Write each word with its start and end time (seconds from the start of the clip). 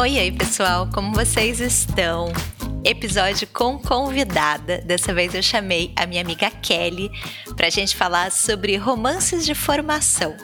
Oi, 0.00 0.18
oi, 0.18 0.32
pessoal, 0.32 0.88
como 0.94 1.12
vocês 1.12 1.60
estão? 1.60 2.32
Episódio 2.82 3.46
com 3.48 3.78
convidada. 3.78 4.78
Dessa 4.78 5.12
vez 5.12 5.34
eu 5.34 5.42
chamei 5.42 5.92
a 5.94 6.06
minha 6.06 6.22
amiga 6.22 6.50
Kelly 6.50 7.10
para 7.54 7.66
a 7.66 7.70
gente 7.70 7.94
falar 7.94 8.32
sobre 8.32 8.78
romances 8.78 9.44
de 9.44 9.54
formação 9.54 10.34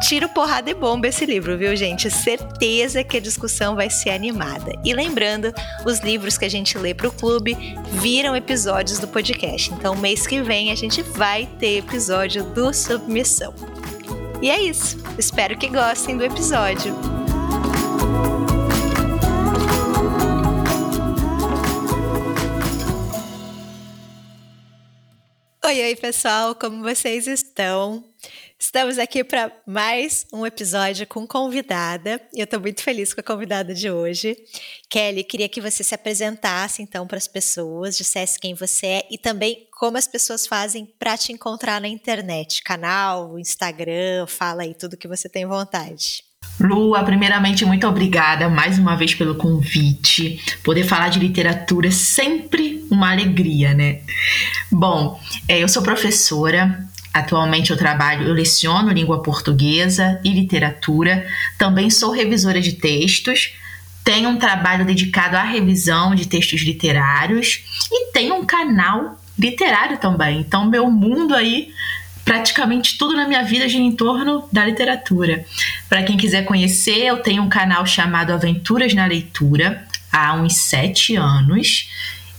Tiro, 0.00 0.28
porrada 0.28 0.70
e 0.70 0.74
bomba 0.74 1.08
esse 1.08 1.26
livro, 1.26 1.58
viu, 1.58 1.74
gente? 1.74 2.08
Certeza 2.08 3.02
que 3.02 3.16
a 3.16 3.20
discussão 3.20 3.74
vai 3.74 3.90
ser 3.90 4.10
animada. 4.10 4.72
E 4.84 4.94
lembrando, 4.94 5.52
os 5.84 5.98
livros 5.98 6.38
que 6.38 6.44
a 6.44 6.48
gente 6.48 6.78
lê 6.78 6.94
para 6.94 7.08
o 7.08 7.12
clube 7.12 7.56
viram 7.92 8.36
episódios 8.36 9.00
do 9.00 9.08
podcast. 9.08 9.74
Então, 9.74 9.96
mês 9.96 10.26
que 10.26 10.40
vem 10.40 10.70
a 10.70 10.74
gente 10.76 11.02
vai 11.02 11.46
ter 11.58 11.78
episódio 11.78 12.44
do 12.44 12.72
Submissão. 12.72 13.52
E 14.40 14.48
é 14.48 14.62
isso. 14.62 14.96
Espero 15.18 15.58
que 15.58 15.68
gostem 15.68 16.16
do 16.16 16.24
episódio. 16.24 16.94
Oi, 25.64 25.82
oi, 25.82 25.96
pessoal, 25.96 26.54
como 26.54 26.82
vocês 26.82 27.26
estão? 27.26 28.02
Estamos 28.60 28.98
aqui 28.98 29.22
para 29.22 29.52
mais 29.64 30.26
um 30.32 30.44
episódio 30.44 31.06
com 31.06 31.24
convidada. 31.24 32.20
E 32.34 32.40
eu 32.40 32.44
estou 32.44 32.58
muito 32.58 32.82
feliz 32.82 33.14
com 33.14 33.20
a 33.20 33.24
convidada 33.24 33.72
de 33.72 33.88
hoje. 33.88 34.36
Kelly, 34.90 35.22
queria 35.22 35.48
que 35.48 35.60
você 35.60 35.84
se 35.84 35.94
apresentasse 35.94 36.82
então 36.82 37.06
para 37.06 37.18
as 37.18 37.28
pessoas, 37.28 37.96
dissesse 37.96 38.36
quem 38.36 38.54
você 38.54 38.86
é 38.86 39.08
e 39.12 39.16
também 39.16 39.68
como 39.78 39.96
as 39.96 40.08
pessoas 40.08 40.44
fazem 40.44 40.84
para 40.98 41.16
te 41.16 41.32
encontrar 41.32 41.80
na 41.80 41.86
internet, 41.86 42.64
canal, 42.64 43.38
Instagram, 43.38 44.26
fala 44.26 44.62
aí 44.62 44.74
tudo 44.74 44.96
que 44.96 45.06
você 45.06 45.28
tem 45.28 45.46
vontade. 45.46 46.24
Lua, 46.60 47.04
primeiramente, 47.04 47.64
muito 47.64 47.86
obrigada 47.86 48.48
mais 48.48 48.76
uma 48.76 48.96
vez 48.96 49.14
pelo 49.14 49.36
convite. 49.36 50.42
Poder 50.64 50.82
falar 50.82 51.10
de 51.10 51.20
literatura 51.20 51.86
é 51.86 51.92
sempre 51.92 52.84
uma 52.90 53.12
alegria, 53.12 53.72
né? 53.72 54.00
Bom, 54.70 55.20
é, 55.46 55.62
eu 55.62 55.68
sou 55.68 55.80
professora, 55.80 56.84
Atualmente 57.12 57.70
eu 57.70 57.76
trabalho, 57.76 58.28
eu 58.28 58.34
leciono 58.34 58.92
língua 58.92 59.22
portuguesa 59.22 60.20
e 60.24 60.32
literatura, 60.32 61.26
também 61.56 61.90
sou 61.90 62.10
revisora 62.10 62.60
de 62.60 62.74
textos, 62.74 63.54
tenho 64.04 64.28
um 64.28 64.38
trabalho 64.38 64.84
dedicado 64.84 65.36
à 65.36 65.42
revisão 65.42 66.14
de 66.14 66.26
textos 66.26 66.62
literários 66.62 67.62
e 67.90 68.12
tenho 68.12 68.34
um 68.36 68.44
canal 68.44 69.18
literário 69.38 69.98
também. 69.98 70.40
Então 70.40 70.64
meu 70.66 70.90
mundo 70.90 71.34
aí 71.34 71.72
praticamente 72.24 72.98
tudo 72.98 73.16
na 73.16 73.26
minha 73.26 73.42
vida 73.42 73.66
gira 73.66 73.82
em 73.82 73.92
torno 73.92 74.46
da 74.52 74.64
literatura. 74.64 75.46
Para 75.88 76.02
quem 76.02 76.16
quiser 76.16 76.44
conhecer, 76.44 77.06
eu 77.06 77.22
tenho 77.22 77.42
um 77.42 77.48
canal 77.48 77.86
chamado 77.86 78.32
Aventuras 78.32 78.92
na 78.92 79.06
Leitura 79.06 79.86
há 80.12 80.34
uns 80.34 80.56
sete 80.56 81.16
anos 81.16 81.88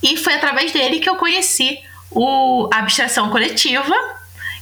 e 0.01 0.15
foi 0.15 0.35
através 0.35 0.71
dele 0.71 0.99
que 0.99 1.09
eu 1.09 1.15
conheci 1.15 1.79
o 2.11 2.69
Abstração 2.71 3.29
Coletiva, 3.29 3.95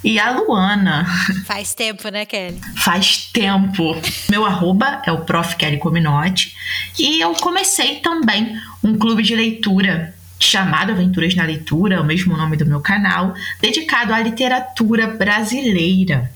e 0.08 0.18
a 0.20 0.32
Luana. 0.32 1.06
Faz 1.46 1.74
tempo, 1.74 2.08
né, 2.08 2.26
Kelly? 2.26 2.62
Faz 2.78 3.26
tempo. 3.34 3.94
Meu 4.30 4.46
arroba 4.46 5.02
é 5.06 5.12
o 5.12 5.26
Prof. 5.26 5.58
Kelly 5.58 5.78
Cominotti. 5.80 6.56
E 6.98 7.20
eu 7.20 7.34
comecei 7.34 7.98
também 7.98 8.58
um 8.82 8.98
clube 8.98 9.22
de 9.22 9.36
leitura 9.36 10.16
chamado 10.40 10.94
Aventuras 10.94 11.36
na 11.36 11.44
Leitura, 11.44 12.00
o 12.00 12.06
mesmo 12.06 12.38
nome 12.38 12.56
do 12.56 12.66
meu 12.66 12.80
canal, 12.80 13.34
dedicado 13.60 14.14
à 14.14 14.20
literatura 14.22 15.08
brasileira. 15.08 16.32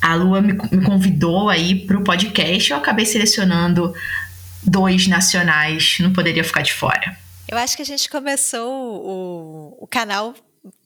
A 0.00 0.14
Lua 0.14 0.40
me, 0.40 0.52
me 0.52 0.84
convidou 0.84 1.48
aí 1.48 1.84
para 1.86 1.98
o 1.98 2.04
podcast, 2.04 2.70
eu 2.70 2.76
acabei 2.76 3.04
selecionando 3.04 3.92
dois 4.62 5.08
nacionais, 5.08 5.96
não 5.98 6.12
poderia 6.12 6.44
ficar 6.44 6.62
de 6.62 6.72
fora. 6.72 7.16
Eu 7.48 7.58
acho 7.58 7.74
que 7.74 7.82
a 7.82 7.86
gente 7.86 8.08
começou 8.08 8.70
o, 8.70 9.76
o 9.80 9.86
canal 9.88 10.32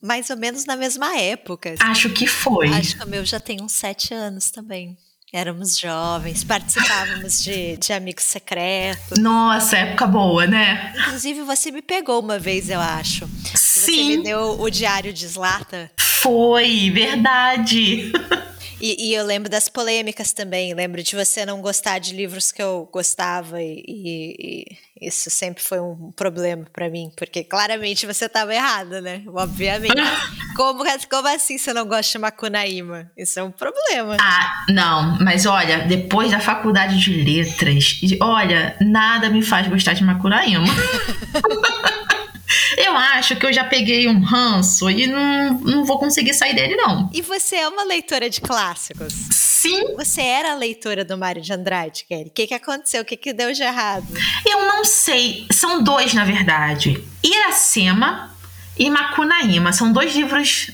mais 0.01 0.29
ou 0.29 0.37
menos 0.37 0.65
na 0.65 0.75
mesma 0.75 1.17
época. 1.17 1.71
Assim. 1.73 1.83
Acho 1.83 2.09
que 2.09 2.27
foi. 2.27 2.69
Acho 2.69 2.97
que 2.97 3.03
o 3.03 3.07
meu 3.07 3.25
já 3.25 3.39
tem 3.39 3.61
uns 3.61 3.73
sete 3.73 4.13
anos 4.13 4.49
também. 4.51 4.97
Éramos 5.33 5.77
jovens, 5.77 6.45
participávamos 6.45 7.43
de, 7.43 7.75
de 7.75 7.91
Amigos 7.91 8.23
Secretos. 8.23 9.17
Nossa, 9.17 9.75
época 9.75 10.07
boa, 10.07 10.47
né? 10.47 10.93
Inclusive, 10.97 11.41
você 11.41 11.71
me 11.71 11.81
pegou 11.81 12.21
uma 12.21 12.39
vez, 12.39 12.69
eu 12.69 12.79
acho. 12.79 13.27
Sim. 13.53 13.81
Você 13.81 13.91
me 14.17 14.23
deu 14.23 14.61
o 14.61 14.69
Diário 14.69 15.11
de 15.11 15.25
Slata. 15.25 15.91
Foi, 16.21 16.89
verdade. 16.89 18.13
E, 18.79 19.09
e, 19.09 19.13
eu 19.13 19.25
lembro 19.25 19.49
das 19.49 19.69
polêmicas 19.69 20.33
também. 20.33 20.73
Lembro 20.73 21.01
de 21.01 21.15
você 21.15 21.45
não 21.45 21.61
gostar 21.61 21.99
de 21.99 22.13
livros 22.13 22.51
que 22.51 22.61
eu 22.61 22.89
gostava, 22.91 23.61
e, 23.61 23.83
e, 23.87 24.35
e 25.01 25.07
isso 25.07 25.29
sempre 25.29 25.63
foi 25.63 25.79
um 25.79 26.11
problema 26.15 26.65
para 26.71 26.89
mim, 26.89 27.11
porque 27.15 27.43
claramente 27.43 28.05
você 28.05 28.25
estava 28.25 28.53
errada, 28.53 29.01
né? 29.01 29.23
Obviamente. 29.27 29.93
como, 30.55 30.83
como 31.09 31.27
assim 31.27 31.57
você 31.57 31.73
não 31.73 31.87
gosta 31.87 32.13
de 32.13 32.17
Macunaíma? 32.19 33.11
Isso 33.17 33.39
é 33.39 33.43
um 33.43 33.51
problema. 33.51 34.17
Ah, 34.19 34.65
não, 34.69 35.17
mas 35.19 35.45
olha, 35.45 35.79
depois 35.79 36.31
da 36.31 36.39
faculdade 36.39 36.97
de 36.97 37.23
letras, 37.23 37.99
olha, 38.21 38.75
nada 38.81 39.29
me 39.29 39.41
faz 39.41 39.67
gostar 39.67 39.93
de 39.93 40.03
Macunaíma. 40.03 40.65
Eu 42.77 42.95
acho 42.95 43.35
que 43.35 43.45
eu 43.45 43.51
já 43.53 43.63
peguei 43.63 44.07
um 44.07 44.21
ranço 44.21 44.89
e 44.89 45.07
não, 45.07 45.53
não 45.61 45.85
vou 45.85 45.97
conseguir 45.97 46.33
sair 46.33 46.53
dele, 46.53 46.75
não. 46.75 47.09
E 47.13 47.21
você 47.21 47.55
é 47.57 47.67
uma 47.67 47.83
leitora 47.83 48.29
de 48.29 48.39
clássicos? 48.41 49.13
Sim. 49.31 49.95
Você 49.95 50.21
era 50.21 50.51
a 50.51 50.55
leitora 50.55 51.03
do 51.03 51.17
Mário 51.17 51.41
de 51.41 51.51
Andrade, 51.51 52.05
Kelly? 52.07 52.27
O 52.27 52.31
que, 52.31 52.47
que 52.47 52.53
aconteceu? 52.53 53.01
O 53.01 53.05
que, 53.05 53.17
que 53.17 53.33
deu 53.33 53.51
de 53.51 53.63
errado? 53.63 54.05
Eu 54.45 54.65
não 54.67 54.85
sei. 54.85 55.47
São 55.51 55.83
dois, 55.83 56.13
na 56.13 56.23
verdade. 56.23 57.03
Iracema 57.23 58.35
e 58.77 58.89
Macunaíma. 58.89 59.73
São 59.73 59.91
dois 59.91 60.15
livros 60.15 60.69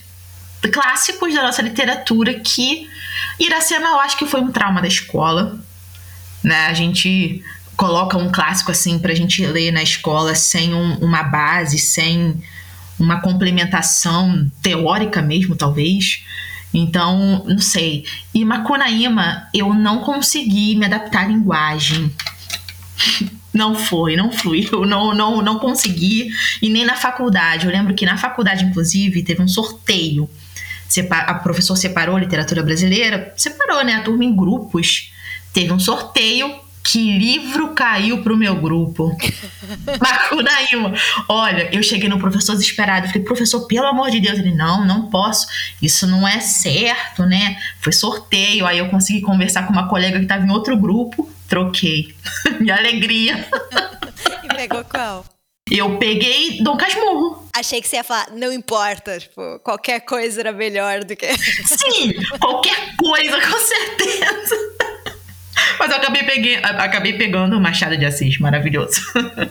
clássicos 0.74 1.34
da 1.34 1.42
nossa 1.44 1.62
literatura 1.62 2.34
que 2.40 2.88
Iracema 3.40 3.88
eu 3.88 4.00
acho 4.00 4.18
que 4.18 4.26
foi 4.26 4.42
um 4.42 4.52
trauma 4.52 4.82
da 4.82 4.88
escola. 4.88 5.60
né? 6.44 6.66
A 6.68 6.74
gente 6.74 7.44
coloca 7.82 8.16
um 8.16 8.32
clássico 8.32 8.70
assim 8.70 9.00
para 9.00 9.12
a 9.12 9.16
gente 9.16 9.44
ler 9.44 9.72
na 9.72 9.82
escola 9.82 10.36
sem 10.36 10.72
um, 10.72 10.98
uma 10.98 11.24
base, 11.24 11.80
sem 11.80 12.40
uma 13.00 13.20
complementação 13.22 14.48
teórica 14.62 15.20
mesmo, 15.20 15.56
talvez. 15.56 16.24
Então, 16.72 17.44
não 17.48 17.58
sei. 17.58 18.06
E 18.36 18.46
Macunaíma, 18.46 19.48
eu 19.52 19.74
não 19.74 20.02
consegui 20.02 20.76
me 20.76 20.86
adaptar 20.86 21.26
à 21.26 21.28
linguagem. 21.28 22.14
Não 23.54 23.76
foi, 23.76 24.16
não 24.16 24.32
flui. 24.32 24.70
Eu 24.72 24.86
não, 24.86 25.14
não, 25.14 25.42
não 25.42 25.60
consegui. 25.60 26.30
E 26.62 26.70
nem 26.70 26.86
na 26.86 26.96
faculdade. 26.96 27.66
Eu 27.66 27.72
lembro 27.74 27.94
que 27.94 28.06
na 28.06 28.18
faculdade, 28.18 28.64
inclusive, 28.64 29.24
teve 29.24 29.42
um 29.42 29.48
sorteio. 29.48 30.30
A 31.10 31.34
professor 31.34 31.76
separou 31.76 32.16
a 32.16 32.20
literatura 32.22 32.64
brasileira, 32.64 33.34
separou, 33.36 33.84
né? 33.84 33.96
A 33.96 34.04
turma 34.04 34.24
em 34.24 34.34
grupos. 34.34 35.12
Teve 35.52 35.74
um 35.74 35.80
sorteio 35.80 36.61
que 36.84 37.18
livro 37.18 37.74
caiu 37.74 38.22
pro 38.24 38.36
meu 38.36 38.56
grupo? 38.56 39.16
Macunaíma. 40.00 40.94
Olha, 41.28 41.70
eu 41.74 41.82
cheguei 41.84 42.10
no 42.10 42.20
professor 42.20 42.54
desesperado. 42.54 43.08
Falei, 43.08 43.24
professor, 43.24 43.68
pelo 43.68 43.88
amor 43.88 44.10
de 44.10 44.20
Deus. 44.20 44.40
Ele, 44.40 44.54
não, 44.54 44.86
não 44.86 45.10
posso. 45.10 45.48
Isso 45.82 46.08
não 46.08 46.28
é 46.28 46.40
certo, 46.40 47.26
né? 47.26 47.58
Foi 47.80 47.94
sorteio. 47.94 48.66
Aí 48.66 48.80
eu 48.80 48.90
consegui 48.90 49.22
conversar 49.22 49.68
com 49.68 49.74
uma 49.74 49.88
colega 49.88 50.18
que 50.18 50.26
estava 50.26 50.46
em 50.46 50.52
outro 50.52 50.76
grupo. 50.78 51.30
Troquei. 51.48 52.16
Minha 52.60 52.76
alegria. 52.76 53.48
e 54.44 54.48
pegou 54.48 54.84
qual? 54.84 55.26
Eu 55.70 55.98
peguei 55.98 56.62
Dom 56.62 56.76
Casmurro. 56.76 57.48
Achei 57.56 57.82
que 57.82 57.88
você 57.88 57.96
ia 57.96 58.04
falar, 58.04 58.28
não 58.34 58.52
importa, 58.52 59.18
tipo, 59.18 59.60
qualquer 59.60 60.02
coisa 60.02 60.42
era 60.42 60.52
melhor 60.52 61.04
do 61.06 61.16
que. 61.16 61.26
Sim, 61.38 62.14
qualquer 62.40 62.96
coisa, 62.98 63.40
com 63.40 63.58
certeza. 63.58 64.81
Mas 65.82 65.90
eu 65.90 65.98
acabei, 65.98 66.22
peguei, 66.22 66.58
acabei 66.58 67.14
pegando 67.14 67.58
o 67.58 67.60
Machado 67.60 67.98
de 67.98 68.06
Assis, 68.06 68.38
maravilhoso. 68.38 69.02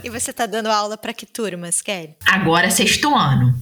E 0.05 0.09
você 0.09 0.33
tá 0.33 0.47
dando 0.47 0.69
aula 0.69 0.97
para 0.97 1.13
que 1.13 1.27
turmas, 1.27 1.83
Kelly? 1.83 2.15
Agora 2.25 2.69
é 2.69 2.71
sexto 2.71 3.13
ano. 3.17 3.53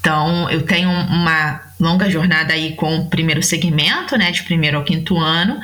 Então, 0.00 0.50
eu 0.50 0.62
tenho 0.62 0.90
uma 0.90 1.62
longa 1.78 2.10
jornada 2.10 2.52
aí 2.52 2.74
com 2.74 2.96
o 2.96 3.08
primeiro 3.08 3.40
segmento, 3.44 4.16
né, 4.16 4.32
de 4.32 4.42
primeiro 4.42 4.76
ao 4.76 4.82
quinto 4.82 5.16
ano, 5.16 5.60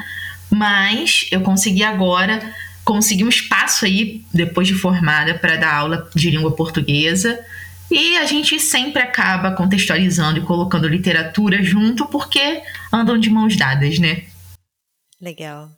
mas 0.49 1.27
eu 1.33 1.41
consegui 1.41 1.83
agora 1.83 2.41
conseguir 2.85 3.25
um 3.25 3.29
espaço 3.29 3.85
aí 3.85 4.25
depois 4.33 4.69
de 4.69 4.75
formada 4.75 5.35
para 5.35 5.57
dar 5.57 5.75
aula 5.75 6.09
de 6.15 6.31
língua 6.31 6.55
portuguesa. 6.55 7.45
E 7.91 8.17
a 8.19 8.25
gente 8.25 8.61
sempre 8.61 9.03
acaba 9.03 9.51
contextualizando 9.51 10.39
e 10.39 10.43
colocando 10.43 10.87
literatura 10.87 11.61
junto 11.61 12.07
porque 12.07 12.63
andam 12.93 13.19
de 13.19 13.29
mãos 13.29 13.57
dadas, 13.57 13.99
né? 13.99 14.23
Legal. 15.21 15.69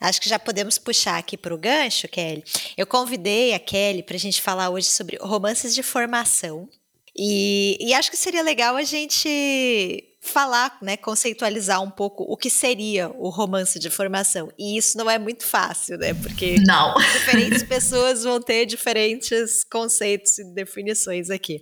Acho 0.00 0.20
que 0.20 0.28
já 0.28 0.38
podemos 0.38 0.78
puxar 0.78 1.18
aqui 1.18 1.36
para 1.36 1.54
o 1.54 1.58
gancho, 1.58 2.08
Kelly. 2.08 2.42
Eu 2.76 2.86
convidei 2.86 3.52
a 3.52 3.58
Kelly 3.58 4.02
para 4.02 4.16
a 4.16 4.20
gente 4.20 4.40
falar 4.40 4.70
hoje 4.70 4.86
sobre 4.86 5.18
romances 5.20 5.74
de 5.74 5.82
formação. 5.82 6.68
E, 7.16 7.76
e, 7.80 7.92
acho 7.92 8.10
que 8.10 8.16
seria 8.16 8.42
legal 8.42 8.76
a 8.76 8.82
gente 8.82 10.04
falar, 10.22 10.78
né, 10.80 10.96
conceitualizar 10.96 11.82
um 11.82 11.90
pouco 11.90 12.22
o 12.24 12.36
que 12.36 12.48
seria 12.48 13.10
o 13.10 13.28
romance 13.28 13.78
de 13.78 13.90
formação. 13.90 14.50
E 14.58 14.76
isso 14.76 14.96
não 14.96 15.10
é 15.10 15.18
muito 15.18 15.44
fácil, 15.44 15.98
né? 15.98 16.14
Porque 16.14 16.56
não. 16.66 16.94
diferentes 16.94 17.62
pessoas 17.62 18.22
vão 18.22 18.40
ter 18.40 18.64
diferentes 18.64 19.64
conceitos 19.64 20.38
e 20.38 20.54
definições 20.54 21.30
aqui. 21.30 21.60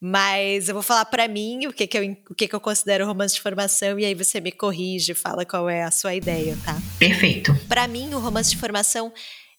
Mas 0.00 0.68
eu 0.68 0.74
vou 0.74 0.82
falar 0.82 1.06
para 1.06 1.26
mim 1.26 1.66
o 1.66 1.72
que, 1.72 1.86
que, 1.86 1.98
eu, 1.98 2.16
o 2.30 2.34
que, 2.34 2.46
que 2.46 2.54
eu 2.54 2.60
considero 2.60 3.06
romance 3.06 3.34
de 3.34 3.40
formação 3.40 3.98
e 3.98 4.04
aí 4.04 4.14
você 4.14 4.40
me 4.40 4.52
corrige, 4.52 5.14
fala 5.14 5.44
qual 5.44 5.70
é 5.70 5.82
a 5.82 5.90
sua 5.90 6.14
ideia, 6.14 6.56
tá? 6.64 6.76
Perfeito. 6.98 7.54
Para 7.66 7.88
mim, 7.88 8.12
o 8.12 8.18
romance 8.18 8.50
de 8.50 8.58
formação 8.58 9.12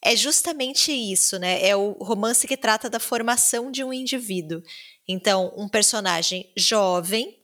é 0.03 0.15
justamente 0.15 0.91
isso, 0.91 1.39
né? 1.39 1.65
É 1.67 1.75
o 1.75 1.91
romance 1.93 2.47
que 2.47 2.55
trata 2.55 2.89
da 2.89 2.99
formação 2.99 3.71
de 3.71 3.83
um 3.83 3.91
indivíduo. 3.91 4.61
Então, 5.07 5.51
um 5.57 5.67
personagem 5.67 6.51
jovem 6.55 7.35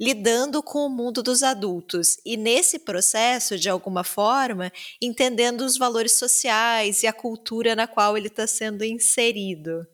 lidando 0.00 0.62
com 0.62 0.86
o 0.86 0.88
mundo 0.88 1.22
dos 1.22 1.42
adultos 1.42 2.16
e 2.24 2.34
nesse 2.34 2.78
processo, 2.78 3.58
de 3.58 3.68
alguma 3.68 4.02
forma, 4.02 4.72
entendendo 5.00 5.60
os 5.60 5.76
valores 5.76 6.12
sociais 6.12 7.02
e 7.02 7.06
a 7.06 7.12
cultura 7.12 7.76
na 7.76 7.86
qual 7.86 8.16
ele 8.16 8.28
está 8.28 8.46
sendo 8.46 8.82
inserido. 8.82 9.86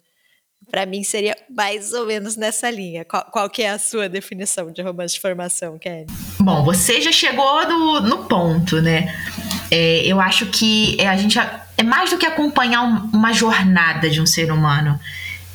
Para 0.70 0.84
mim 0.84 1.04
seria 1.04 1.36
mais 1.48 1.92
ou 1.92 2.06
menos 2.06 2.36
nessa 2.36 2.68
linha. 2.70 3.04
Qual, 3.04 3.24
qual, 3.30 3.48
que 3.48 3.62
é 3.62 3.70
a 3.70 3.78
sua 3.78 4.08
definição 4.08 4.72
de 4.72 4.82
romance 4.82 5.14
de 5.14 5.20
formação, 5.20 5.78
Kelly? 5.78 6.06
Bom, 6.40 6.64
você 6.64 7.00
já 7.00 7.12
chegou 7.12 7.68
no, 7.68 8.00
no 8.00 8.24
ponto, 8.24 8.82
né? 8.82 9.14
É, 9.70 10.04
eu 10.04 10.20
acho 10.20 10.46
que 10.46 10.96
é, 11.00 11.08
a 11.08 11.16
gente 11.16 11.38
é 11.38 11.82
mais 11.82 12.10
do 12.10 12.18
que 12.18 12.26
acompanhar 12.26 12.82
um, 12.82 13.10
uma 13.12 13.32
jornada 13.32 14.10
de 14.10 14.20
um 14.20 14.26
ser 14.26 14.50
humano, 14.50 14.98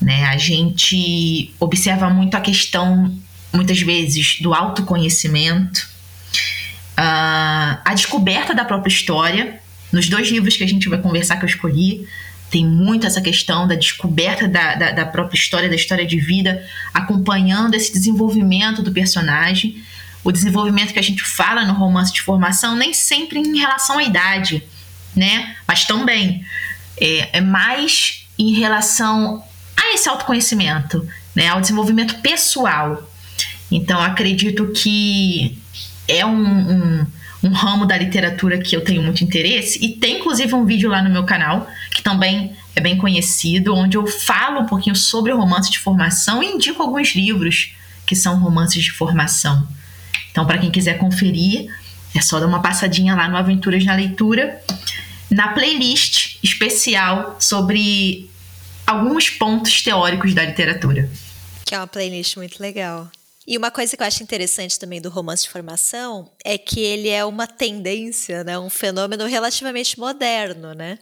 né? 0.02 0.26
A 0.26 0.38
gente 0.38 1.54
observa 1.60 2.10
muito 2.10 2.36
a 2.36 2.42
questão, 2.42 3.14
muitas 3.54 3.82
vezes, 3.82 4.40
do 4.40 4.54
autoconhecimento, 4.54 5.88
uh, 6.98 7.78
a 7.84 7.94
descoberta 7.94 8.54
da 8.54 8.64
própria 8.64 8.92
história. 8.92 9.60
Nos 9.92 10.08
dois 10.08 10.30
livros 10.30 10.56
que 10.56 10.64
a 10.64 10.68
gente 10.68 10.88
vai 10.88 11.00
conversar 11.00 11.36
que 11.36 11.44
eu 11.44 11.50
escolhi, 11.50 12.08
tem 12.52 12.68
muito 12.68 13.08
essa 13.08 13.22
questão 13.22 13.66
da 13.66 13.76
descoberta 13.76 14.46
da, 14.46 14.76
da, 14.76 14.92
da, 14.92 15.06
própria 15.06 15.40
história, 15.40 15.70
da 15.70 15.76
história 15.76 16.06
de 16.06 16.20
vida, 16.20 16.68
acompanhando 16.94 17.76
esse 17.76 17.94
desenvolvimento 17.94 18.84
do 18.84 18.92
personagem. 18.92 19.82
O 20.22 20.34
desenvolvimento 20.34 20.92
que 20.92 21.00
a 21.00 21.04
gente 21.04 21.24
fala 21.24 21.66
no 21.66 21.74
romance 21.74 22.12
de 22.12 22.22
formação, 22.22 22.76
nem 22.76 22.94
sempre 22.94 23.40
em 23.40 23.58
relação 23.58 23.98
à 23.98 24.04
idade, 24.04 24.62
né? 25.16 25.56
Mas 25.66 25.86
também 25.86 26.46
é, 27.00 27.38
é 27.38 27.42
mais 27.42 28.28
em 28.38 28.54
relação 28.54 29.42
a 29.78 29.94
esse 29.94 30.10
autoconhecimento, 30.10 31.08
né? 31.34 31.48
Ao 31.48 31.62
desenvolvimento 31.62 32.16
pessoal. 32.16 33.10
Então, 33.72 34.02
acredito 34.02 34.74
que 34.74 35.58
é 36.06 36.26
um, 36.26 36.36
um 36.72 37.08
um 37.44 37.50
ramo 37.50 37.86
da 37.86 37.98
literatura 37.98 38.60
que 38.60 38.76
eu 38.76 38.84
tenho 38.84 39.02
muito 39.02 39.24
interesse. 39.24 39.84
E 39.84 39.90
tem 39.90 40.18
inclusive 40.20 40.54
um 40.54 40.66
vídeo 40.66 40.90
lá 40.90 41.02
no 41.02 41.10
meu 41.10 41.24
canal, 41.24 41.68
que 41.94 42.02
também 42.02 42.56
é 42.76 42.82
bem 42.82 42.98
conhecido, 42.98 43.76
onde 43.76 43.98
eu 43.98 44.06
falo 44.08 44.62
um 44.62 44.66
pouquinho 44.66 44.96
sobre 44.96 45.32
romance 45.32 45.70
de 45.70 45.80
formação 45.80 46.42
e 46.42 46.48
indico 46.48 46.82
alguns 46.82 47.16
livros 47.16 47.74
que 48.06 48.16
são 48.16 48.40
romances 48.40 48.84
de 48.84 48.92
formação. 48.92 49.68
Então, 50.32 50.46
para 50.46 50.58
quem 50.58 50.72
quiser 50.72 50.98
conferir, 50.98 51.70
é 52.16 52.22
só 52.22 52.40
dar 52.40 52.48
uma 52.48 52.62
passadinha 52.62 53.16
lá 53.16 53.28
no 53.28 53.38
Aventuras 53.38 53.84
na 53.86 53.96
Leitura, 53.96 54.62
na 55.30 55.50
playlist 55.50 56.38
especial 56.44 57.38
sobre 57.40 58.30
alguns 58.86 59.30
pontos 59.30 59.82
teóricos 59.82 60.34
da 60.34 60.44
literatura. 60.44 61.10
Que 61.66 61.76
é 61.76 61.78
uma 61.78 61.88
playlist 61.88 62.36
muito 62.36 62.62
legal. 62.62 63.10
E 63.46 63.58
uma 63.58 63.72
coisa 63.72 63.98
que 63.98 64.04
eu 64.04 64.08
acho 64.08 64.22
interessante 64.22 64.78
também 64.78 65.02
do 65.02 65.10
romance 65.10 65.44
de 65.44 65.50
formação 65.50 66.32
é 66.46 66.58
que 66.58 66.80
ele 66.80 67.10
é 67.10 67.26
uma 67.26 67.48
tendência, 67.48 68.44
né, 68.44 68.58
um 68.60 68.70
fenômeno 68.70 69.26
relativamente 69.26 70.00
moderno, 70.00 70.74
né? 70.74 71.00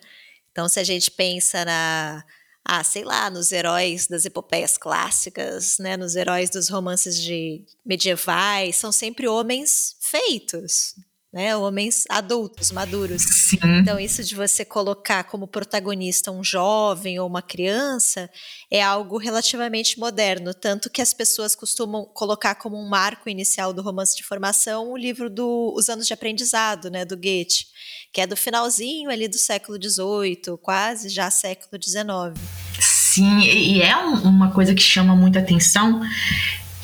Então, 0.51 0.67
se 0.69 0.79
a 0.79 0.83
gente 0.83 1.11
pensa 1.11 1.65
na, 1.65 2.23
ah, 2.63 2.83
sei 2.83 3.03
lá, 3.03 3.29
nos 3.29 3.51
heróis 3.51 4.07
das 4.07 4.25
epopeias 4.25 4.77
clássicas, 4.77 5.77
né, 5.79 5.97
nos 5.97 6.15
heróis 6.15 6.49
dos 6.49 6.69
romances 6.69 7.21
de 7.21 7.63
medievais, 7.85 8.77
são 8.77 8.91
sempre 8.91 9.27
homens 9.27 9.95
feitos, 9.99 10.95
né? 11.31 11.55
Homens 11.55 12.05
adultos, 12.09 12.71
maduros. 12.71 13.21
Sim. 13.21 13.59
Então, 13.63 13.99
isso 13.99 14.23
de 14.23 14.35
você 14.35 14.65
colocar 14.65 15.23
como 15.23 15.47
protagonista 15.47 16.31
um 16.31 16.43
jovem 16.43 17.19
ou 17.19 17.27
uma 17.27 17.41
criança 17.41 18.29
é 18.71 18.81
algo 18.81 19.17
relativamente 19.17 19.99
moderno. 19.99 20.53
Tanto 20.53 20.89
que 20.89 21.01
as 21.01 21.13
pessoas 21.13 21.55
costumam 21.55 22.05
colocar 22.13 22.55
como 22.55 22.77
um 22.77 22.89
marco 22.89 23.29
inicial 23.29 23.71
do 23.71 23.81
romance 23.81 24.15
de 24.15 24.23
formação 24.23 24.91
o 24.91 24.97
livro 24.97 25.29
do 25.29 25.73
Os 25.75 25.87
Anos 25.87 26.07
de 26.07 26.13
Aprendizado, 26.13 26.89
né? 26.89 27.05
Do 27.05 27.15
Goethe, 27.15 27.65
que 28.11 28.21
é 28.21 28.27
do 28.27 28.35
finalzinho 28.35 29.09
ali 29.11 29.27
do 29.27 29.37
século 29.37 29.77
XVIII, 29.81 30.57
quase 30.61 31.09
já 31.09 31.29
século 31.29 31.81
XIX. 31.81 32.39
Sim, 32.79 33.41
e 33.41 33.81
é 33.81 33.95
uma 33.95 34.51
coisa 34.51 34.73
que 34.73 34.81
chama 34.81 35.15
muita 35.15 35.39
atenção 35.39 36.01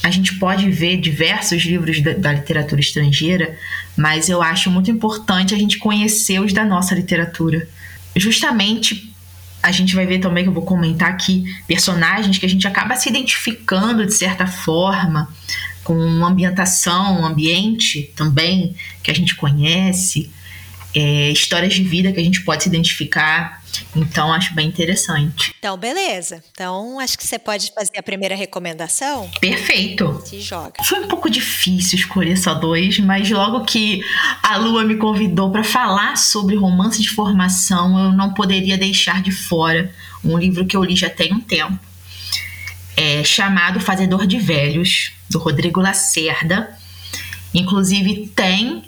a 0.06 0.12
gente 0.12 0.38
pode 0.38 0.70
ver 0.70 0.98
diversos 0.98 1.64
livros 1.64 2.00
da, 2.00 2.14
da, 2.14 2.34
literatura 2.34 2.80
estrangeira, 2.80 3.58
mas 3.98 4.30
eu 4.30 4.42
acho 4.42 4.70
muito 4.70 4.92
importante 4.92 5.54
a 5.54 5.58
gente 5.58 5.78
conhecer 5.78 6.40
os 6.40 6.54
da 6.54 6.66
nossa 6.66 6.94
literatura. 6.94 7.68
Justamente 8.16 9.14
a 9.62 9.72
gente 9.72 9.96
vai 9.96 10.06
ver 10.06 10.20
também 10.20 10.44
que 10.44 10.50
eu 10.50 10.54
vou 10.54 10.64
comentar 10.64 11.10
aqui 11.10 11.44
personagens 11.68 12.38
que 12.38 12.46
a 12.46 12.50
gente 12.50 12.68
acaba 12.68 12.96
se 12.96 13.10
identificando 13.10 14.06
de 14.06 14.14
certa 14.14 14.46
forma 14.46 15.28
com 15.84 15.94
uma 15.94 16.28
ambientação, 16.28 17.22
um 17.22 17.26
ambiente 17.26 18.12
também 18.16 18.76
que 19.02 19.10
a 19.10 19.14
gente 19.14 19.36
conhece, 19.36 20.32
é, 20.94 21.32
histórias 21.32 21.74
de 21.74 21.84
vida 21.84 22.12
que 22.12 22.20
a 22.20 22.24
gente 22.24 22.42
pode 22.42 22.64
se 22.64 22.70
identificar. 22.70 23.64
Então, 23.96 24.32
acho 24.32 24.54
bem 24.54 24.68
interessante. 24.68 25.54
Então, 25.58 25.76
beleza. 25.78 26.44
Então, 26.52 27.00
acho 27.00 27.18
que 27.18 27.26
você 27.26 27.40
pode 27.40 27.72
fazer 27.74 27.98
a 27.98 28.04
primeira 28.04 28.36
recomendação. 28.36 29.30
Perfeito. 29.40 30.22
Se 30.26 30.40
joga. 30.40 30.84
Foi 30.84 31.00
um 31.00 31.08
pouco 31.08 31.30
difícil 31.30 31.98
escolher 31.98 32.38
só 32.38 32.54
dois, 32.54 33.00
mas 33.00 33.30
logo 33.30 33.66
que 33.66 34.04
a 34.44 34.58
Lua 34.58 34.84
me 34.84 34.96
convidou 34.96 35.52
para 35.52 35.64
falar 35.64 36.18
sobre 36.18 36.56
romance 36.56 37.02
de 37.02 37.10
formação, 37.10 37.98
eu 38.00 38.12
não 38.12 38.34
poderia 38.34 38.78
deixar 38.78 39.22
de 39.22 39.32
fora 39.32 39.92
um 40.24 40.38
livro 40.38 40.66
que 40.66 40.76
eu 40.76 40.84
li 40.84 40.96
já 40.96 41.10
tem 41.10 41.34
um 41.34 41.40
tempo. 41.40 41.80
É 42.98 43.24
chamado 43.24 43.80
Fazedor 43.80 44.26
de 44.26 44.38
Velhos, 44.38 45.12
do 45.30 45.38
Rodrigo 45.40 45.82
Lacerda. 45.82 46.78
Inclusive, 47.54 48.32
tem 48.36 48.84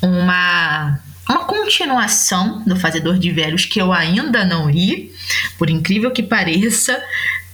uma 0.00 1.00
uma 1.28 1.44
continuação 1.44 2.62
do 2.64 2.76
Fazedor 2.76 3.18
de 3.18 3.30
Velhos 3.30 3.64
que 3.64 3.80
eu 3.80 3.92
ainda 3.92 4.44
não 4.44 4.70
li, 4.70 5.12
por 5.58 5.68
incrível 5.68 6.10
que 6.10 6.22
pareça, 6.22 7.02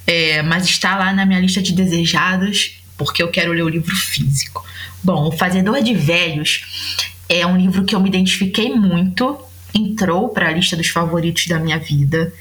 é, 0.07 0.43
mas 0.43 0.65
está 0.67 0.97
lá 0.97 1.13
na 1.13 1.27
minha 1.27 1.41
lista 1.41 1.63
de 1.63 1.73
desejados 1.73 2.79
porque 2.97 3.23
eu 3.23 3.29
quero 3.29 3.53
ler 3.53 3.63
o 3.63 3.69
livro 3.69 3.95
físico. 3.95 4.65
Bom, 5.03 5.29
O 5.29 5.33
Fazedor 5.33 5.83
de 5.83 5.95
Velhos 5.95 7.05
é 7.29 7.47
um 7.47 7.57
livro 7.57 7.85
que 7.85 7.95
eu 7.95 8.01
me 8.01 8.09
identifiquei 8.09 8.71
muito, 8.71 9.39
entrou 9.75 10.29
para 10.29 10.49
a 10.49 10.53
lista 10.53 10.77
dos 10.77 10.89
favoritos 10.89 11.47
da 11.47 11.59
minha 11.59 11.79
vida. 11.79 12.33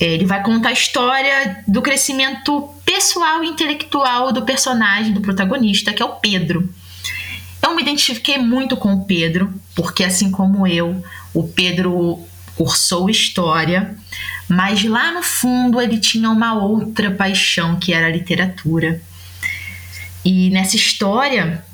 Ele 0.00 0.24
vai 0.24 0.42
contar 0.42 0.70
a 0.70 0.72
história 0.72 1.62
do 1.68 1.80
crescimento 1.80 2.68
pessoal 2.84 3.44
e 3.44 3.48
intelectual 3.48 4.32
do 4.32 4.42
personagem, 4.42 5.12
do 5.12 5.20
protagonista, 5.20 5.92
que 5.92 6.02
é 6.02 6.04
o 6.04 6.16
Pedro. 6.16 6.68
Eu 7.62 7.74
me 7.76 7.82
identifiquei 7.82 8.38
muito 8.38 8.76
com 8.76 8.92
o 8.92 9.04
Pedro, 9.04 9.54
porque 9.74 10.02
assim 10.02 10.30
como 10.30 10.66
eu, 10.66 11.02
o 11.32 11.44
Pedro 11.44 12.18
cursou 12.56 13.08
história, 13.08 13.96
mas 14.48 14.84
lá 14.84 15.12
no 15.12 15.22
fundo 15.22 15.80
ele 15.80 15.98
tinha 15.98 16.28
uma 16.28 16.54
outra 16.54 17.10
paixão 17.10 17.76
que 17.76 17.92
era 17.92 18.06
a 18.06 18.10
literatura. 18.10 19.00
E 20.24 20.50
nessa 20.50 20.76
história 20.76 21.64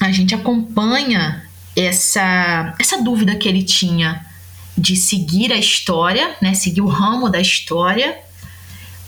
a 0.00 0.12
gente 0.12 0.34
acompanha 0.34 1.42
essa 1.74 2.74
essa 2.78 3.02
dúvida 3.02 3.34
que 3.36 3.48
ele 3.48 3.62
tinha 3.62 4.24
de 4.76 4.96
seguir 4.96 5.52
a 5.52 5.56
história, 5.56 6.36
né, 6.40 6.54
seguir 6.54 6.80
o 6.80 6.86
ramo 6.86 7.28
da 7.28 7.40
história 7.40 8.18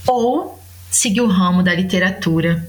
ou 0.07 0.59
seguir 0.90 1.21
o 1.21 1.26
ramo 1.26 1.62
da 1.62 1.75
literatura. 1.75 2.69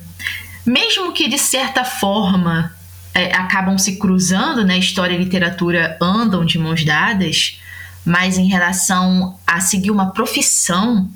Mesmo 0.65 1.13
que 1.13 1.27
de 1.27 1.37
certa 1.37 1.83
forma 1.83 2.74
é, 3.15 3.33
acabam 3.33 3.77
se 3.77 3.95
cruzando, 3.95 4.65
né? 4.65 4.77
História 4.77 5.15
e 5.15 5.17
literatura 5.17 5.97
andam 6.01 6.43
de 6.43 6.59
mãos 6.59 6.83
dadas, 6.83 7.57
mas 8.05 8.37
em 8.37 8.47
relação 8.47 9.39
a 9.47 9.61
seguir 9.61 9.89
uma 9.89 10.11
profissão, 10.11 11.09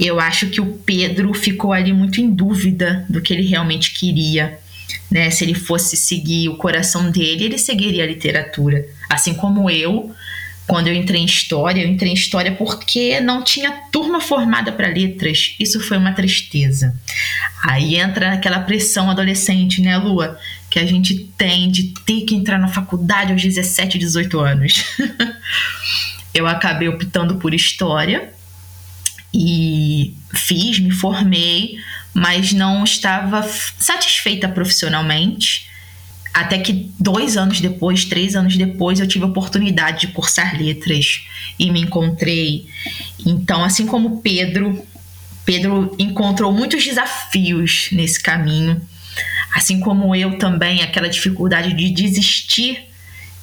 eu 0.00 0.18
acho 0.18 0.48
que 0.48 0.60
o 0.60 0.78
Pedro 0.78 1.34
ficou 1.34 1.72
ali 1.72 1.92
muito 1.92 2.18
em 2.18 2.30
dúvida 2.30 3.04
do 3.10 3.20
que 3.20 3.34
ele 3.34 3.46
realmente 3.46 3.92
queria. 3.92 4.58
Né? 5.10 5.30
Se 5.30 5.44
ele 5.44 5.54
fosse 5.54 5.96
seguir 5.96 6.48
o 6.48 6.56
coração 6.56 7.10
dele, 7.10 7.44
ele 7.44 7.58
seguiria 7.58 8.04
a 8.04 8.06
literatura. 8.06 8.86
Assim 9.08 9.34
como 9.34 9.70
eu, 9.70 10.14
quando 10.66 10.88
eu 10.88 10.94
entrei 10.94 11.20
em 11.20 11.24
história, 11.24 11.82
eu 11.82 11.88
entrei 11.88 12.10
em 12.10 12.14
história 12.14 12.52
porque 12.52 13.20
não 13.20 13.42
tinha 13.42 13.70
turma 13.90 14.20
formada 14.20 14.72
para 14.72 14.88
letras. 14.88 15.54
Isso 15.58 15.80
foi 15.80 15.96
uma 15.96 16.12
tristeza. 16.12 16.94
Aí 17.62 17.96
entra 17.96 18.32
aquela 18.32 18.60
pressão 18.60 19.10
adolescente, 19.10 19.80
né, 19.80 19.96
Lua? 19.96 20.38
Que 20.70 20.78
a 20.78 20.86
gente 20.86 21.30
tem 21.36 21.70
de 21.70 21.94
ter 22.04 22.22
que 22.22 22.34
entrar 22.34 22.58
na 22.58 22.68
faculdade 22.68 23.32
aos 23.32 23.42
17, 23.42 23.98
18 23.98 24.38
anos. 24.40 24.84
eu 26.34 26.46
acabei 26.46 26.88
optando 26.88 27.36
por 27.36 27.54
história 27.54 28.32
e 29.32 30.14
fiz, 30.34 30.78
me 30.78 30.90
formei, 30.90 31.78
mas 32.14 32.52
não 32.52 32.84
estava 32.84 33.42
satisfeita 33.42 34.48
profissionalmente. 34.48 35.68
Até 36.32 36.58
que 36.58 36.90
dois 36.98 37.36
anos 37.36 37.60
depois, 37.60 38.04
três 38.04 38.36
anos 38.36 38.56
depois, 38.56 39.00
eu 39.00 39.08
tive 39.08 39.24
a 39.24 39.28
oportunidade 39.28 40.02
de 40.02 40.08
cursar 40.08 40.56
letras 40.56 41.26
e 41.58 41.70
me 41.70 41.80
encontrei. 41.80 42.66
Então, 43.26 43.64
assim 43.64 43.86
como 43.86 44.20
Pedro, 44.20 44.80
Pedro 45.44 45.94
encontrou 45.98 46.52
muitos 46.52 46.84
desafios 46.84 47.88
nesse 47.90 48.22
caminho, 48.22 48.80
assim 49.54 49.80
como 49.80 50.14
eu 50.14 50.38
também, 50.38 50.82
aquela 50.82 51.08
dificuldade 51.08 51.72
de 51.72 51.90
desistir 51.90 52.86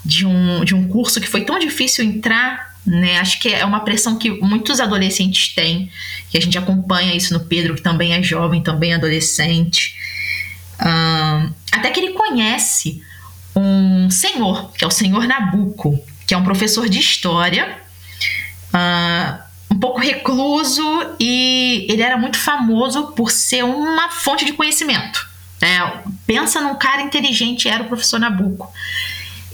de 0.04 0.26
um, 0.26 0.64
de 0.64 0.76
um 0.76 0.88
curso 0.88 1.20
que 1.20 1.28
foi 1.28 1.42
tão 1.42 1.58
difícil 1.58 2.06
entrar, 2.06 2.76
né? 2.86 3.18
Acho 3.18 3.40
que 3.40 3.50
é 3.50 3.66
uma 3.66 3.80
pressão 3.80 4.18
que 4.18 4.30
muitos 4.30 4.80
adolescentes 4.80 5.54
têm, 5.54 5.90
e 6.34 6.38
a 6.38 6.42
gente 6.42 6.58
acompanha 6.58 7.16
isso 7.16 7.34
no 7.34 7.40
Pedro, 7.40 7.76
que 7.76 7.82
também 7.82 8.14
é 8.14 8.22
jovem, 8.22 8.62
também 8.62 8.92
é 8.92 8.96
adolescente. 8.96 9.96
Um, 10.80 11.52
até 11.72 11.90
que 11.90 12.00
ele 12.00 12.14
conhece 12.14 13.02
um 13.56 14.10
senhor, 14.10 14.72
que 14.74 14.84
é 14.84 14.88
o 14.88 14.92
senhor 14.92 15.26
Nabucco, 15.26 16.00
que 16.28 16.34
é 16.34 16.38
um 16.38 16.44
professor 16.44 16.88
de 16.88 17.00
história. 17.00 17.78
Uh, 18.74 19.46
um 19.72 19.80
pouco 19.80 20.00
recluso 20.00 20.84
e 21.20 21.88
ele 21.90 22.02
era 22.02 22.18
muito 22.18 22.38
famoso 22.38 23.08
por 23.08 23.32
ser 23.32 23.64
uma 23.64 24.10
fonte 24.10 24.46
de 24.46 24.54
conhecimento. 24.54 25.25
É, 25.62 25.80
pensa 26.28 26.62
num 26.62 26.76
cara 26.76 27.02
inteligente, 27.02 27.68
era 27.68 27.84
o 27.84 27.88
professor 27.88 28.20
Nabucco. 28.20 28.72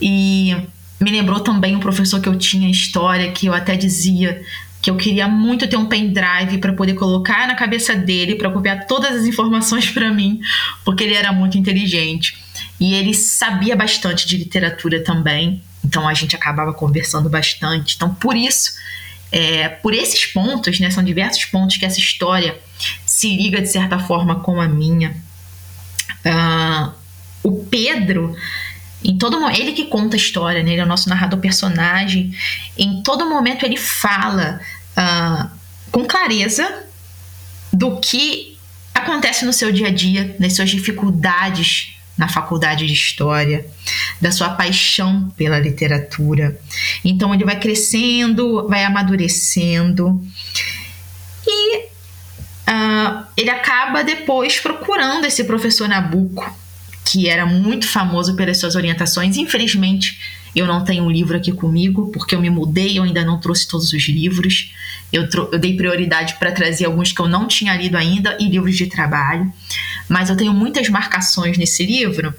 E 0.02 0.56
me 1.00 1.12
lembrou 1.12 1.40
também 1.40 1.76
um 1.76 1.80
professor 1.80 2.20
que 2.20 2.28
eu 2.28 2.38
tinha 2.38 2.70
história, 2.70 3.32
que 3.32 3.46
eu 3.46 3.54
até 3.54 3.76
dizia 3.76 4.42
que 4.82 4.90
eu 4.90 4.98
queria 4.98 5.28
muito 5.28 5.68
ter 5.68 5.78
um 5.78 5.86
pendrive 5.86 6.58
para 6.60 6.74
poder 6.74 6.96
colocar 6.96 7.48
na 7.48 7.54
cabeça 7.54 7.96
dele, 7.96 8.36
para 8.36 8.50
copiar 8.50 8.88
todas 8.88 9.16
as 9.16 9.26
informações 9.26 9.90
para 9.92 10.12
mim, 10.12 10.42
porque 10.84 11.04
ele 11.04 11.14
era 11.14 11.32
muito 11.32 11.58
inteligente. 11.58 12.36
E 12.80 12.96
ele 12.96 13.14
sabia 13.14 13.76
bastante 13.76 14.26
de 14.26 14.38
literatura 14.38 15.04
também, 15.04 15.62
então 15.86 16.08
a 16.08 16.16
gente 16.16 16.36
acabava 16.36 16.74
conversando 16.74 17.30
bastante. 17.30 17.96
Então, 17.96 18.12
por 18.16 18.36
isso 18.36 18.72
é, 19.32 19.70
por 19.70 19.94
esses 19.94 20.26
pontos, 20.26 20.80
né, 20.80 20.92
são 20.92 21.04
diversos 21.04 21.46
pontos 21.46 21.78
que 21.78 21.86
essa 21.86 22.00
história 22.00 22.60
se 23.06 23.34
liga 23.36 23.62
de 23.62 23.68
certa 23.68 23.98
forma 23.98 24.42
com 24.42 24.60
a 24.60 24.68
minha. 24.68 25.16
Uh, 26.26 26.92
o 27.44 27.66
Pedro, 27.66 28.36
em 29.04 29.18
todo 29.18 29.50
ele 29.50 29.74
que 29.74 29.86
conta 29.86 30.16
a 30.16 30.20
história, 30.20 30.64
né, 30.64 30.72
ele 30.72 30.82
é 30.82 30.84
o 30.84 30.88
nosso 30.88 31.10
narrador 31.10 31.40
personagem. 31.40 32.36
Em 32.78 33.02
todo 33.02 33.28
momento 33.28 33.66
ele 33.66 33.78
fala 33.78 34.60
uh, 34.98 35.50
com 35.92 36.06
clareza 36.06 36.86
do 37.74 38.00
que 38.00 38.58
acontece 38.94 39.46
no 39.46 39.54
seu 39.54 39.72
dia 39.72 39.88
a 39.88 39.92
dia, 39.92 40.36
das 40.40 40.54
suas 40.54 40.70
dificuldades 40.70 41.96
na 42.18 42.28
faculdade 42.28 42.86
de 42.86 42.94
história, 42.94 43.66
da 44.20 44.32
sua 44.32 44.50
paixão 44.50 45.34
pela 45.36 45.58
literatura. 45.58 46.60
Então 47.04 47.34
ele 47.34 47.44
vai 47.44 47.60
crescendo, 47.60 48.68
vai 48.68 48.84
amadurecendo 48.84 50.24
e 51.48 51.91
uh, 52.72 53.26
ele 53.36 53.50
acaba 53.50 54.04
depois 54.04 54.60
procurando 54.60 55.26
esse 55.26 55.44
professor 55.44 55.88
Nabucco, 55.88 56.58
que 57.04 57.28
era 57.28 57.46
muito 57.46 57.88
famoso 57.88 58.36
pelas 58.36 58.58
suas 58.58 58.76
orientações. 58.76 59.36
Infelizmente, 59.36 60.20
eu 60.56 60.66
não 60.66 60.84
tenho 60.84 61.04
um 61.04 61.12
livro 61.12 61.36
aqui 61.36 61.52
comigo, 61.52 62.12
porque 62.12 62.36
eu 62.36 62.42
me 62.42 62.50
mudei, 62.50 62.98
eu 62.98 63.04
ainda 63.04 63.24
não 63.26 63.40
trouxe 63.40 63.68
todos 63.68 63.92
os 63.92 64.08
livros. 64.08 64.74
Eu, 65.12 65.28
eu 65.52 65.60
dei 65.60 65.76
prioridade 65.76 66.36
para 66.36 66.52
trazer 66.52 66.86
alguns 66.86 67.12
que 67.12 67.22
eu 67.22 67.28
não 67.28 67.48
tinha 67.48 67.76
lido 67.76 67.98
ainda 67.98 68.38
e 68.40 68.48
livros 68.48 68.78
de 68.78 68.88
trabalho. 68.88 69.52
Mas 70.08 70.30
eu 70.30 70.38
tenho 70.38 70.54
muitas 70.54 70.88
marcações 70.90 71.58
nesse 71.58 71.86
livro 71.86 72.34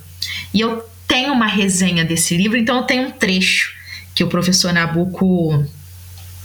e 0.54 0.60
eu 0.60 0.82
tenho 1.06 1.32
uma 1.32 1.46
resenha 1.46 2.04
desse 2.04 2.36
livro, 2.36 2.56
então 2.56 2.78
eu 2.78 2.82
tenho 2.84 3.08
um 3.08 3.10
trecho 3.10 3.74
que 4.14 4.24
o 4.24 4.28
professor 4.28 4.72
Nabucco 4.72 5.66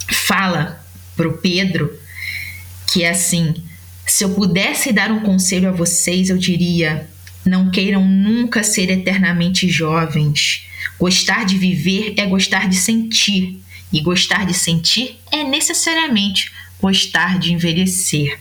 fala 0.10 0.82
para 1.16 1.28
o 1.28 1.38
Pedro, 1.38 1.98
que 2.92 3.04
é 3.04 3.10
assim: 3.10 3.54
se 4.08 4.24
eu 4.24 4.30
pudesse 4.34 4.92
dar 4.92 5.12
um 5.12 5.20
conselho 5.20 5.70
a 5.70 5.72
vocês, 5.74 6.30
eu 6.30 6.38
diria: 6.38 7.08
não 7.46 7.70
queiram 7.70 8.08
nunca 8.08 8.64
ser 8.64 8.90
eternamente 8.90 9.70
jovens. 9.70 10.66
Gostar 11.00 11.46
de 11.46 11.58
viver 11.58 12.14
é 12.18 12.26
gostar 12.26 12.68
de 12.68 12.76
sentir, 12.76 13.62
e 13.92 14.02
gostar 14.02 14.46
de 14.46 14.54
sentir 14.54 15.20
é 15.32 15.44
necessariamente 15.44 16.52
gostar 16.82 17.40
de 17.40 17.54
envelhecer. 17.54 18.40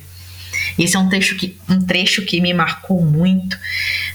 Esse 0.79 0.97
é 0.97 0.99
um 0.99 1.09
trecho 1.09 1.37
que, 1.37 1.57
um 1.69 1.81
trecho 1.81 2.23
que 2.23 2.41
me 2.41 2.53
marcou 2.53 3.05
muito, 3.05 3.59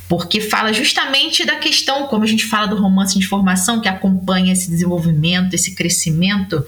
porque 0.08 0.42
fala 0.42 0.74
justamente 0.74 1.46
da 1.46 1.56
questão, 1.56 2.08
como 2.08 2.24
a 2.24 2.28
gente 2.28 2.46
fala 2.46 2.68
do 2.68 2.76
romance 2.76 3.18
de 3.18 3.28
formação, 3.28 3.80
que 3.80 3.88
acompanha 3.88 4.54
esse 4.54 4.70
desenvolvimento, 4.70 5.54
esse 5.54 5.74
crescimento 5.74 6.64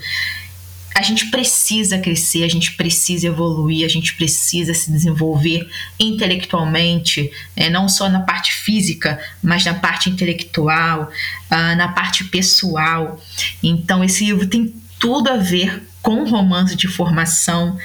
a 0.96 1.02
gente 1.02 1.28
precisa 1.28 1.98
crescer, 1.98 2.44
a 2.44 2.48
gente 2.48 2.74
precisa 2.74 3.28
evoluir, 3.28 3.84
a 3.86 3.90
gente 3.90 4.16
precisa 4.16 4.74
se 4.74 4.92
desenvolver 4.92 5.68
intelectualmente, 6.00 7.32
é, 7.56 7.70
não 7.70 7.90
só 7.90 8.08
na 8.08 8.22
parte 8.22 8.54
física, 8.54 9.20
mas 9.42 9.66
na 9.66 9.74
parte 9.74 10.10
intelectual, 10.10 11.10
uh, 11.52 11.76
na 11.76 11.88
parte 11.88 12.26
pessoal. 12.26 13.20
Então, 13.62 14.04
esse 14.04 14.26
livro 14.26 14.48
tem 14.48 14.74
tudo 15.00 15.30
a 15.30 15.38
ver 15.38 15.82
com 16.02 16.30
romance 16.30 16.76
de 16.76 16.88
formação, 16.88 17.78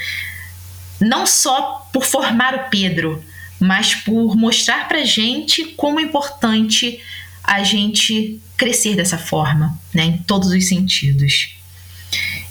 não 1.01 1.27
só 1.27 1.89
por 1.93 2.05
formar 2.05 2.55
o 2.55 2.71
Pedro, 2.71 3.25
mas 3.59 3.95
por 3.95 4.37
mostrar 4.37 4.87
para 4.87 5.05
gente 5.05 5.65
como 5.77 5.99
é 5.99 6.03
importante 6.03 7.01
a 7.43 7.63
gente 7.63 8.41
crescer 8.57 8.95
dessa 8.95 9.17
forma, 9.17 9.81
né, 9.95 10.05
em 10.05 10.19
todos 10.19 10.51
os 10.51 10.69
sentidos. 10.69 11.58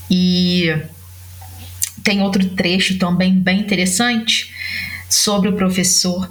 E 0.09 0.73
tem 2.03 2.21
outro 2.21 2.47
trecho 2.49 2.97
também 2.97 3.33
bem 3.33 3.59
interessante 3.59 4.53
sobre 5.09 5.49
o 5.49 5.53
professor 5.53 6.29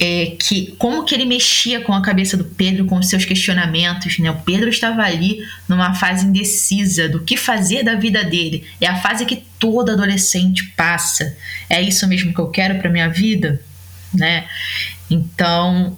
é, 0.00 0.34
que 0.38 0.74
como 0.78 1.04
que 1.04 1.14
ele 1.14 1.26
mexia 1.26 1.82
com 1.82 1.92
a 1.92 2.00
cabeça 2.00 2.34
do 2.34 2.44
Pedro 2.44 2.86
com 2.86 2.98
os 2.98 3.10
seus 3.10 3.26
questionamentos, 3.26 4.18
né? 4.18 4.30
O 4.30 4.36
Pedro 4.36 4.70
estava 4.70 5.02
ali 5.02 5.46
numa 5.68 5.92
fase 5.94 6.24
indecisa 6.24 7.06
do 7.06 7.20
que 7.20 7.36
fazer 7.36 7.82
da 7.82 7.96
vida 7.96 8.24
dele. 8.24 8.66
É 8.80 8.86
a 8.86 8.96
fase 8.96 9.26
que 9.26 9.44
todo 9.58 9.90
adolescente 9.90 10.72
passa. 10.74 11.36
É 11.68 11.82
isso 11.82 12.08
mesmo 12.08 12.32
que 12.32 12.40
eu 12.40 12.48
quero 12.48 12.78
para 12.78 12.88
minha 12.88 13.10
vida, 13.10 13.60
né? 14.14 14.46
Então, 15.10 15.94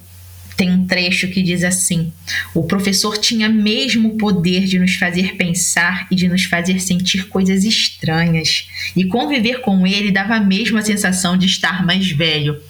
tem 0.63 0.71
um 0.71 0.87
trecho 0.87 1.27
que 1.27 1.43
diz 1.43 1.61
assim: 1.61 2.13
O 2.53 2.63
professor 2.63 3.17
tinha 3.17 3.49
mesmo 3.49 4.09
o 4.09 4.17
poder 4.17 4.63
de 4.63 4.79
nos 4.79 4.95
fazer 4.95 5.35
pensar 5.35 6.07
e 6.09 6.15
de 6.15 6.29
nos 6.29 6.45
fazer 6.45 6.79
sentir 6.79 7.27
coisas 7.27 7.65
estranhas, 7.65 8.69
e 8.95 9.03
conviver 9.03 9.59
com 9.59 9.85
ele 9.85 10.09
dava 10.09 10.35
a 10.35 10.81
sensação 10.81 11.37
de 11.37 11.45
estar 11.45 11.85
mais 11.85 12.09
velho. 12.09 12.61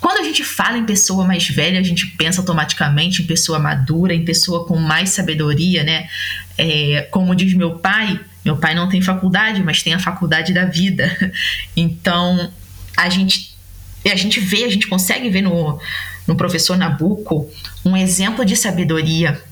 Quando 0.00 0.20
a 0.20 0.22
gente 0.22 0.44
fala 0.44 0.78
em 0.78 0.86
pessoa 0.86 1.26
mais 1.26 1.48
velha, 1.48 1.80
a 1.80 1.82
gente 1.82 2.06
pensa 2.06 2.40
automaticamente 2.40 3.20
em 3.20 3.26
pessoa 3.26 3.58
madura, 3.58 4.14
em 4.14 4.24
pessoa 4.24 4.64
com 4.64 4.76
mais 4.76 5.10
sabedoria, 5.10 5.82
né? 5.82 6.08
É, 6.56 7.08
como 7.10 7.34
diz 7.34 7.52
meu 7.54 7.72
pai, 7.72 8.18
meu 8.44 8.56
pai 8.56 8.76
não 8.76 8.88
tem 8.88 9.02
faculdade, 9.02 9.60
mas 9.62 9.82
tem 9.82 9.94
a 9.94 9.98
faculdade 9.98 10.52
da 10.52 10.66
vida. 10.66 11.10
Então, 11.76 12.52
a 12.96 13.08
gente, 13.08 13.56
a 14.04 14.16
gente 14.16 14.38
vê, 14.38 14.64
a 14.64 14.70
gente 14.70 14.86
consegue 14.86 15.28
ver 15.30 15.42
no, 15.42 15.80
no 16.28 16.36
professor 16.36 16.76
Nabucco 16.76 17.50
um 17.84 17.96
exemplo 17.96 18.44
de 18.44 18.54
sabedoria. 18.54 19.42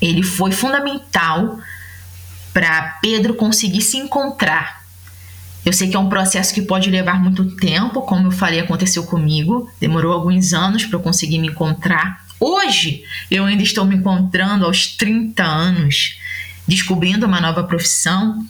Ele 0.00 0.22
foi 0.22 0.52
fundamental 0.52 1.58
para 2.54 2.98
Pedro 3.02 3.34
conseguir 3.34 3.82
se 3.82 3.96
encontrar. 3.96 4.78
Eu 5.66 5.72
sei 5.72 5.88
que 5.88 5.96
é 5.96 5.98
um 5.98 6.08
processo 6.08 6.54
que 6.54 6.62
pode 6.62 6.88
levar 6.88 7.20
muito 7.20 7.56
tempo, 7.56 8.02
como 8.02 8.28
eu 8.28 8.30
falei, 8.30 8.60
aconteceu 8.60 9.02
comigo. 9.04 9.68
Demorou 9.80 10.12
alguns 10.12 10.54
anos 10.54 10.84
para 10.86 10.96
eu 10.96 11.02
conseguir 11.02 11.38
me 11.40 11.48
encontrar. 11.48 12.24
Hoje, 12.38 13.02
eu 13.28 13.44
ainda 13.44 13.64
estou 13.64 13.84
me 13.84 13.96
encontrando 13.96 14.64
aos 14.64 14.86
30 14.86 15.42
anos, 15.42 16.16
descobrindo 16.66 17.26
uma 17.26 17.40
nova 17.40 17.64
profissão. 17.64 18.46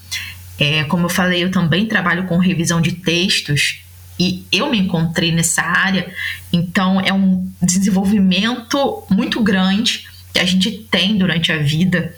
É, 0.59 0.85
como 0.85 1.07
eu 1.07 1.09
falei, 1.09 1.43
eu 1.43 1.51
também 1.51 1.87
trabalho 1.87 2.27
com 2.27 2.37
revisão 2.37 2.81
de 2.81 2.93
textos 2.93 3.88
e 4.19 4.45
eu 4.51 4.71
me 4.71 4.79
encontrei 4.79 5.33
nessa 5.33 5.63
área, 5.63 6.13
então 6.53 7.01
é 7.01 7.13
um 7.13 7.49
desenvolvimento 7.63 9.05
muito 9.11 9.41
grande 9.43 10.09
que 10.33 10.41
a 10.41 10.45
gente 10.45 10.71
tem 10.91 11.17
durante 11.17 11.53
a 11.53 11.59
vida 11.59 12.15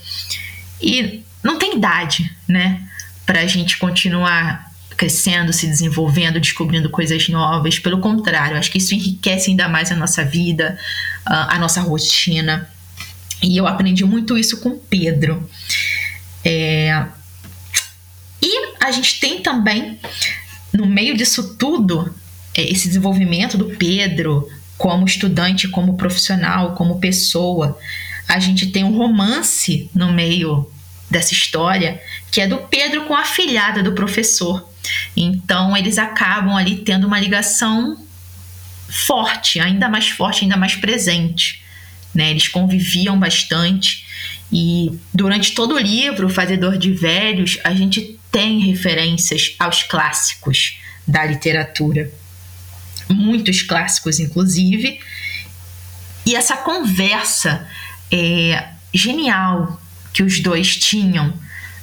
e 0.80 1.22
não 1.42 1.58
tem 1.58 1.76
idade, 1.76 2.34
né, 2.48 2.80
para 3.26 3.40
a 3.40 3.46
gente 3.46 3.76
continuar 3.78 4.70
crescendo, 4.96 5.50
se 5.52 5.66
desenvolvendo, 5.66 6.38
descobrindo 6.38 6.90
coisas 6.90 7.26
novas. 7.28 7.78
Pelo 7.78 8.00
contrário, 8.00 8.58
acho 8.58 8.70
que 8.70 8.76
isso 8.76 8.94
enriquece 8.94 9.50
ainda 9.50 9.66
mais 9.66 9.90
a 9.90 9.96
nossa 9.96 10.22
vida, 10.22 10.78
a 11.24 11.58
nossa 11.58 11.80
rotina. 11.80 12.68
E 13.42 13.56
eu 13.56 13.66
aprendi 13.66 14.04
muito 14.04 14.36
isso 14.36 14.60
com 14.60 14.78
Pedro. 14.78 15.48
É... 16.44 17.06
E 18.42 18.74
a 18.78 18.90
gente 18.90 19.20
tem 19.20 19.40
também 19.40 19.98
no 20.72 20.86
meio 20.86 21.16
disso 21.16 21.56
tudo, 21.56 22.14
é, 22.54 22.62
esse 22.62 22.88
desenvolvimento 22.88 23.56
do 23.58 23.76
Pedro 23.76 24.48
como 24.76 25.04
estudante, 25.04 25.68
como 25.68 25.96
profissional, 25.96 26.74
como 26.74 27.00
pessoa, 27.00 27.78
a 28.26 28.38
gente 28.38 28.68
tem 28.68 28.84
um 28.84 28.96
romance 28.96 29.90
no 29.94 30.12
meio 30.12 30.70
dessa 31.10 31.34
história, 31.34 32.00
que 32.30 32.40
é 32.40 32.46
do 32.46 32.58
Pedro 32.58 33.04
com 33.04 33.14
a 33.14 33.24
filhada 33.24 33.82
do 33.82 33.92
professor. 33.92 34.68
Então 35.16 35.76
eles 35.76 35.98
acabam 35.98 36.56
ali 36.56 36.76
tendo 36.76 37.06
uma 37.06 37.20
ligação 37.20 37.98
forte, 38.88 39.60
ainda 39.60 39.88
mais 39.88 40.08
forte, 40.08 40.44
ainda 40.44 40.56
mais 40.56 40.76
presente. 40.76 41.62
Né? 42.14 42.30
Eles 42.30 42.48
conviviam 42.48 43.18
bastante 43.18 44.06
e 44.52 44.98
durante 45.14 45.52
todo 45.52 45.74
o 45.74 45.78
livro, 45.78 46.28
Fazedor 46.28 46.76
de 46.76 46.92
Velhos, 46.92 47.58
a 47.62 47.72
gente 47.72 48.19
tem 48.30 48.60
referências 48.60 49.54
aos 49.58 49.82
clássicos 49.82 50.78
da 51.06 51.24
literatura, 51.24 52.10
muitos 53.08 53.62
clássicos, 53.62 54.20
inclusive, 54.20 55.00
e 56.24 56.36
essa 56.36 56.56
conversa 56.56 57.66
é, 58.10 58.68
genial 58.92 59.80
que 60.12 60.22
os 60.22 60.40
dois 60.40 60.76
tinham 60.76 61.32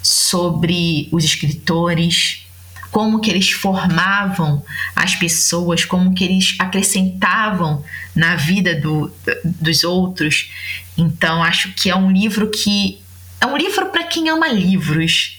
sobre 0.01 1.09
os 1.11 1.23
escritores, 1.23 2.45
como 2.91 3.19
que 3.19 3.29
eles 3.29 3.51
formavam 3.51 4.63
as 4.95 5.15
pessoas, 5.15 5.83
como 5.83 6.13
que 6.13 6.23
eles 6.23 6.55
acrescentavam 6.59 7.83
na 8.15 8.35
vida 8.35 8.79
do, 8.79 9.13
dos 9.43 9.83
outros. 9.83 10.49
Então, 10.97 11.43
acho 11.43 11.73
que 11.73 11.89
é 11.89 11.95
um 11.95 12.11
livro 12.11 12.49
que 12.49 13.01
é 13.39 13.45
um 13.45 13.57
livro 13.57 13.87
para 13.87 14.03
quem 14.05 14.29
ama 14.29 14.47
livros, 14.47 15.36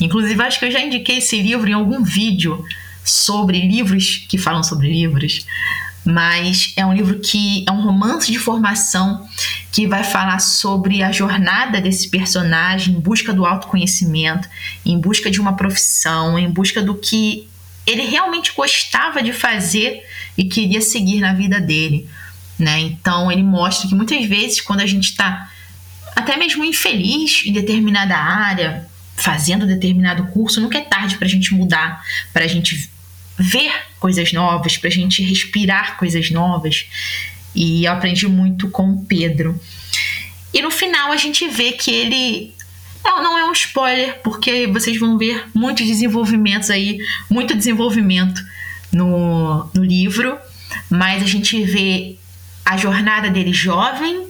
Inclusive, 0.00 0.40
acho 0.42 0.58
que 0.58 0.66
eu 0.66 0.70
já 0.70 0.80
indiquei 0.80 1.18
esse 1.18 1.40
livro 1.40 1.68
em 1.68 1.72
algum 1.72 2.02
vídeo 2.02 2.64
sobre 3.04 3.60
livros 3.60 4.24
que 4.28 4.38
falam 4.38 4.62
sobre 4.62 4.88
livros, 4.88 5.46
mas 6.04 6.72
é 6.76 6.86
um 6.86 6.92
livro 6.92 7.18
que 7.18 7.64
é 7.68 7.72
um 7.72 7.82
romance 7.82 8.30
de 8.30 8.38
formação 8.38 9.26
que 9.70 9.86
vai 9.86 10.04
falar 10.04 10.38
sobre 10.38 11.02
a 11.02 11.12
jornada 11.12 11.80
desse 11.80 12.08
personagem 12.08 12.94
em 12.94 13.00
busca 13.00 13.32
do 13.32 13.44
autoconhecimento, 13.44 14.48
em 14.84 14.98
busca 14.98 15.30
de 15.30 15.40
uma 15.40 15.54
profissão, 15.54 16.38
em 16.38 16.50
busca 16.50 16.82
do 16.82 16.94
que 16.94 17.48
ele 17.86 18.02
realmente 18.02 18.52
gostava 18.54 19.22
de 19.22 19.32
fazer 19.32 20.02
e 20.36 20.44
queria 20.44 20.80
seguir 20.80 21.20
na 21.20 21.32
vida 21.32 21.60
dele. 21.60 22.08
Né? 22.58 22.80
Então 22.80 23.30
ele 23.30 23.42
mostra 23.42 23.88
que 23.88 23.94
muitas 23.94 24.24
vezes 24.26 24.60
quando 24.60 24.80
a 24.80 24.86
gente 24.86 25.10
está 25.10 25.50
até 26.16 26.36
mesmo 26.36 26.64
infeliz 26.64 27.42
em 27.46 27.52
determinada 27.52 28.16
área, 28.16 28.87
fazendo 29.18 29.66
determinado 29.66 30.26
curso, 30.28 30.60
nunca 30.60 30.78
é 30.78 30.82
tarde 30.82 31.18
para 31.18 31.26
a 31.26 31.30
gente 31.30 31.52
mudar, 31.52 32.02
para 32.32 32.44
a 32.44 32.48
gente 32.48 32.88
ver 33.36 33.72
coisas 33.98 34.32
novas, 34.32 34.76
para 34.76 34.88
a 34.88 34.92
gente 34.92 35.22
respirar 35.22 35.96
coisas 35.96 36.30
novas. 36.30 36.86
E 37.54 37.84
eu 37.84 37.92
aprendi 37.92 38.26
muito 38.26 38.68
com 38.70 38.90
o 38.90 39.04
Pedro. 39.04 39.60
E 40.54 40.62
no 40.62 40.70
final 40.70 41.12
a 41.12 41.16
gente 41.16 41.48
vê 41.48 41.72
que 41.72 41.90
ele. 41.90 42.54
Não, 43.04 43.22
não 43.22 43.38
é 43.38 43.44
um 43.44 43.52
spoiler, 43.52 44.20
porque 44.22 44.66
vocês 44.66 44.98
vão 44.98 45.16
ver 45.18 45.46
muitos 45.54 45.86
desenvolvimentos 45.86 46.70
aí, 46.70 46.98
muito 47.30 47.56
desenvolvimento 47.56 48.40
no, 48.92 49.70
no 49.74 49.84
livro, 49.84 50.36
mas 50.90 51.22
a 51.22 51.26
gente 51.26 51.62
vê 51.62 52.16
a 52.64 52.76
jornada 52.76 53.30
dele 53.30 53.52
jovem, 53.52 54.26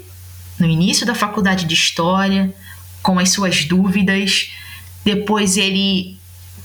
no 0.59 0.67
início 0.67 1.07
da 1.07 1.15
faculdade 1.15 1.65
de 1.65 1.75
História, 1.75 2.55
com 3.03 3.19
as 3.19 3.31
suas 3.31 3.65
dúvidas, 3.65 4.51
depois 5.15 5.57
ele, 5.57 6.19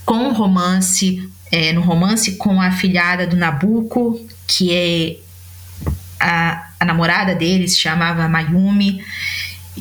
com 0.06 0.34
romance, 0.34 1.30
é, 1.50 1.72
no 1.72 1.80
romance 1.80 2.36
com 2.36 2.60
a 2.60 2.72
filhada 2.72 3.26
do 3.26 3.38
Nabucco, 3.38 4.20
que 4.46 4.74
é 4.74 5.16
a, 6.20 6.70
a 6.78 6.84
namorada 6.84 7.34
dele, 7.34 7.70
se 7.70 7.80
chamava 7.80 8.28
Mayumi. 8.28 9.02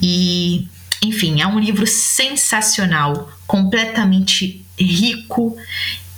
E, 0.00 0.68
enfim, 1.02 1.40
é 1.40 1.46
um 1.46 1.58
livro 1.58 1.88
sensacional, 1.88 3.32
completamente 3.48 4.64
rico 4.78 5.56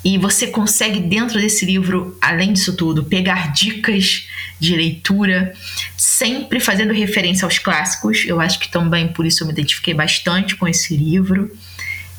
e 0.04 0.18
você 0.18 0.48
consegue, 0.48 1.00
dentro 1.00 1.40
desse 1.40 1.64
livro, 1.64 2.14
além 2.20 2.52
disso 2.52 2.76
tudo, 2.76 3.04
pegar 3.04 3.54
dicas 3.54 4.28
de 4.61 4.76
leitura, 4.76 5.54
sempre 5.96 6.61
fazendo 6.61 6.92
referência 6.92 7.46
aos 7.46 7.59
clássicos. 7.59 8.24
Eu 8.26 8.38
acho 8.38 8.59
que 8.61 8.68
também 8.68 9.09
por 9.09 9.24
isso 9.24 9.42
eu 9.42 9.46
me 9.46 9.54
identifiquei 9.54 9.94
bastante 9.94 10.57
com 10.57 10.68
esse 10.68 10.94
livro. 10.94 11.50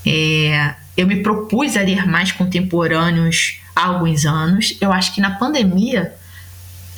É, 0.06 0.76
eu 0.96 1.08
me 1.08 1.22
propus 1.22 1.76
a 1.76 1.82
ler 1.82 2.08
mais 2.08 2.32
contemporâneos 2.32 3.60
há 3.76 3.86
alguns 3.86 4.26
anos. 4.26 4.78
Eu 4.80 4.92
acho 4.92 5.14
que 5.14 5.22
na 5.22 5.32
pandemia 5.32 6.14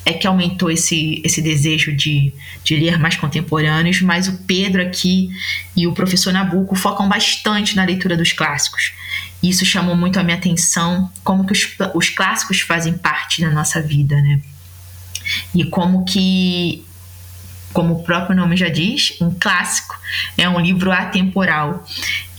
é 0.05 0.13
que 0.13 0.25
aumentou 0.25 0.71
esse, 0.71 1.21
esse 1.25 1.41
desejo 1.41 1.93
de, 1.93 2.33
de 2.63 2.77
ler 2.77 2.97
mais 2.97 3.17
contemporâneos, 3.17 4.01
mas 4.01 4.29
o 4.29 4.37
Pedro 4.43 4.81
aqui 4.81 5.29
e 5.75 5.85
o 5.85 5.93
professor 5.93 6.31
Nabuco 6.31 6.75
focam 6.75 7.09
bastante 7.09 7.75
na 7.75 7.83
leitura 7.83 8.15
dos 8.15 8.31
clássicos. 8.31 8.93
Isso 9.43 9.65
chamou 9.65 9.97
muito 9.97 10.17
a 10.17 10.23
minha 10.23 10.37
atenção, 10.37 11.11
como 11.25 11.45
que 11.45 11.51
os, 11.51 11.75
os 11.93 12.09
clássicos 12.09 12.61
fazem 12.61 12.93
parte 12.93 13.41
da 13.41 13.49
nossa 13.49 13.81
vida, 13.81 14.15
né? 14.21 14.39
E 15.53 15.65
como 15.65 16.05
que 16.05 16.85
como 17.73 17.95
o 17.95 18.03
próprio 18.03 18.35
nome 18.35 18.57
já 18.57 18.69
diz, 18.69 19.15
um 19.21 19.31
clássico, 19.31 19.99
é 20.37 20.47
um 20.47 20.59
livro 20.59 20.91
atemporal. 20.91 21.85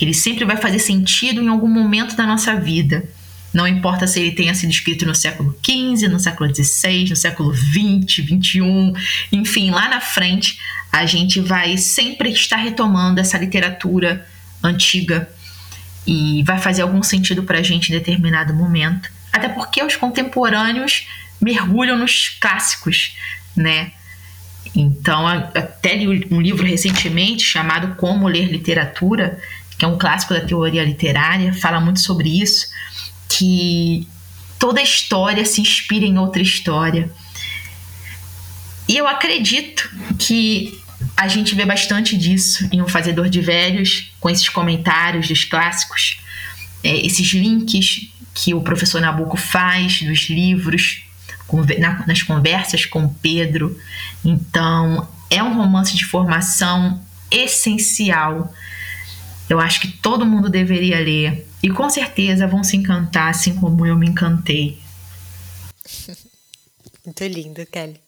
Ele 0.00 0.14
sempre 0.14 0.44
vai 0.44 0.56
fazer 0.56 0.78
sentido 0.78 1.42
em 1.42 1.48
algum 1.48 1.68
momento 1.68 2.16
da 2.16 2.26
nossa 2.26 2.56
vida. 2.56 3.08
Não 3.52 3.66
importa 3.66 4.06
se 4.06 4.20
ele 4.20 4.32
tenha 4.32 4.54
sido 4.54 4.70
escrito 4.70 5.06
no 5.06 5.14
século 5.14 5.56
XV, 5.64 6.08
no 6.08 6.20
século 6.20 6.54
XVI, 6.54 7.10
no 7.10 7.16
século 7.16 7.54
XX, 7.54 8.26
XXI, 8.26 8.92
enfim, 9.32 9.70
lá 9.70 9.88
na 9.88 10.00
frente, 10.00 10.58
a 10.92 11.06
gente 11.06 11.40
vai 11.40 11.76
sempre 11.76 12.30
estar 12.30 12.56
retomando 12.56 13.20
essa 13.20 13.38
literatura 13.38 14.26
antiga 14.62 15.28
e 16.06 16.42
vai 16.42 16.58
fazer 16.58 16.82
algum 16.82 17.02
sentido 17.02 17.42
para 17.42 17.58
a 17.58 17.62
gente 17.62 17.90
em 17.90 17.96
determinado 17.96 18.54
momento. 18.54 19.10
Até 19.32 19.48
porque 19.48 19.82
os 19.82 19.96
contemporâneos 19.96 21.06
mergulham 21.40 21.96
nos 21.96 22.30
clássicos, 22.40 23.16
né? 23.56 23.92
Então, 24.74 25.26
até 25.26 25.94
li 25.96 26.26
um 26.31 26.40
livro 26.40 26.66
recentemente 26.66 27.42
chamado 27.42 27.96
Como 27.96 28.28
Ler 28.28 28.50
Literatura, 28.50 29.40
que 29.76 29.85
é 29.85 29.88
um 29.88 29.98
clássico 29.98 30.35
da 30.35 30.40
teoria 30.40 30.85
literária, 30.85 31.52
fala 31.52 31.81
muito 31.81 32.00
sobre 32.00 32.40
isso, 32.40 32.66
que 33.28 34.07
toda 34.59 34.83
história 34.83 35.44
se 35.44 35.61
inspira 35.61 36.04
em 36.04 36.18
outra 36.18 36.42
história. 36.42 37.11
E 38.88 38.96
eu 38.96 39.07
acredito 39.07 39.88
que 40.18 40.81
a 41.16 41.28
gente 41.28 41.54
vê 41.54 41.64
bastante 41.64 42.16
disso 42.16 42.68
em 42.72 42.81
O 42.81 42.88
Fazedor 42.88 43.28
de 43.28 43.40
Velhos, 43.40 44.12
com 44.18 44.28
esses 44.28 44.48
comentários 44.48 45.28
dos 45.28 45.44
clássicos, 45.44 46.20
é, 46.83 47.07
esses 47.07 47.28
links 47.33 48.09
que 48.35 48.54
o 48.54 48.61
professor 48.61 49.00
Nabucco 49.00 49.37
faz 49.37 50.02
dos 50.02 50.28
livros, 50.31 51.02
nas 52.06 52.22
conversas 52.22 52.84
com 52.84 53.08
Pedro. 53.08 53.78
Então, 54.24 55.08
é 55.30 55.42
um 55.42 55.54
romance 55.54 55.96
de 55.96 56.04
formação 56.04 57.00
essencial. 57.30 58.52
Eu 59.48 59.58
acho 59.58 59.80
que 59.80 59.88
todo 59.88 60.26
mundo 60.26 60.48
deveria 60.48 60.98
ler. 60.98 61.46
E 61.62 61.70
com 61.70 61.88
certeza 61.88 62.46
vão 62.46 62.62
se 62.62 62.76
encantar, 62.76 63.30
assim 63.30 63.54
como 63.56 63.84
eu 63.84 63.96
me 63.96 64.08
encantei. 64.08 64.78
Muito 67.04 67.24
lindo, 67.24 67.64
Kelly. 67.66 68.00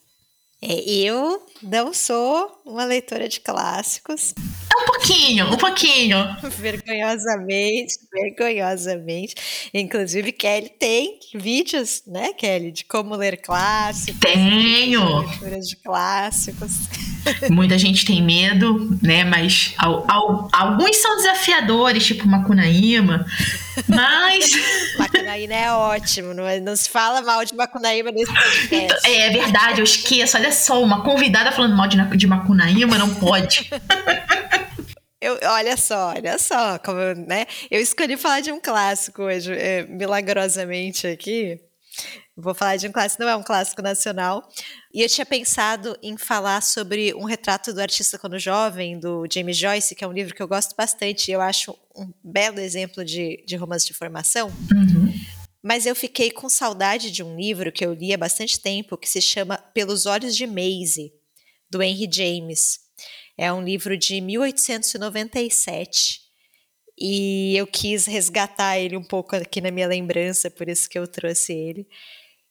É, 0.62 0.74
eu 0.90 1.42
não 1.62 1.94
sou 1.94 2.60
uma 2.66 2.84
leitora 2.84 3.28
de 3.28 3.40
clássicos. 3.40 4.34
Um 4.80 4.84
pouquinho, 4.86 5.52
um 5.52 5.56
pouquinho. 5.56 6.36
vergonhosamente, 6.58 7.94
vergonhosamente. 8.12 9.34
Inclusive, 9.74 10.32
Kelly 10.32 10.70
tem 10.78 11.18
vídeos, 11.34 12.02
né, 12.06 12.32
Kelly, 12.32 12.72
de 12.72 12.84
como 12.84 13.14
ler 13.14 13.36
clássicos. 13.36 14.20
Tenho. 14.20 15.20
Leituras 15.20 15.68
de 15.68 15.76
clássicos. 15.76 16.72
Muita 17.50 17.78
gente 17.78 18.04
tem 18.04 18.22
medo, 18.22 18.98
né? 19.02 19.24
Mas 19.24 19.74
ao, 19.78 20.10
ao, 20.10 20.48
alguns 20.52 20.96
são 20.96 21.16
desafiadores, 21.16 22.06
tipo 22.06 22.26
Macunaíma. 22.26 23.26
Mas. 23.88 24.50
Macunaíma 24.98 25.54
é 25.54 25.72
ótimo, 25.72 26.34
não, 26.34 26.46
é, 26.46 26.60
não 26.60 26.74
se 26.74 26.88
fala 26.88 27.22
mal 27.22 27.44
de 27.44 27.54
Macunaíma 27.54 28.10
nesse 28.10 28.32
podcast. 28.32 28.74
Então, 28.74 28.98
é, 29.04 29.26
é 29.26 29.30
verdade, 29.30 29.80
eu 29.80 29.84
esqueço. 29.84 30.36
Olha 30.36 30.52
só, 30.52 30.82
uma 30.82 31.02
convidada 31.02 31.52
falando 31.52 31.76
mal 31.76 31.88
de, 31.88 31.98
de 32.16 32.26
Macunaíma 32.26 32.98
não 32.98 33.14
pode. 33.14 33.70
Eu, 35.20 35.38
olha 35.42 35.76
só, 35.76 36.14
olha 36.14 36.38
só, 36.38 36.78
como, 36.78 36.98
né? 37.26 37.46
Eu 37.70 37.80
escolhi 37.80 38.16
falar 38.16 38.40
de 38.40 38.50
um 38.50 38.58
clássico 38.58 39.22
hoje, 39.22 39.52
é, 39.52 39.84
milagrosamente 39.84 41.06
aqui. 41.06 41.60
Vou 42.36 42.54
falar 42.54 42.76
de 42.76 42.88
um 42.88 42.92
clássico, 42.92 43.22
não 43.22 43.28
é 43.28 43.36
um 43.36 43.42
clássico 43.42 43.82
nacional. 43.82 44.48
E 44.94 45.02
eu 45.02 45.08
tinha 45.08 45.26
pensado 45.26 45.96
em 46.02 46.16
falar 46.16 46.62
sobre 46.62 47.12
um 47.14 47.24
retrato 47.24 47.72
do 47.72 47.80
artista 47.80 48.18
quando 48.18 48.38
jovem, 48.38 48.98
do 48.98 49.26
James 49.30 49.58
Joyce, 49.58 49.94
que 49.94 50.02
é 50.02 50.06
um 50.06 50.12
livro 50.12 50.34
que 50.34 50.42
eu 50.42 50.48
gosto 50.48 50.74
bastante 50.74 51.28
e 51.28 51.32
eu 51.32 51.40
acho 51.40 51.76
um 51.94 52.10
belo 52.24 52.58
exemplo 52.58 53.04
de, 53.04 53.44
de 53.46 53.56
romance 53.56 53.86
de 53.86 53.92
formação. 53.92 54.48
Uhum. 54.48 55.12
Mas 55.62 55.84
eu 55.84 55.94
fiquei 55.94 56.30
com 56.30 56.48
saudade 56.48 57.10
de 57.10 57.22
um 57.22 57.36
livro 57.36 57.70
que 57.70 57.84
eu 57.84 57.92
li 57.92 58.14
há 58.14 58.16
bastante 58.16 58.58
tempo, 58.58 58.96
que 58.96 59.08
se 59.08 59.20
chama 59.20 59.58
Pelos 59.74 60.06
Olhos 60.06 60.34
de 60.34 60.46
Maisie, 60.46 61.12
do 61.68 61.82
Henry 61.82 62.08
James. 62.10 62.78
É 63.40 63.50
um 63.50 63.64
livro 63.64 63.96
de 63.96 64.20
1897. 64.20 66.20
E 66.98 67.56
eu 67.56 67.66
quis 67.66 68.04
resgatar 68.04 68.78
ele 68.78 68.98
um 68.98 69.02
pouco 69.02 69.34
aqui 69.34 69.62
na 69.62 69.70
minha 69.70 69.88
lembrança, 69.88 70.50
por 70.50 70.68
isso 70.68 70.86
que 70.86 70.98
eu 70.98 71.08
trouxe 71.08 71.54
ele. 71.54 71.88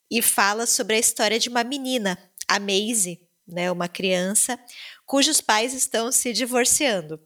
E 0.10 0.20
fala 0.20 0.66
sobre 0.66 0.96
a 0.96 1.00
história 1.00 1.38
de 1.38 1.48
uma 1.48 1.64
menina, 1.64 2.18
a 2.48 2.60
Maisie, 2.60 3.22
né, 3.48 3.72
uma 3.72 3.88
criança, 3.88 4.60
cujos 5.06 5.40
pais 5.40 5.76
estão 5.76 6.12
se 6.12 6.34
divorciando. 6.34 7.20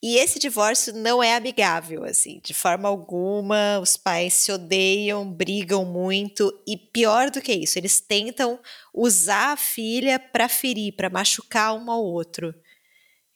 E 0.00 0.16
esse 0.16 0.38
divórcio 0.38 0.94
não 0.94 1.20
é 1.22 1.34
amigável, 1.34 2.04
assim, 2.04 2.40
de 2.44 2.54
forma 2.54 2.88
alguma. 2.88 3.80
Os 3.80 3.96
pais 3.96 4.34
se 4.34 4.52
odeiam, 4.52 5.30
brigam 5.30 5.84
muito 5.84 6.52
e 6.66 6.76
pior 6.76 7.30
do 7.30 7.40
que 7.40 7.52
isso, 7.52 7.78
eles 7.78 8.00
tentam 8.00 8.60
usar 8.94 9.52
a 9.52 9.56
filha 9.56 10.18
para 10.18 10.48
ferir, 10.48 10.92
para 10.92 11.10
machucar 11.10 11.74
um 11.74 11.90
ao 11.90 12.04
outro. 12.04 12.54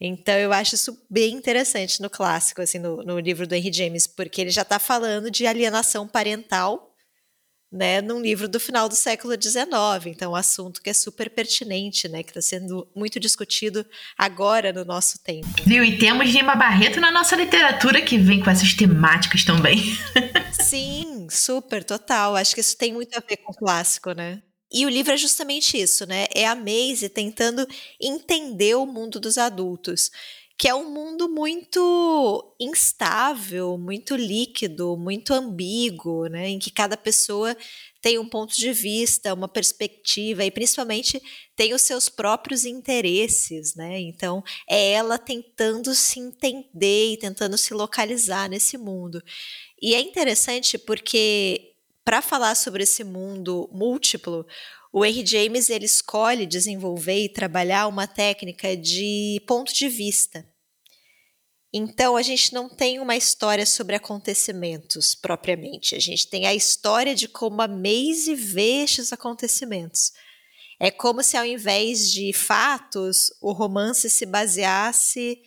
Então 0.00 0.34
eu 0.34 0.52
acho 0.52 0.74
isso 0.74 1.04
bem 1.08 1.34
interessante 1.34 2.00
no 2.02 2.10
clássico, 2.10 2.60
assim, 2.62 2.78
no, 2.78 3.02
no 3.04 3.18
livro 3.18 3.46
do 3.46 3.54
Henry 3.54 3.72
James, 3.72 4.06
porque 4.06 4.40
ele 4.40 4.50
já 4.50 4.62
está 4.62 4.78
falando 4.78 5.30
de 5.30 5.46
alienação 5.46 6.08
parental 6.08 6.91
né, 7.72 8.02
num 8.02 8.20
livro 8.20 8.46
do 8.46 8.60
final 8.60 8.88
do 8.88 8.94
século 8.94 9.34
XIX. 9.40 10.06
Então, 10.06 10.32
um 10.32 10.36
assunto 10.36 10.82
que 10.82 10.90
é 10.90 10.92
super 10.92 11.30
pertinente, 11.30 12.08
né, 12.08 12.22
que 12.22 12.30
está 12.30 12.42
sendo 12.42 12.86
muito 12.94 13.18
discutido 13.18 13.86
agora 14.18 14.72
no 14.72 14.84
nosso 14.84 15.18
tempo. 15.22 15.48
Viu? 15.64 15.82
E 15.82 15.98
temos 15.98 16.28
Lima 16.30 16.54
Barreto 16.54 17.00
na 17.00 17.10
nossa 17.10 17.34
literatura 17.34 18.02
que 18.02 18.18
vem 18.18 18.40
com 18.40 18.50
essas 18.50 18.74
temáticas 18.74 19.44
também. 19.44 19.78
Sim, 20.52 21.26
super, 21.30 21.82
total. 21.82 22.36
Acho 22.36 22.54
que 22.54 22.60
isso 22.60 22.76
tem 22.76 22.92
muito 22.92 23.16
a 23.16 23.20
ver 23.20 23.38
com 23.38 23.52
o 23.52 23.56
clássico, 23.56 24.12
né? 24.12 24.42
E 24.74 24.86
o 24.86 24.88
livro 24.88 25.12
é 25.12 25.16
justamente 25.18 25.78
isso, 25.78 26.06
né? 26.06 26.26
É 26.34 26.46
a 26.46 26.54
Maisie 26.54 27.10
tentando 27.10 27.66
entender 28.00 28.74
o 28.74 28.86
mundo 28.86 29.20
dos 29.20 29.36
adultos 29.36 30.10
que 30.58 30.68
é 30.68 30.74
um 30.74 30.90
mundo 30.90 31.28
muito 31.28 32.54
instável, 32.60 33.76
muito 33.76 34.14
líquido, 34.14 34.96
muito 34.96 35.32
ambíguo, 35.34 36.26
né, 36.26 36.48
em 36.48 36.58
que 36.58 36.70
cada 36.70 36.96
pessoa 36.96 37.56
tem 38.00 38.18
um 38.18 38.28
ponto 38.28 38.54
de 38.56 38.72
vista, 38.72 39.32
uma 39.32 39.48
perspectiva 39.48 40.44
e 40.44 40.50
principalmente 40.50 41.22
tem 41.54 41.72
os 41.72 41.82
seus 41.82 42.08
próprios 42.08 42.64
interesses, 42.64 43.76
né? 43.76 44.00
Então 44.00 44.42
é 44.68 44.90
ela 44.92 45.18
tentando 45.18 45.94
se 45.94 46.18
entender 46.18 47.12
e 47.12 47.16
tentando 47.16 47.56
se 47.56 47.72
localizar 47.72 48.48
nesse 48.48 48.76
mundo. 48.76 49.22
E 49.80 49.94
é 49.94 50.00
interessante 50.00 50.76
porque 50.76 51.72
para 52.04 52.20
falar 52.20 52.56
sobre 52.56 52.82
esse 52.82 53.04
mundo 53.04 53.68
múltiplo, 53.72 54.44
o 54.92 55.04
Henry 55.04 55.24
James 55.24 55.70
ele 55.70 55.86
escolhe 55.86 56.44
desenvolver 56.44 57.24
e 57.24 57.28
trabalhar 57.32 57.86
uma 57.86 58.06
técnica 58.06 58.76
de 58.76 59.42
ponto 59.46 59.72
de 59.72 59.88
vista. 59.88 60.46
Então, 61.72 62.18
a 62.18 62.22
gente 62.22 62.52
não 62.52 62.68
tem 62.68 63.00
uma 63.00 63.16
história 63.16 63.64
sobre 63.64 63.96
acontecimentos 63.96 65.14
propriamente. 65.14 65.94
A 65.94 65.98
gente 65.98 66.28
tem 66.28 66.46
a 66.46 66.54
história 66.54 67.14
de 67.14 67.26
como 67.26 67.62
a 67.62 67.68
Maisie 67.68 68.34
vê 68.34 68.82
estes 68.82 69.10
acontecimentos. 69.10 70.12
É 70.78 70.90
como 70.90 71.22
se, 71.22 71.38
ao 71.38 71.46
invés 71.46 72.10
de 72.12 72.30
fatos, 72.34 73.32
o 73.40 73.52
romance 73.52 74.10
se 74.10 74.26
baseasse 74.26 75.40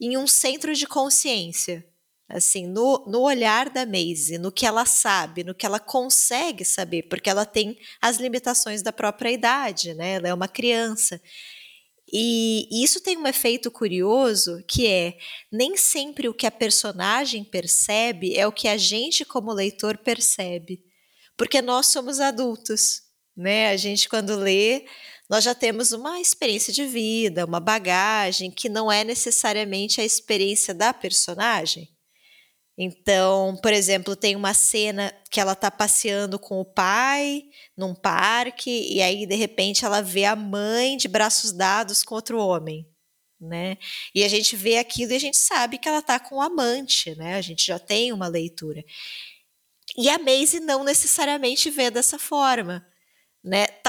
em 0.00 0.16
um 0.16 0.26
centro 0.26 0.74
de 0.74 0.88
consciência. 0.88 1.86
Assim, 2.32 2.66
no, 2.66 3.04
no 3.06 3.20
olhar 3.20 3.68
da 3.68 3.84
Maisie, 3.84 4.38
no 4.38 4.50
que 4.50 4.64
ela 4.64 4.86
sabe, 4.86 5.44
no 5.44 5.54
que 5.54 5.66
ela 5.66 5.78
consegue 5.78 6.64
saber, 6.64 7.02
porque 7.02 7.28
ela 7.28 7.44
tem 7.44 7.78
as 8.00 8.16
limitações 8.16 8.80
da 8.80 8.90
própria 8.90 9.30
idade, 9.30 9.92
né? 9.92 10.14
Ela 10.14 10.28
é 10.28 10.34
uma 10.34 10.48
criança. 10.48 11.20
E 12.10 12.66
isso 12.82 13.00
tem 13.00 13.18
um 13.18 13.26
efeito 13.26 13.70
curioso 13.70 14.62
que 14.66 14.86
é 14.86 15.18
nem 15.50 15.76
sempre 15.76 16.28
o 16.28 16.34
que 16.34 16.46
a 16.46 16.50
personagem 16.50 17.44
percebe 17.44 18.34
é 18.34 18.46
o 18.46 18.52
que 18.52 18.66
a 18.66 18.76
gente, 18.78 19.24
como 19.24 19.52
leitor, 19.52 19.98
percebe. 19.98 20.82
Porque 21.36 21.60
nós 21.60 21.88
somos 21.88 22.18
adultos, 22.18 23.02
né? 23.36 23.68
A 23.68 23.76
gente, 23.76 24.08
quando 24.08 24.36
lê, 24.36 24.86
nós 25.28 25.44
já 25.44 25.54
temos 25.54 25.92
uma 25.92 26.20
experiência 26.20 26.72
de 26.72 26.86
vida, 26.86 27.44
uma 27.44 27.60
bagagem 27.60 28.50
que 28.50 28.70
não 28.70 28.90
é 28.90 29.04
necessariamente 29.04 30.00
a 30.00 30.04
experiência 30.04 30.72
da 30.72 30.94
personagem. 30.94 31.91
Então, 32.76 33.56
por 33.62 33.72
exemplo, 33.72 34.16
tem 34.16 34.34
uma 34.34 34.54
cena 34.54 35.12
que 35.30 35.40
ela 35.40 35.52
está 35.52 35.70
passeando 35.70 36.38
com 36.38 36.60
o 36.60 36.64
pai 36.64 37.44
num 37.76 37.94
parque 37.94 38.70
e 38.90 39.02
aí 39.02 39.26
de 39.26 39.34
repente 39.34 39.84
ela 39.84 40.00
vê 40.00 40.24
a 40.24 40.34
mãe 40.34 40.96
de 40.96 41.06
braços 41.06 41.52
dados 41.52 42.02
com 42.02 42.14
outro 42.14 42.38
homem, 42.38 42.88
né? 43.40 43.76
E 44.14 44.24
a 44.24 44.28
gente 44.28 44.56
vê 44.56 44.78
aquilo 44.78 45.12
e 45.12 45.16
a 45.16 45.20
gente 45.20 45.36
sabe 45.36 45.78
que 45.78 45.88
ela 45.88 45.98
está 45.98 46.18
com 46.18 46.36
um 46.36 46.42
amante, 46.42 47.14
né? 47.16 47.34
A 47.36 47.42
gente 47.42 47.66
já 47.66 47.78
tem 47.78 48.12
uma 48.12 48.26
leitura. 48.26 48.82
E 49.96 50.08
a 50.08 50.18
Maisie 50.18 50.60
não 50.60 50.84
necessariamente 50.84 51.68
vê 51.70 51.90
dessa 51.90 52.18
forma? 52.18 52.86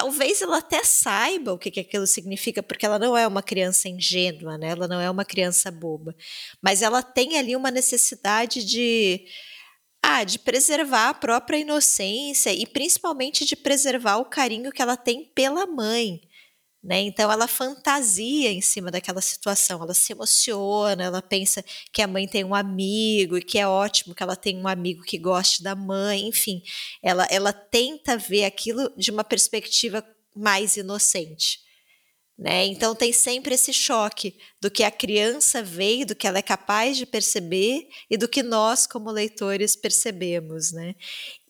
Talvez 0.04 0.42
ela 0.42 0.58
até 0.58 0.84
saiba 0.84 1.54
o 1.54 1.58
que, 1.58 1.72
que 1.72 1.80
aquilo 1.80 2.06
significa, 2.06 2.62
porque 2.62 2.86
ela 2.86 3.00
não 3.00 3.16
é 3.16 3.26
uma 3.26 3.42
criança 3.42 3.88
ingênua, 3.88 4.58
né? 4.58 4.72
Ela 4.72 4.86
não 4.86 5.00
é 5.00 5.10
uma 5.10 5.24
criança 5.24 5.72
boba. 5.72 6.14
Mas 6.62 6.82
ela 6.82 7.02
tem 7.02 7.38
ali 7.38 7.56
uma 7.56 7.72
necessidade 7.72 8.66
de. 8.66 9.26
Ah, 10.06 10.26
de 10.26 10.38
preservar 10.40 11.08
a 11.08 11.14
própria 11.14 11.58
inocência 11.58 12.52
e 12.52 12.66
principalmente 12.66 13.46
de 13.46 13.56
preservar 13.56 14.18
o 14.18 14.26
carinho 14.26 14.74
que 14.74 14.82
ela 14.82 14.98
tem 14.98 15.24
pela 15.34 15.66
mãe. 15.66 16.20
Né? 16.84 17.02
Então 17.04 17.32
ela 17.32 17.48
fantasia 17.48 18.52
em 18.52 18.60
cima 18.60 18.92
daquela 18.92 19.22
situação, 19.22 19.82
ela 19.82 19.94
se 19.94 20.12
emociona, 20.12 21.04
ela 21.04 21.22
pensa 21.22 21.64
que 21.94 22.02
a 22.02 22.08
mãe 22.08 22.28
tem 22.28 22.44
um 22.44 22.54
amigo 22.54 23.38
e 23.38 23.42
que 23.42 23.58
é 23.58 23.66
ótimo 23.66 24.14
que 24.14 24.22
ela 24.22 24.36
tem 24.36 24.58
um 24.58 24.68
amigo 24.68 25.02
que 25.04 25.18
goste 25.18 25.64
da 25.64 25.76
mãe, 25.76 26.28
enfim, 26.28 26.62
ela, 27.02 27.26
ela 27.32 27.54
tenta 27.54 28.18
ver 28.18 28.44
aquilo 28.44 28.92
de 28.98 29.12
uma 29.12 29.24
perspectiva 29.24 30.06
mais 30.36 30.76
inocente. 30.76 31.63
Né? 32.44 32.66
Então 32.66 32.94
tem 32.94 33.14
sempre 33.14 33.56
esse 33.56 33.72
choque 33.72 34.38
do 34.62 34.70
que 34.70 34.84
a 34.84 34.92
criança 34.92 35.64
vê, 35.64 36.04
do 36.04 36.14
que 36.14 36.28
ela 36.28 36.40
é 36.40 36.42
capaz 36.42 36.98
de 36.98 37.06
perceber 37.06 37.88
e 38.10 38.18
do 38.18 38.28
que 38.28 38.44
nós 38.44 38.86
como 38.86 39.10
leitores 39.10 39.78
percebemos, 39.78 40.74
né? 40.74 40.94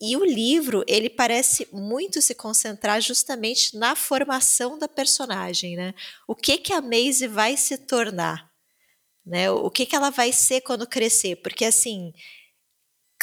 E 0.00 0.16
o 0.16 0.24
livro 0.24 0.84
ele 0.86 1.10
parece 1.10 1.66
muito 1.72 2.22
se 2.22 2.32
concentrar 2.32 3.00
justamente 3.00 3.76
na 3.76 3.96
formação 3.96 4.78
da 4.78 4.86
personagem, 4.86 5.74
né? 5.74 5.94
O 6.28 6.34
que 6.36 6.58
que 6.58 6.72
a 6.72 6.80
Maisie 6.80 7.26
vai 7.26 7.56
se 7.56 7.76
tornar, 7.76 8.48
né? 9.26 9.50
O 9.50 9.68
que 9.72 9.86
que 9.86 9.96
ela 9.96 10.10
vai 10.10 10.30
ser 10.30 10.60
quando 10.60 10.86
crescer? 10.86 11.34
Porque 11.42 11.64
assim 11.64 12.12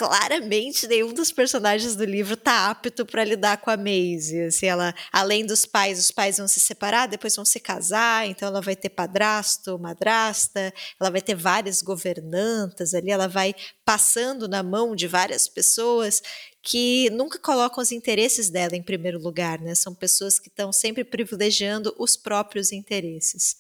claramente 0.01 0.87
nenhum 0.87 1.13
dos 1.13 1.31
personagens 1.31 1.95
do 1.95 2.03
livro 2.03 2.35
tá 2.35 2.71
apto 2.71 3.05
para 3.05 3.23
lidar 3.23 3.57
com 3.57 3.69
a 3.69 3.77
Maisie. 3.77 4.45
Assim, 4.45 4.65
ela, 4.65 4.95
além 5.13 5.45
dos 5.45 5.63
pais, 5.63 5.99
os 5.99 6.09
pais 6.09 6.39
vão 6.39 6.47
se 6.47 6.59
separar, 6.59 7.07
depois 7.07 7.35
vão 7.35 7.45
se 7.45 7.59
casar, 7.59 8.27
então 8.27 8.47
ela 8.47 8.61
vai 8.61 8.75
ter 8.75 8.89
padrasto, 8.89 9.77
madrasta, 9.77 10.73
ela 10.99 11.11
vai 11.11 11.21
ter 11.21 11.35
várias 11.35 11.83
governantas 11.83 12.95
ali, 12.95 13.11
ela 13.11 13.27
vai 13.27 13.53
passando 13.85 14.47
na 14.47 14.63
mão 14.63 14.95
de 14.95 15.07
várias 15.07 15.47
pessoas 15.47 16.23
que 16.63 17.07
nunca 17.11 17.37
colocam 17.37 17.79
os 17.79 17.91
interesses 17.91 18.49
dela 18.49 18.75
em 18.75 18.81
primeiro 18.81 19.19
lugar, 19.19 19.59
né? 19.59 19.75
São 19.75 19.93
pessoas 19.93 20.39
que 20.39 20.47
estão 20.47 20.71
sempre 20.71 21.03
privilegiando 21.03 21.93
os 21.99 22.17
próprios 22.17 22.71
interesses. 22.71 23.55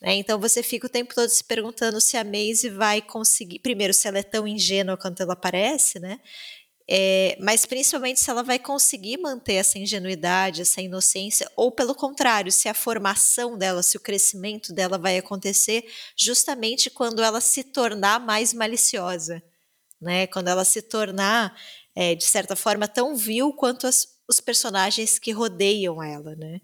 Né? 0.00 0.14
Então 0.16 0.38
você 0.38 0.62
fica 0.62 0.86
o 0.86 0.90
tempo 0.90 1.14
todo 1.14 1.28
se 1.28 1.42
perguntando 1.44 2.00
se 2.00 2.16
a 2.16 2.24
Maisie 2.24 2.70
vai 2.70 3.00
conseguir. 3.00 3.60
Primeiro, 3.60 3.94
se 3.94 4.06
ela 4.08 4.18
é 4.18 4.22
tão 4.22 4.46
ingênua 4.46 4.96
quanto 4.96 5.22
ela 5.22 5.36
parece, 5.36 5.98
né? 5.98 6.20
É, 6.88 7.36
mas 7.40 7.66
principalmente 7.66 8.20
se 8.20 8.30
ela 8.30 8.44
vai 8.44 8.60
conseguir 8.60 9.16
manter 9.16 9.54
essa 9.54 9.76
ingenuidade, 9.76 10.62
essa 10.62 10.80
inocência, 10.80 11.50
ou 11.56 11.72
pelo 11.72 11.96
contrário, 11.96 12.52
se 12.52 12.68
a 12.68 12.74
formação 12.74 13.58
dela, 13.58 13.82
se 13.82 13.96
o 13.96 14.00
crescimento 14.00 14.72
dela 14.72 14.96
vai 14.96 15.18
acontecer 15.18 15.84
justamente 16.16 16.88
quando 16.88 17.22
ela 17.22 17.40
se 17.40 17.64
tornar 17.64 18.20
mais 18.20 18.52
maliciosa, 18.52 19.42
né? 20.00 20.26
Quando 20.28 20.48
ela 20.48 20.64
se 20.64 20.82
tornar, 20.82 21.56
é, 21.94 22.14
de 22.14 22.24
certa 22.24 22.54
forma, 22.54 22.86
tão 22.86 23.16
vil 23.16 23.52
quanto 23.52 23.86
as, 23.86 24.06
os 24.28 24.40
personagens 24.40 25.18
que 25.18 25.32
rodeiam 25.32 26.00
ela, 26.02 26.36
né? 26.36 26.60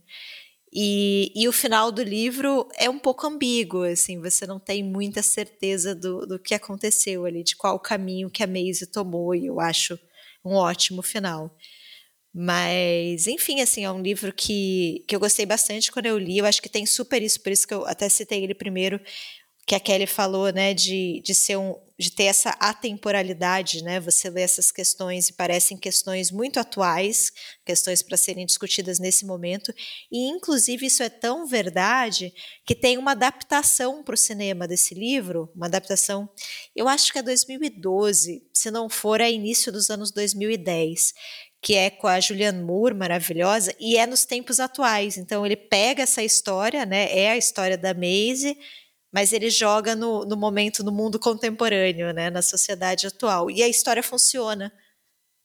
E, 0.74 1.30
e, 1.36 1.46
o 1.46 1.52
final 1.52 1.92
do 1.92 2.02
livro 2.02 2.66
é 2.78 2.88
um 2.88 2.98
pouco 2.98 3.26
ambíguo, 3.26 3.82
assim, 3.82 4.18
você 4.18 4.46
não 4.46 4.58
tem 4.58 4.82
muita 4.82 5.22
certeza 5.22 5.94
do, 5.94 6.26
do 6.26 6.38
que 6.38 6.54
aconteceu 6.54 7.26
ali, 7.26 7.44
de 7.44 7.54
qual 7.56 7.78
caminho 7.78 8.30
que 8.30 8.42
a 8.42 8.46
Maisie 8.46 8.86
tomou, 8.86 9.34
e 9.34 9.46
eu 9.46 9.60
acho 9.60 9.98
um 10.42 10.54
ótimo 10.54 11.02
final. 11.02 11.54
Mas, 12.34 13.26
enfim, 13.26 13.60
assim, 13.60 13.84
é 13.84 13.92
um 13.92 14.00
livro 14.00 14.32
que, 14.32 15.04
que 15.06 15.14
eu 15.14 15.20
gostei 15.20 15.44
bastante 15.44 15.92
quando 15.92 16.06
eu 16.06 16.18
li, 16.18 16.38
eu 16.38 16.46
acho 16.46 16.62
que 16.62 16.68
tem 16.70 16.86
super 16.86 17.22
isso, 17.22 17.42
por 17.42 17.52
isso 17.52 17.68
que 17.68 17.74
eu 17.74 17.86
até 17.86 18.08
citei 18.08 18.42
ele 18.42 18.54
primeiro, 18.54 18.98
que 19.66 19.74
a 19.74 19.80
Kelly 19.80 20.06
falou, 20.06 20.52
né, 20.52 20.74
de, 20.74 21.22
de 21.24 21.34
ser 21.34 21.56
um, 21.56 21.74
de 22.02 22.10
ter 22.10 22.24
essa 22.24 22.50
atemporalidade, 22.58 23.82
né? 23.84 24.00
Você 24.00 24.28
lê 24.28 24.42
essas 24.42 24.72
questões 24.72 25.28
e 25.28 25.34
parecem 25.34 25.76
questões 25.76 26.32
muito 26.32 26.58
atuais, 26.58 27.30
questões 27.64 28.02
para 28.02 28.16
serem 28.16 28.44
discutidas 28.44 28.98
nesse 28.98 29.24
momento, 29.24 29.72
e 30.10 30.28
inclusive 30.28 30.86
isso 30.86 31.02
é 31.02 31.08
tão 31.08 31.46
verdade 31.46 32.34
que 32.66 32.74
tem 32.74 32.98
uma 32.98 33.12
adaptação 33.12 34.02
para 34.02 34.14
o 34.14 34.18
cinema 34.18 34.66
desse 34.66 34.94
livro, 34.94 35.48
uma 35.54 35.66
adaptação, 35.66 36.28
eu 36.74 36.88
acho 36.88 37.12
que 37.12 37.20
é 37.20 37.22
2012, 37.22 38.42
se 38.52 38.70
não 38.70 38.88
for 38.88 39.20
é 39.20 39.30
início 39.30 39.70
dos 39.70 39.88
anos 39.90 40.10
2010, 40.10 41.14
que 41.62 41.74
é 41.74 41.88
com 41.88 42.08
a 42.08 42.18
Julianne 42.18 42.60
Moore, 42.60 42.96
maravilhosa, 42.96 43.72
e 43.78 43.96
é 43.96 44.04
nos 44.04 44.24
tempos 44.24 44.58
atuais. 44.58 45.16
Então 45.16 45.46
ele 45.46 45.54
pega 45.54 46.02
essa 46.02 46.20
história, 46.20 46.84
né? 46.84 47.16
É 47.16 47.30
a 47.30 47.36
história 47.36 47.78
da 47.78 47.94
Maisie 47.94 48.58
mas 49.12 49.32
ele 49.32 49.50
joga 49.50 49.94
no, 49.94 50.24
no 50.24 50.36
momento, 50.36 50.82
no 50.82 50.90
mundo 50.90 51.18
contemporâneo, 51.18 52.12
né, 52.12 52.30
na 52.30 52.40
sociedade 52.40 53.06
atual. 53.06 53.50
E 53.50 53.62
a 53.62 53.68
história 53.68 54.02
funciona, 54.02 54.72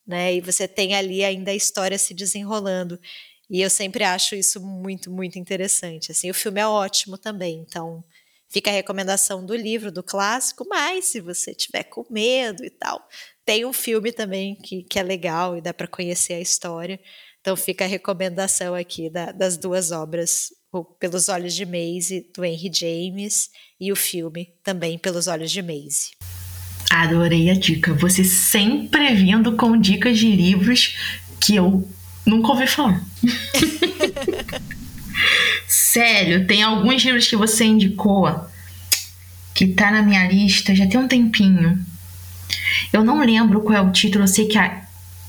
né, 0.05 0.35
e 0.35 0.41
você 0.41 0.67
tem 0.67 0.95
ali 0.95 1.23
ainda 1.23 1.51
a 1.51 1.55
história 1.55 1.97
se 1.97 2.13
desenrolando. 2.13 2.99
E 3.49 3.61
eu 3.61 3.69
sempre 3.69 4.03
acho 4.03 4.35
isso 4.35 4.61
muito, 4.61 5.11
muito 5.11 5.37
interessante. 5.37 6.11
Assim, 6.11 6.29
o 6.29 6.33
filme 6.33 6.61
é 6.61 6.67
ótimo 6.67 7.17
também, 7.17 7.59
então 7.67 8.03
fica 8.49 8.69
a 8.69 8.73
recomendação 8.73 9.45
do 9.45 9.55
livro, 9.55 9.91
do 9.91 10.01
clássico, 10.01 10.65
mas 10.69 11.05
se 11.05 11.19
você 11.19 11.53
tiver 11.53 11.83
com 11.83 12.05
medo 12.09 12.63
e 12.63 12.69
tal, 12.69 13.05
tem 13.45 13.65
um 13.65 13.73
filme 13.73 14.11
também 14.11 14.55
que, 14.55 14.83
que 14.83 14.99
é 14.99 15.03
legal 15.03 15.57
e 15.57 15.61
dá 15.61 15.73
para 15.73 15.87
conhecer 15.87 16.33
a 16.33 16.39
história. 16.39 16.99
Então 17.41 17.55
fica 17.55 17.85
a 17.85 17.87
recomendação 17.87 18.73
aqui 18.73 19.09
da, 19.09 19.31
das 19.31 19.57
duas 19.57 19.91
obras, 19.91 20.49
pelos 20.99 21.29
Olhos 21.29 21.53
de 21.53 21.65
Maisie, 21.65 22.25
do 22.35 22.43
Henry 22.43 22.71
James, 22.73 23.49
e 23.79 23.91
o 23.91 23.95
filme 23.95 24.49
também 24.63 24.97
Pelos 24.97 25.27
Olhos 25.27 25.51
de 25.51 25.61
Maisie. 25.61 26.11
Adorei 26.89 27.49
a 27.49 27.53
dica. 27.53 27.93
Você 27.93 28.23
sempre 28.23 29.13
vindo 29.13 29.55
com 29.55 29.79
dicas 29.79 30.17
de 30.17 30.31
livros 30.31 30.97
que 31.39 31.55
eu 31.55 31.87
nunca 32.25 32.49
ouvi 32.49 32.67
falar. 32.67 33.03
Sério, 35.67 36.47
tem 36.47 36.63
alguns 36.63 37.03
livros 37.03 37.27
que 37.27 37.35
você 37.35 37.65
indicou 37.65 38.47
que 39.53 39.67
tá 39.67 39.91
na 39.91 40.03
minha 40.03 40.27
lista 40.27 40.75
já 40.75 40.85
tem 40.85 40.99
um 40.99 41.07
tempinho. 41.07 41.83
Eu 42.93 43.03
não 43.03 43.21
lembro 43.21 43.61
qual 43.61 43.77
é 43.77 43.81
o 43.81 43.91
título, 43.91 44.23
eu 44.23 44.27
sei 44.27 44.45
que 44.45 44.57
é, 44.57 44.83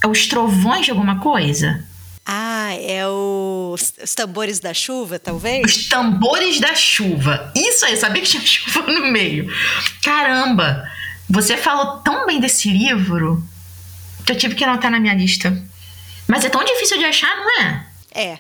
é 0.05 0.07
Os 0.07 0.27
Trovões 0.27 0.85
de 0.85 0.90
alguma 0.90 1.18
coisa. 1.18 1.88
Ah, 2.31 2.75
é 2.75 3.09
os, 3.09 3.95
os, 4.05 4.14
tambores 4.14 4.61
da 4.61 4.75
chuva, 4.75 5.19
talvez? 5.19 5.64
Os 5.64 5.88
tambores 5.88 6.61
da 6.61 6.75
chuva. 6.75 7.51
Isso 7.57 7.87
aí, 7.87 7.93
eu 7.93 7.99
sabia 7.99 8.21
que 8.21 8.29
tinha 8.29 8.45
chuva 8.45 8.83
no 8.83 9.11
meio. 9.11 9.51
Caramba! 10.05 10.87
Você 11.31 11.57
falou 11.57 12.03
tão 12.03 12.27
bem 12.27 12.38
desse 12.38 12.71
livro 12.71 13.43
que 14.27 14.33
eu 14.33 14.37
tive 14.37 14.55
que 14.55 14.62
anotar 14.62 14.91
na 14.91 15.01
minha 15.01 15.14
lista. 15.14 15.57
Mas 16.27 16.45
é 16.45 16.51
tão 16.51 16.62
difícil 16.62 16.99
de 16.99 17.07
achar, 17.07 17.35
não 17.35 17.62
é? 17.62 17.87
É. 18.14 18.38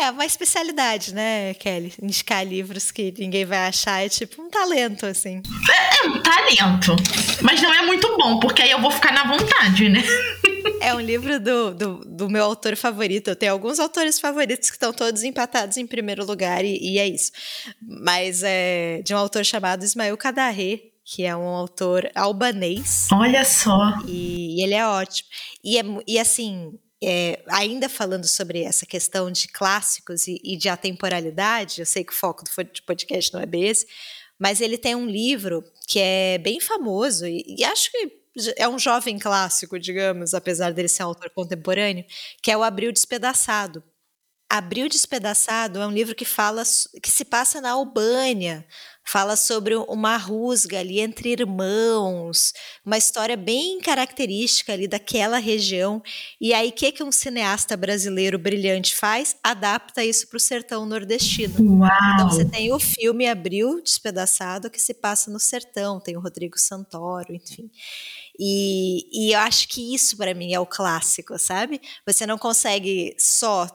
É, 0.00 0.10
uma 0.10 0.24
especialidade, 0.24 1.14
né, 1.14 1.52
Kelly? 1.52 1.92
Indicar 2.02 2.46
livros 2.46 2.90
que 2.90 3.12
ninguém 3.18 3.44
vai 3.44 3.68
achar 3.68 4.04
é 4.04 4.08
tipo 4.08 4.40
um 4.40 4.48
talento, 4.48 5.04
assim. 5.04 5.42
É, 5.70 5.98
é 5.98 6.08
um 6.08 6.22
talento. 6.22 6.96
Mas 7.42 7.60
não 7.60 7.74
é 7.74 7.82
muito 7.82 8.16
bom, 8.16 8.40
porque 8.40 8.62
aí 8.62 8.70
eu 8.70 8.80
vou 8.80 8.90
ficar 8.90 9.12
na 9.12 9.24
vontade, 9.24 9.90
né? 9.90 10.02
É 10.86 10.94
um 10.94 11.00
livro 11.00 11.40
do, 11.40 11.74
do, 11.74 12.04
do, 12.04 12.30
meu 12.30 12.44
autor 12.44 12.76
favorito. 12.76 13.26
Eu 13.26 13.34
tenho 13.34 13.50
alguns 13.50 13.80
autores 13.80 14.20
favoritos 14.20 14.70
que 14.70 14.76
estão 14.76 14.92
todos 14.92 15.24
empatados 15.24 15.76
em 15.76 15.84
primeiro 15.84 16.24
lugar, 16.24 16.64
e, 16.64 16.78
e 16.78 16.96
é 17.00 17.08
isso. 17.08 17.32
Mas 17.82 18.44
é 18.44 19.02
de 19.02 19.12
um 19.12 19.18
autor 19.18 19.44
chamado 19.44 19.84
Ismael 19.84 20.16
Kadaré, 20.16 20.80
que 21.04 21.24
é 21.24 21.36
um 21.36 21.48
autor 21.48 22.08
albanês. 22.14 23.08
Olha 23.12 23.44
só! 23.44 23.98
E, 24.06 24.60
e 24.60 24.62
ele 24.62 24.74
é 24.74 24.86
ótimo. 24.86 25.28
E, 25.64 25.76
é, 25.76 25.82
e 26.06 26.20
assim, 26.20 26.78
é, 27.02 27.42
ainda 27.48 27.88
falando 27.88 28.28
sobre 28.28 28.62
essa 28.62 28.86
questão 28.86 29.28
de 29.28 29.48
clássicos 29.48 30.28
e, 30.28 30.40
e, 30.44 30.56
de 30.56 30.68
atemporalidade, 30.68 31.80
eu 31.80 31.86
sei 31.86 32.04
que 32.04 32.12
o 32.12 32.16
foco 32.16 32.44
do 32.44 32.50
podcast 32.86 33.34
não 33.34 33.40
é 33.40 33.46
esse, 33.54 33.88
mas 34.38 34.60
ele 34.60 34.78
tem 34.78 34.94
um 34.94 35.06
livro 35.06 35.64
que 35.88 35.98
é 35.98 36.38
bem 36.38 36.60
famoso 36.60 37.26
e, 37.26 37.44
e 37.58 37.64
acho 37.64 37.90
que 37.90 38.25
é 38.56 38.68
um 38.68 38.78
jovem 38.78 39.18
clássico, 39.18 39.78
digamos, 39.78 40.34
apesar 40.34 40.72
dele 40.72 40.88
ser 40.88 41.04
um 41.04 41.08
autor 41.08 41.30
contemporâneo, 41.30 42.04
que 42.42 42.50
é 42.50 42.56
o 42.56 42.62
Abril 42.62 42.92
Despedaçado. 42.92 43.82
Abril 44.48 44.88
Despedaçado 44.88 45.80
é 45.80 45.86
um 45.86 45.90
livro 45.90 46.14
que 46.14 46.24
fala 46.24 46.62
que 47.02 47.10
se 47.10 47.24
passa 47.24 47.60
na 47.60 47.72
Albânia, 47.72 48.64
fala 49.06 49.36
sobre 49.36 49.74
uma 49.74 50.16
rusga 50.16 50.80
ali 50.80 51.00
entre 51.00 51.30
irmãos, 51.30 52.52
uma 52.84 52.98
história 52.98 53.36
bem 53.36 53.80
característica 53.80 54.72
ali 54.72 54.86
daquela 54.86 55.38
região. 55.38 56.02
E 56.40 56.52
aí, 56.54 56.68
o 56.68 56.72
que, 56.72 56.92
que 56.92 57.02
um 57.02 57.12
cineasta 57.12 57.76
brasileiro 57.76 58.38
brilhante 58.38 58.94
faz? 58.94 59.36
Adapta 59.42 60.04
isso 60.04 60.28
para 60.28 60.36
o 60.36 60.40
sertão 60.40 60.86
nordestino. 60.86 61.80
Uau. 61.80 61.90
Então, 62.14 62.30
você 62.30 62.44
tem 62.44 62.72
o 62.72 62.78
filme 62.78 63.28
Abril 63.28 63.80
Despedaçado, 63.82 64.70
que 64.70 64.80
se 64.80 64.94
passa 64.94 65.30
no 65.30 65.38
sertão, 65.40 66.00
tem 66.00 66.16
o 66.16 66.20
Rodrigo 66.20 66.58
Santoro, 66.58 67.32
enfim. 67.32 67.70
E, 68.38 69.28
e 69.28 69.32
eu 69.32 69.38
acho 69.40 69.68
que 69.68 69.94
isso 69.94 70.16
para 70.16 70.34
mim 70.34 70.52
é 70.52 70.60
o 70.60 70.66
clássico, 70.66 71.38
sabe? 71.38 71.80
Você 72.06 72.26
não 72.26 72.38
consegue 72.38 73.14
só 73.18 73.66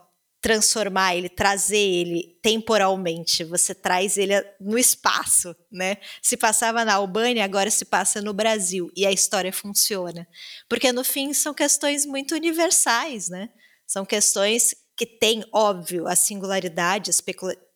transformar 0.42 1.16
ele, 1.16 1.30
trazer 1.30 1.78
ele 1.78 2.40
temporalmente, 2.42 3.44
você 3.44 3.76
traz 3.76 4.18
ele 4.18 4.34
no 4.60 4.78
espaço, 4.78 5.56
né? 5.72 5.98
Se 6.22 6.36
passava 6.36 6.84
na 6.84 6.96
Albânia, 6.96 7.46
agora 7.46 7.70
se 7.70 7.86
passa 7.86 8.22
no 8.22 8.34
Brasil 8.34 8.90
e 8.96 9.06
a 9.06 9.12
história 9.12 9.54
funciona. 9.54 10.28
Porque 10.68 10.92
no 10.92 11.04
fim 11.04 11.32
são 11.32 11.54
questões 11.54 12.08
muito 12.08 12.34
universais, 12.34 13.30
né? 13.30 13.50
São 13.86 14.04
questões 14.04 14.74
que 15.02 15.06
têm, 15.08 15.44
óbvio, 15.52 16.08
as 16.08 16.20
singularidades, 16.20 17.20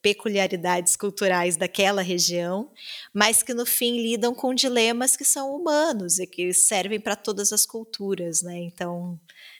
peculiaridades 0.00 0.94
culturais 0.94 1.56
daquela 1.56 2.00
região, 2.00 2.70
mas 3.12 3.42
que 3.42 3.52
no 3.52 3.66
fim 3.66 4.00
lidam 4.00 4.32
com 4.32 4.54
dilemas 4.54 5.16
que 5.16 5.24
são 5.24 5.50
humanos 5.52 6.20
e 6.20 6.26
que 6.28 6.54
servem 6.54 7.00
para 7.00 7.16
todas 7.16 7.50
as 7.50 7.66
culturas, 7.66 8.42
né? 8.42 8.56
Então, 8.58 9.18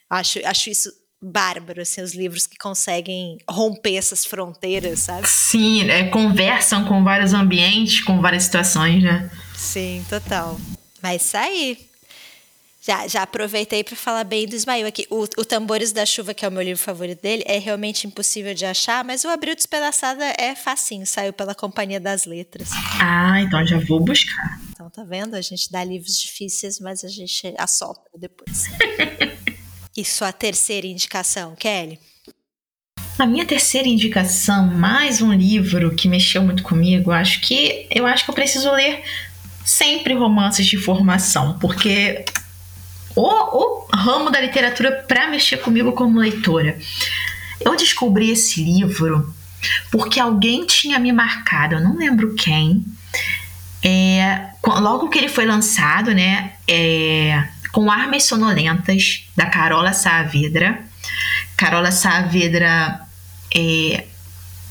acho, 0.09 0.39
acho 0.47 0.71
isso 0.71 0.93
bárbaro, 1.21 1.83
assim, 1.83 2.03
os 2.03 2.15
livros 2.15 2.47
que 2.47 2.57
conseguem 2.57 3.37
romper 3.51 3.97
essas 3.97 4.25
fronteiras, 4.25 5.01
sabe? 5.01 5.29
Sim, 5.29 5.91
é, 5.91 6.09
conversam 6.09 6.85
com 6.85 7.03
vários 7.03 7.33
ambientes, 7.33 8.05
com 8.05 8.21
várias 8.21 8.45
situações, 8.45 9.03
né? 9.03 9.29
Sim, 9.57 10.07
total. 10.09 10.57
Mas 11.03 11.25
isso 11.25 11.37
aí. 11.37 11.91
Já, 12.87 13.09
já 13.09 13.23
aproveitei 13.23 13.83
para 13.83 13.97
falar 13.97 14.23
bem 14.23 14.47
do 14.47 14.55
Ismael 14.55 14.87
aqui. 14.87 15.09
O, 15.11 15.23
o 15.23 15.45
Tambores 15.45 15.91
da 15.91 16.07
Chuva, 16.07 16.33
que 16.33 16.45
é 16.45 16.49
o 16.49 16.53
meu 16.53 16.63
livro 16.63 16.81
favorito 16.81 17.21
dele, 17.21 17.43
é 17.45 17.59
realmente 17.59 18.07
impossível 18.07 18.55
de 18.55 18.65
achar, 18.65 19.03
mas 19.03 19.25
o 19.25 19.29
Abril 19.29 19.57
Despedaçada 19.57 20.25
é 20.39 20.55
facinho, 20.55 21.05
saiu 21.05 21.33
pela 21.33 21.53
Companhia 21.53 21.99
das 21.99 22.27
Letras. 22.27 22.71
Ah, 23.01 23.41
então 23.41 23.67
já 23.67 23.81
vou 23.81 23.99
buscar. 23.99 24.61
Então, 24.71 24.89
tá 24.89 25.03
vendo? 25.03 25.35
A 25.35 25.41
gente 25.41 25.69
dá 25.69 25.83
livros 25.83 26.17
difíceis, 26.17 26.79
mas 26.79 27.03
a 27.03 27.09
gente 27.09 27.53
assopra 27.59 28.05
depois. 28.17 28.67
E 29.99 30.05
sua 30.05 30.31
terceira 30.31 30.87
indicação, 30.87 31.57
Kelly? 31.57 31.99
A 33.19 33.25
minha 33.25 33.47
terceira 33.47 33.89
indicação, 33.89 34.67
mais 34.67 35.23
um 35.23 35.33
livro 35.33 35.97
que 35.97 36.07
mexeu 36.07 36.43
muito 36.43 36.63
comigo, 36.63 37.11
acho 37.11 37.41
que 37.41 37.87
eu 37.91 38.07
acho 38.07 38.27
que 38.27 38.31
eu 38.31 38.35
preciso 38.35 38.71
ler 38.73 39.03
sempre 39.65 40.13
romances 40.13 40.67
de 40.67 40.77
formação, 40.77 41.59
porque 41.59 42.27
o, 43.17 43.23
o 43.23 43.97
ramo 43.97 44.31
da 44.31 44.41
literatura 44.41 44.93
para 45.09 45.29
mexer 45.29 45.57
comigo 45.57 45.93
como 45.93 46.21
leitora. 46.21 46.79
Eu 47.61 47.75
descobri 47.75 48.31
esse 48.31 48.63
livro 48.63 49.35
porque 49.91 50.21
alguém 50.21 50.67
tinha 50.67 50.99
me 50.99 51.13
marcado, 51.13 51.77
eu 51.77 51.81
não 51.81 51.97
lembro 51.97 52.35
quem. 52.35 52.85
É, 53.83 54.49
logo 54.65 55.09
que 55.09 55.19
ele 55.19 55.29
foi 55.29 55.47
lançado, 55.47 56.13
né? 56.13 56.53
É, 56.69 57.49
com 57.73 57.91
Armas 57.91 58.25
Sonolentas, 58.25 59.25
da 59.37 59.47
Carola 59.47 59.93
Saavedra. 59.93 60.85
Carola 61.57 61.91
Saavedra 61.91 63.01
é 63.55 64.05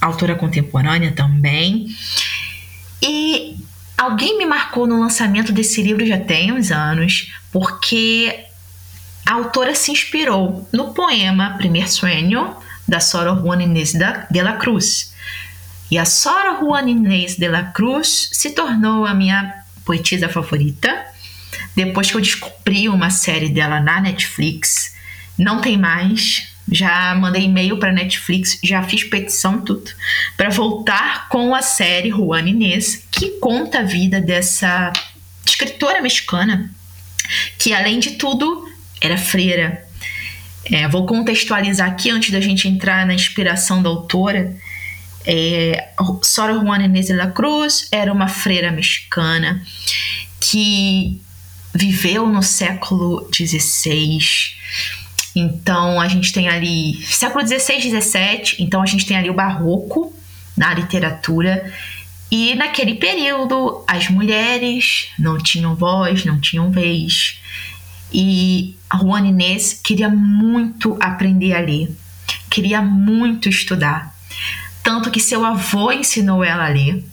autora 0.01 0.36
contemporânea 0.36 1.12
também. 1.12 1.88
E 3.01 3.58
alguém 3.97 4.38
me 4.38 4.45
marcou 4.45 4.88
no 4.88 4.99
lançamento 4.99 5.51
desse 5.51 5.81
livro 5.81 6.05
já 6.05 6.19
tem 6.19 6.51
uns 6.51 6.71
anos, 6.71 7.31
porque 7.51 8.45
a 9.25 9.34
autora 9.34 9.73
se 9.73 9.91
inspirou 9.91 10.67
no 10.71 10.93
poema 10.93 11.55
Primer 11.58 11.89
Sueño, 11.89 12.55
da 12.88 12.99
Sora 12.99 13.34
Juana 13.34 13.63
Inês 13.63 13.93
de 13.93 14.41
la 14.41 14.53
Cruz. 14.53 15.13
E 15.89 15.97
a 15.97 16.05
Sora 16.05 16.60
Juana 16.60 16.89
Inês 16.89 17.36
de 17.36 17.47
la 17.47 17.63
Cruz 17.63 18.29
se 18.31 18.51
tornou 18.51 19.05
a 19.05 19.13
minha 19.13 19.63
poetisa 19.84 20.29
favorita 20.29 21.05
depois 21.75 22.10
que 22.10 22.15
eu 22.15 22.21
descobri 22.21 22.88
uma 22.88 23.10
série 23.10 23.49
dela 23.49 23.81
na 23.81 23.99
Netflix, 23.99 24.95
não 25.38 25.60
tem 25.60 25.77
mais. 25.77 26.54
Já 26.71 27.13
mandei 27.15 27.43
e-mail 27.43 27.78
para 27.78 27.91
Netflix, 27.91 28.60
já 28.63 28.82
fiz 28.84 29.04
petição 29.04 29.62
tudo 29.62 29.91
para 30.36 30.49
voltar 30.49 31.30
com 31.30 31.54
a 31.54 31.62
série 31.62 32.10
Juana 32.10 32.49
Inês, 32.49 33.06
que 33.12 33.32
conta 33.39 33.80
a 33.80 33.84
vida 33.84 34.19
dessa 34.19 34.91
escritora 35.45 36.01
mexicana 36.01 36.71
que 37.58 37.73
além 37.73 37.99
de 37.99 38.12
tudo 38.12 38.67
era 39.01 39.17
freira. 39.17 39.84
É, 40.65 40.88
vou 40.88 41.06
contextualizar 41.06 41.89
aqui 41.89 42.10
antes 42.10 42.32
da 42.32 42.41
gente 42.41 42.67
entrar 42.67 43.06
na 43.06 43.13
inspiração 43.13 43.84
da 43.84 43.89
autora. 43.89 44.56
É, 45.25 45.89
Sora 46.23 46.54
Juana 46.54 46.86
Inês 46.86 47.08
de 47.08 47.13
la 47.13 47.28
Cruz 47.28 47.88
era 47.91 48.12
uma 48.12 48.28
freira 48.28 48.71
mexicana 48.71 49.62
que 50.39 51.21
viveu 51.73 52.28
no 52.28 52.41
século 52.41 53.28
XVI. 53.34 54.19
Então 55.36 56.00
a 56.00 56.08
gente 56.08 56.32
tem 56.32 56.48
ali 56.48 56.95
século 57.06 57.45
XVI, 57.45 57.82
XVII. 57.82 58.56
Então 58.60 58.82
a 58.82 58.86
gente 58.86 59.06
tem 59.06 59.17
ali 59.17 59.30
o 59.30 59.34
barroco 59.34 60.13
na 60.56 60.74
literatura. 60.74 61.71
E 62.32 62.56
naquele 62.56 62.95
período 62.95 63.84
as 63.88 64.10
mulheres 64.10 65.10
não 65.19 65.38
tinham 65.38 65.76
voz, 65.76 66.26
não 66.26 66.39
tinham 66.39 66.71
vez. 66.71 67.39
E 68.13 68.76
a 68.89 68.98
Juana 68.98 69.28
Inês 69.28 69.74
queria 69.84 70.10
muito 70.10 70.98
aprender 71.02 71.54
a 71.54 71.60
ler, 71.60 71.93
queria 72.50 72.82
muito 72.82 73.50
estudar. 73.50 74.15
Tanto 74.82 75.12
que 75.12 75.19
seu 75.19 75.43
avô 75.43 75.91
ensinou 75.91 76.43
ela 76.43 76.65
a 76.65 76.69
ler. 76.69 77.04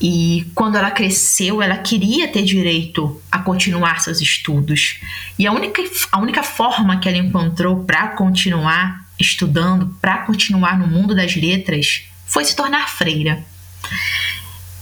E 0.00 0.46
quando 0.54 0.76
ela 0.76 0.90
cresceu, 0.90 1.60
ela 1.60 1.76
queria 1.76 2.28
ter 2.28 2.42
direito 2.42 3.20
a 3.32 3.40
continuar 3.40 4.00
seus 4.00 4.20
estudos. 4.20 5.00
E 5.38 5.46
a 5.46 5.52
única, 5.52 5.82
a 6.12 6.20
única 6.20 6.42
forma 6.42 6.98
que 6.98 7.08
ela 7.08 7.18
encontrou 7.18 7.84
para 7.84 8.08
continuar 8.08 9.04
estudando, 9.18 9.96
para 10.00 10.18
continuar 10.18 10.78
no 10.78 10.86
mundo 10.86 11.14
das 11.14 11.34
letras, 11.34 12.04
foi 12.26 12.44
se 12.44 12.54
tornar 12.54 12.88
freira. 12.88 13.44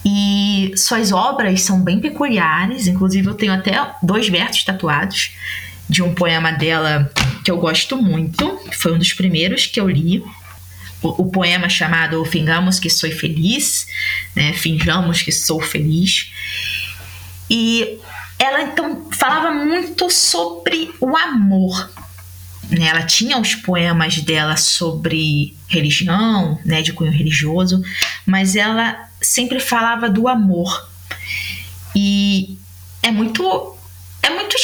E 0.05 0.73
suas 0.77 1.11
obras 1.11 1.63
são 1.63 1.83
bem 1.83 1.99
peculiares, 1.99 2.87
inclusive 2.87 3.27
eu 3.27 3.35
tenho 3.35 3.53
até 3.53 3.75
dois 4.03 4.29
versos 4.29 4.63
tatuados 4.63 5.33
de 5.89 6.03
um 6.03 6.15
poema 6.15 6.53
dela 6.53 7.11
que 7.45 7.51
eu 7.51 7.57
gosto 7.59 7.97
muito, 7.97 8.57
que 8.69 8.77
foi 8.77 8.93
um 8.93 8.99
dos 8.99 9.13
primeiros 9.13 9.67
que 9.67 9.81
eu 9.81 9.89
li, 9.89 10.23
o, 11.09 11.31
poema 11.31 11.69
chamado 11.69 12.25
Fingamos 12.25 12.79
que 12.79 12.90
sou 12.90 13.11
feliz, 13.11 13.87
né? 14.35 14.53
Finjamos 14.53 15.23
que 15.23 15.33
sou 15.33 15.61
feliz. 15.61 16.33
E 17.49 17.99
ela 18.38 18.62
então 18.62 19.09
falava 19.12 19.51
muito 19.53 20.11
sobre 20.11 20.90
o 21.01 21.16
amor. 21.16 21.90
Né? 22.71 22.87
Ela 22.87 23.03
tinha 23.03 23.38
os 23.38 23.55
poemas 23.55 24.19
dela 24.19 24.57
sobre 24.57 25.57
religião, 25.69 26.59
né, 26.64 26.83
de 26.83 26.92
cunho 26.92 27.12
religioso, 27.12 27.83
mas 28.25 28.57
ela 28.57 29.09
sempre 29.21 29.61
falava 29.61 30.11
do 30.11 30.29
amor. 30.29 30.88
E 31.95 32.59
é 33.03 33.11
muito 33.11 33.77
é 34.23 34.31
muito 34.31 34.57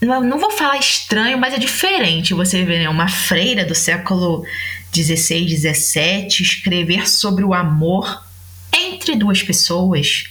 não 0.00 0.38
vou 0.38 0.52
falar 0.52 0.78
estranho, 0.78 1.36
mas 1.36 1.52
é 1.52 1.58
diferente 1.58 2.32
você 2.32 2.64
ver 2.64 2.78
né, 2.78 2.88
uma 2.88 3.08
freira 3.08 3.64
do 3.64 3.74
século 3.74 4.46
16, 4.92 5.50
17, 5.50 6.42
escrever 6.42 7.08
sobre 7.08 7.44
o 7.44 7.54
amor 7.54 8.24
entre 8.72 9.16
duas 9.16 9.42
pessoas. 9.42 10.24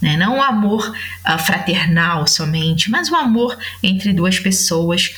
Né? 0.00 0.16
Não 0.16 0.38
o 0.38 0.42
amor 0.42 0.88
uh, 0.90 1.38
fraternal 1.38 2.26
somente, 2.26 2.90
mas 2.90 3.08
o 3.08 3.14
amor 3.14 3.56
entre 3.82 4.12
duas 4.12 4.40
pessoas. 4.40 5.14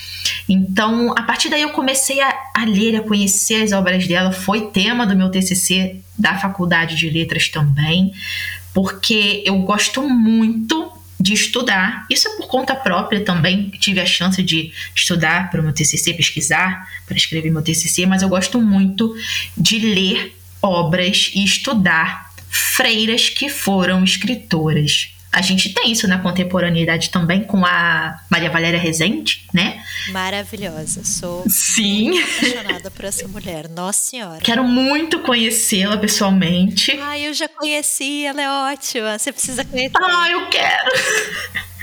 Então, 0.47 1.13
a 1.17 1.23
partir 1.23 1.49
daí 1.49 1.63
eu 1.63 1.71
comecei 1.71 2.21
a, 2.21 2.35
a 2.55 2.65
ler, 2.67 2.97
a 2.97 3.03
conhecer 3.03 3.63
as 3.63 3.73
obras 3.73 4.07
dela. 4.07 4.31
Foi 4.31 4.67
tema 4.67 5.07
do 5.07 5.17
meu 5.17 5.31
TCC 5.31 6.01
da 6.19 6.39
Faculdade 6.39 6.97
de 6.97 7.09
Letras 7.09 7.49
também, 7.49 8.13
porque 8.75 9.43
eu 9.47 9.59
gosto 9.61 10.07
muito 10.07 10.93
de 11.19 11.33
estudar. 11.33 12.07
Isso 12.11 12.29
é 12.29 12.37
por 12.37 12.47
conta 12.49 12.75
própria 12.75 13.25
também. 13.25 13.71
Tive 13.71 14.01
a 14.01 14.07
chance 14.07 14.43
de 14.43 14.73
estudar 14.95 15.51
para 15.51 15.61
o 15.61 15.65
meu 15.65 15.73
TCC, 15.73 16.15
pesquisar 16.15 16.89
para 17.07 17.17
escrever 17.17 17.51
meu 17.51 17.63
TCC, 17.63 18.07
mas 18.07 18.23
eu 18.23 18.29
gosto 18.29 18.61
muito 18.61 19.15
de 19.57 19.79
ler 19.79 20.37
obras 20.61 21.31
e 21.35 21.45
estudar 21.45 22.33
freiras 22.49 23.29
que 23.29 23.49
foram 23.49 24.03
escritoras. 24.05 25.14
A 25.35 25.43
gente 25.43 25.75
tem 25.75 25.91
isso 25.91 26.07
na 26.07 26.19
contemporaneidade 26.19 27.11
também 27.11 27.43
com 27.43 27.67
a 27.67 28.17
Maria 28.31 28.49
Valéria 28.49 28.79
Rezende, 28.79 29.45
né? 29.53 29.83
Maravilhosa. 30.11 31.03
Sou 31.05 31.43
Sim. 31.49 32.17
apaixonada 32.23 32.89
por 32.89 33.05
essa 33.05 33.27
mulher. 33.27 33.69
Nossa 33.69 34.11
Senhora. 34.11 34.41
Quero 34.41 34.63
muito 34.63 35.19
conhecê-la 35.19 35.97
pessoalmente. 35.97 36.93
Ah, 37.03 37.19
eu 37.19 37.35
já 37.35 37.49
conheci, 37.49 38.25
ela 38.25 38.41
é 38.41 38.49
ótima. 38.73 39.19
Você 39.19 39.33
precisa 39.33 39.65
conhecer. 39.65 39.97
Ah, 40.01 40.31
eu 40.31 40.49
quero. 40.49 40.93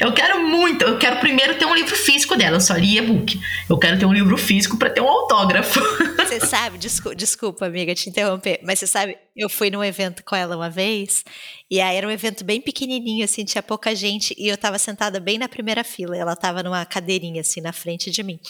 Eu 0.00 0.12
quero 0.12 0.42
muito. 0.44 0.84
Eu 0.84 0.98
quero 0.98 1.20
primeiro 1.20 1.56
ter 1.56 1.64
um 1.64 1.74
livro 1.74 1.94
físico 1.94 2.36
dela. 2.36 2.56
Eu 2.56 2.60
só 2.60 2.74
li 2.74 2.98
e-book. 2.98 3.40
Eu 3.68 3.78
quero 3.78 3.98
ter 3.98 4.06
um 4.06 4.12
livro 4.12 4.36
físico 4.36 4.76
para 4.76 4.90
ter 4.90 5.00
um 5.00 5.08
autógrafo. 5.08 5.80
Você 6.18 6.40
sabe, 6.40 6.76
desculpa, 6.76 7.16
desculpa, 7.16 7.66
amiga, 7.66 7.94
te 7.94 8.10
interromper, 8.10 8.60
mas 8.62 8.78
você 8.78 8.86
sabe, 8.86 9.16
eu 9.34 9.48
fui 9.48 9.70
num 9.70 9.82
evento 9.82 10.22
com 10.22 10.36
ela 10.36 10.56
uma 10.56 10.68
vez, 10.68 11.24
e 11.70 11.80
aí 11.80 11.96
era 11.96 12.06
um 12.06 12.10
evento 12.10 12.44
bem 12.44 12.60
pequenininho, 12.60 13.24
assim, 13.24 13.44
tinha 13.44 13.62
pouca 13.62 13.94
gente, 13.94 14.34
e 14.38 14.48
eu 14.48 14.56
tava 14.56 14.78
sentada 14.78 15.20
bem 15.20 15.38
na 15.38 15.48
primeira 15.48 15.84
fila, 15.84 16.16
ela 16.16 16.34
tava 16.34 16.62
numa 16.62 16.84
cadeirinha, 16.86 17.42
assim, 17.42 17.60
na 17.60 17.72
frente 17.72 18.10
de 18.10 18.22
mim. 18.22 18.40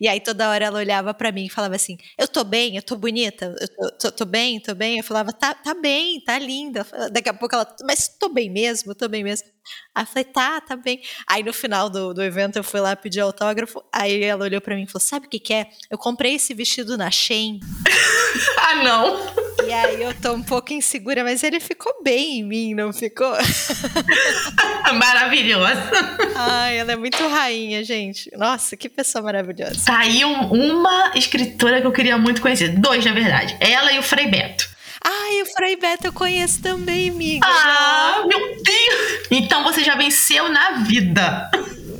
E 0.00 0.06
aí 0.06 0.20
toda 0.20 0.50
hora 0.50 0.66
ela 0.66 0.78
olhava 0.78 1.14
para 1.14 1.32
mim 1.32 1.46
e 1.46 1.50
falava 1.50 1.74
assim: 1.76 1.96
Eu 2.18 2.28
tô 2.28 2.44
bem, 2.44 2.76
eu 2.76 2.82
tô 2.82 2.96
bonita, 2.96 3.54
eu 3.60 3.68
tô, 3.68 3.90
tô, 3.98 4.12
tô, 4.12 4.24
bem, 4.24 4.60
tô 4.60 4.74
bem. 4.74 4.98
Eu 4.98 5.04
falava: 5.04 5.32
Tá, 5.32 5.54
tá 5.54 5.74
bem, 5.74 6.20
tá 6.22 6.38
linda. 6.38 6.86
Daqui 7.10 7.28
a 7.28 7.34
pouco 7.34 7.54
ela, 7.54 7.76
mas 7.84 8.08
tô 8.08 8.28
bem 8.28 8.50
mesmo, 8.50 8.94
tô 8.94 9.08
bem 9.08 9.24
mesmo. 9.24 9.48
Aí 9.94 10.02
eu 10.02 10.06
falei: 10.06 10.24
Tá, 10.24 10.60
tá 10.60 10.76
bem. 10.76 11.00
Aí 11.26 11.42
no 11.42 11.52
final 11.52 11.88
do, 11.88 12.12
do 12.12 12.22
evento 12.22 12.56
eu 12.56 12.64
fui 12.64 12.80
lá 12.80 12.94
pedir 12.94 13.20
autógrafo, 13.20 13.82
aí 13.92 14.22
ela 14.22 14.44
olhou 14.44 14.60
para 14.60 14.76
mim 14.76 14.82
e 14.82 14.86
falou: 14.86 15.00
Sabe 15.00 15.26
o 15.26 15.30
que, 15.30 15.38
que 15.38 15.54
é? 15.54 15.68
Eu 15.90 15.96
comprei 15.96 16.34
esse 16.34 16.52
vestido 16.52 16.96
na 16.98 17.10
Shein. 17.10 17.60
ah, 18.58 18.74
não! 18.82 19.48
E 19.66 19.72
aí 19.72 20.02
eu 20.02 20.18
tô 20.18 20.32
um 20.32 20.42
pouco 20.42 20.72
insegura, 20.72 21.22
mas 21.22 21.42
ele 21.42 21.60
ficou 21.60 22.02
bem 22.02 22.38
em 22.38 22.44
mim, 22.44 22.57
não 22.74 22.92
ficou? 22.92 23.32
Maravilhosa. 24.94 25.90
Ai, 26.34 26.78
ela 26.78 26.92
é 26.92 26.96
muito 26.96 27.16
rainha, 27.28 27.84
gente. 27.84 28.30
Nossa, 28.36 28.76
que 28.76 28.88
pessoa 28.88 29.22
maravilhosa. 29.22 29.84
Tá 29.84 29.98
aí 29.98 30.24
um, 30.24 30.50
uma 30.50 31.12
escritora 31.14 31.80
que 31.80 31.86
eu 31.86 31.92
queria 31.92 32.16
muito 32.16 32.40
conhecer. 32.40 32.68
Dois, 32.68 33.04
na 33.04 33.12
verdade. 33.12 33.56
Ela 33.60 33.92
e 33.92 33.98
o 33.98 34.02
Frei 34.02 34.26
Beto. 34.26 34.68
Ai, 35.04 35.42
o 35.42 35.46
Frei 35.46 35.76
Beto 35.76 36.06
eu 36.06 36.12
conheço 36.12 36.60
também, 36.60 37.10
amiga. 37.10 37.46
Ah, 37.46 38.24
meu 38.26 38.38
Deus! 38.38 39.26
Então 39.30 39.62
você 39.62 39.84
já 39.84 39.94
venceu 39.94 40.48
na 40.48 40.82
vida. 40.84 41.50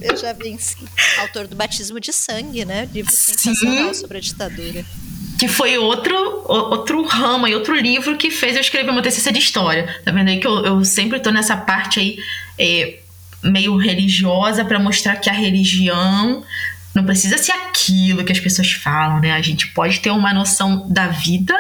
Eu 0.01 0.17
já 0.17 0.33
venci. 0.33 0.77
Autor 1.19 1.47
do 1.47 1.57
Batismo 1.57 1.99
de 2.01 2.13
Sangue, 2.13 2.65
né? 2.65 2.89
Livro 2.93 3.13
sensacional 3.13 3.95
Sim. 3.95 4.01
sobre 4.01 4.19
a 4.19 4.21
ditadura 4.21 4.85
que 5.39 5.47
foi 5.47 5.79
outro, 5.79 6.17
outro 6.47 7.07
ramo 7.07 7.47
e 7.47 7.55
outro 7.55 7.75
livro 7.75 8.17
que 8.17 8.31
fez 8.31 8.57
eu 8.57 8.61
escrever 8.61 8.91
uma 8.91 9.01
TCC 9.01 9.31
de 9.31 9.39
história. 9.39 10.01
Tá 10.05 10.11
vendo 10.11 10.29
aí 10.29 10.41
que 10.41 10.47
eu, 10.47 10.65
eu 10.65 10.85
sempre 10.85 11.21
tô 11.21 11.31
nessa 11.31 11.57
parte 11.57 12.01
aí 12.01 12.19
é, 12.59 12.99
meio 13.43 13.77
religiosa 13.77 14.65
para 14.65 14.81
mostrar 14.81 15.17
que 15.17 15.31
a 15.31 15.33
religião 15.33 16.43
não 16.93 17.05
precisa 17.05 17.39
ser 17.39 17.53
aquilo 17.53 18.25
que 18.25 18.33
as 18.33 18.41
pessoas 18.41 18.73
falam, 18.73 19.21
né? 19.21 19.33
A 19.33 19.41
gente 19.41 19.69
pode 19.69 20.01
ter 20.01 20.11
uma 20.11 20.35
noção 20.35 20.89
da 20.91 21.07
vida 21.07 21.55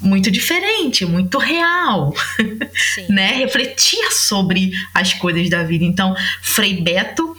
muito 0.00 0.30
diferente, 0.30 1.04
muito 1.04 1.36
real, 1.38 2.14
né? 3.10 3.32
Refletir 3.32 4.12
sobre 4.12 4.72
as 4.94 5.12
coisas 5.12 5.50
da 5.50 5.62
vida. 5.62 5.84
Então, 5.84 6.16
Frei 6.40 6.80
Beto 6.80 7.36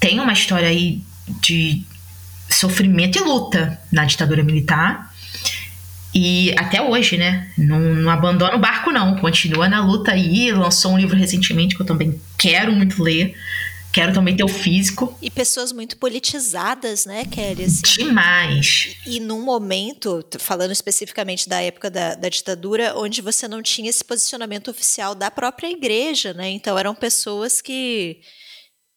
tem 0.00 0.20
uma 0.20 0.32
história 0.32 0.68
aí 0.68 1.02
de 1.40 1.82
sofrimento 2.52 3.18
e 3.18 3.22
luta 3.22 3.78
na 3.90 4.04
ditadura 4.04 4.42
militar. 4.42 5.12
E 6.14 6.54
até 6.58 6.82
hoje, 6.82 7.16
né? 7.16 7.50
Não, 7.56 7.80
não, 7.80 8.10
abandona 8.10 8.54
o 8.54 8.58
barco, 8.58 8.90
não. 8.90 9.16
Continua 9.16 9.68
na 9.68 9.84
luta 9.84 10.12
aí. 10.12 10.52
Lançou 10.52 10.92
um 10.92 10.98
livro 10.98 11.16
recentemente 11.16 11.74
que 11.74 11.80
eu 11.80 11.86
também 11.86 12.20
quero 12.36 12.72
muito 12.72 13.02
ler. 13.02 13.34
Quero 13.92 14.12
também 14.14 14.34
ter 14.34 14.44
o 14.44 14.48
físico. 14.48 15.16
E 15.20 15.30
pessoas 15.30 15.70
muito 15.70 15.98
politizadas, 15.98 17.04
né, 17.04 17.26
Kelly? 17.26 17.64
Assim. 17.64 17.82
Demais. 17.82 18.96
E, 19.06 19.16
e 19.16 19.20
num 19.20 19.42
momento, 19.42 20.24
falando 20.38 20.70
especificamente 20.70 21.46
da 21.46 21.60
época 21.60 21.90
da, 21.90 22.14
da 22.14 22.28
ditadura, 22.30 22.94
onde 22.96 23.20
você 23.20 23.46
não 23.46 23.62
tinha 23.62 23.90
esse 23.90 24.02
posicionamento 24.02 24.70
oficial 24.70 25.14
da 25.14 25.30
própria 25.30 25.70
igreja, 25.70 26.32
né? 26.32 26.48
Então 26.50 26.78
eram 26.78 26.94
pessoas 26.94 27.60
que 27.60 28.20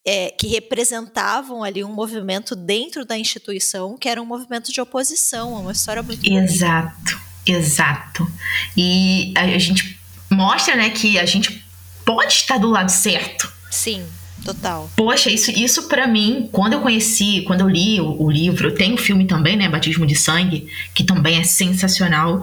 é, 0.06 0.30
que 0.30 0.46
representavam 0.46 1.64
ali 1.64 1.82
um 1.82 1.92
movimento 1.92 2.54
dentro 2.54 3.04
da 3.04 3.18
instituição 3.18 3.98
que 3.98 4.08
era 4.08 4.22
um 4.22 4.24
movimento 4.24 4.72
de 4.72 4.80
oposição, 4.80 5.60
uma 5.60 5.72
história 5.72 6.00
muito 6.00 6.24
exato, 6.24 7.18
bonita. 7.44 7.60
exato. 7.60 8.32
E 8.76 9.34
a, 9.36 9.58
gente 9.58 9.98
mostra, 10.30 10.76
né, 10.76 10.90
que 10.90 11.18
a 11.18 11.26
gente 11.26 11.64
pode 12.04 12.32
estar 12.32 12.58
do 12.58 12.68
lado 12.68 12.90
certo. 12.90 13.52
Sim. 13.68 14.06
Total. 14.44 14.88
Poxa, 14.94 15.28
isso, 15.28 15.50
isso 15.50 15.88
para 15.88 16.06
mim, 16.06 16.48
quando 16.52 16.74
eu 16.74 16.80
conheci, 16.80 17.42
quando 17.48 17.62
eu 17.62 17.68
li 17.68 18.00
o, 18.00 18.22
o 18.22 18.30
livro, 18.30 18.72
tem 18.72 18.94
o 18.94 18.96
filme 18.96 19.26
também, 19.26 19.56
né, 19.56 19.68
Batismo 19.68 20.06
de 20.06 20.14
Sangue, 20.14 20.68
que 20.94 21.02
também 21.02 21.40
é 21.40 21.42
sensacional. 21.42 22.40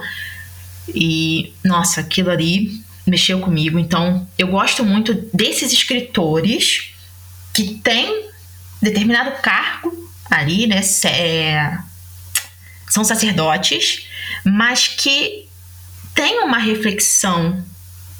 E, 0.93 1.53
nossa, 1.63 2.01
aquilo 2.01 2.29
ali 2.29 2.83
mexeu 3.07 3.39
comigo. 3.39 3.79
Então, 3.79 4.27
eu 4.37 4.47
gosto 4.47 4.83
muito 4.83 5.13
desses 5.33 5.71
escritores 5.71 6.92
que 7.53 7.75
tem 7.75 8.29
determinado 8.81 9.41
cargo 9.41 10.09
ali, 10.29 10.67
né? 10.67 10.81
É, 11.05 11.77
são 12.89 13.03
sacerdotes, 13.03 14.07
mas 14.43 14.87
que 14.87 15.47
tem 16.13 16.39
uma 16.39 16.57
reflexão 16.57 17.63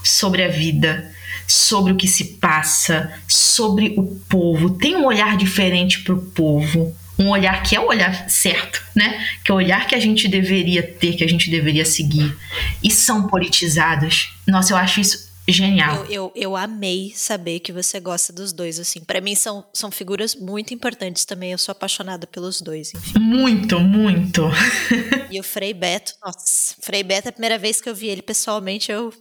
sobre 0.03 0.43
a 0.43 0.47
vida, 0.47 1.11
sobre 1.47 1.91
o 1.91 1.95
que 1.95 2.07
se 2.07 2.35
passa, 2.35 3.13
sobre 3.27 3.93
o 3.97 4.03
povo, 4.29 4.71
tem 4.71 4.95
um 4.95 5.05
olhar 5.05 5.37
diferente 5.37 5.99
para 5.99 6.13
o 6.13 6.21
povo, 6.21 6.95
um 7.17 7.29
olhar 7.29 7.61
que 7.61 7.75
é 7.75 7.79
o 7.79 7.87
olhar 7.87 8.29
certo, 8.29 8.81
né? 8.95 9.27
Que 9.43 9.51
é 9.51 9.53
o 9.53 9.57
olhar 9.57 9.85
que 9.85 9.93
a 9.95 9.99
gente 9.99 10.27
deveria 10.27 10.81
ter, 10.81 11.13
que 11.13 11.23
a 11.23 11.29
gente 11.29 11.49
deveria 11.49 11.85
seguir. 11.85 12.35
E 12.81 12.89
são 12.89 13.27
politizados. 13.27 14.33
Nossa, 14.47 14.73
eu 14.73 14.77
acho 14.77 14.99
isso 14.99 15.32
Genial. 15.47 16.05
Eu, 16.05 16.09
eu, 16.09 16.31
eu, 16.35 16.55
amei 16.55 17.11
saber 17.13 17.59
que 17.59 17.73
você 17.73 17.99
gosta 17.99 18.31
dos 18.31 18.53
dois, 18.53 18.79
assim. 18.79 19.01
para 19.01 19.19
mim 19.19 19.35
são, 19.35 19.65
são 19.73 19.91
figuras 19.91 20.35
muito 20.35 20.73
importantes 20.73 21.25
também. 21.25 21.51
Eu 21.51 21.57
sou 21.57 21.73
apaixonada 21.73 22.25
pelos 22.25 22.61
dois, 22.61 22.93
enfim. 22.93 23.19
Muito, 23.19 23.79
muito. 23.79 24.43
e 25.29 25.39
o 25.39 25.43
Frei 25.43 25.73
Beto, 25.73 26.13
nossa, 26.23 26.75
Frei 26.81 27.03
Beto, 27.03 27.29
a 27.29 27.31
primeira 27.31 27.57
vez 27.57 27.81
que 27.81 27.89
eu 27.89 27.95
vi 27.95 28.07
ele 28.07 28.21
pessoalmente, 28.21 28.91
eu. 28.91 29.13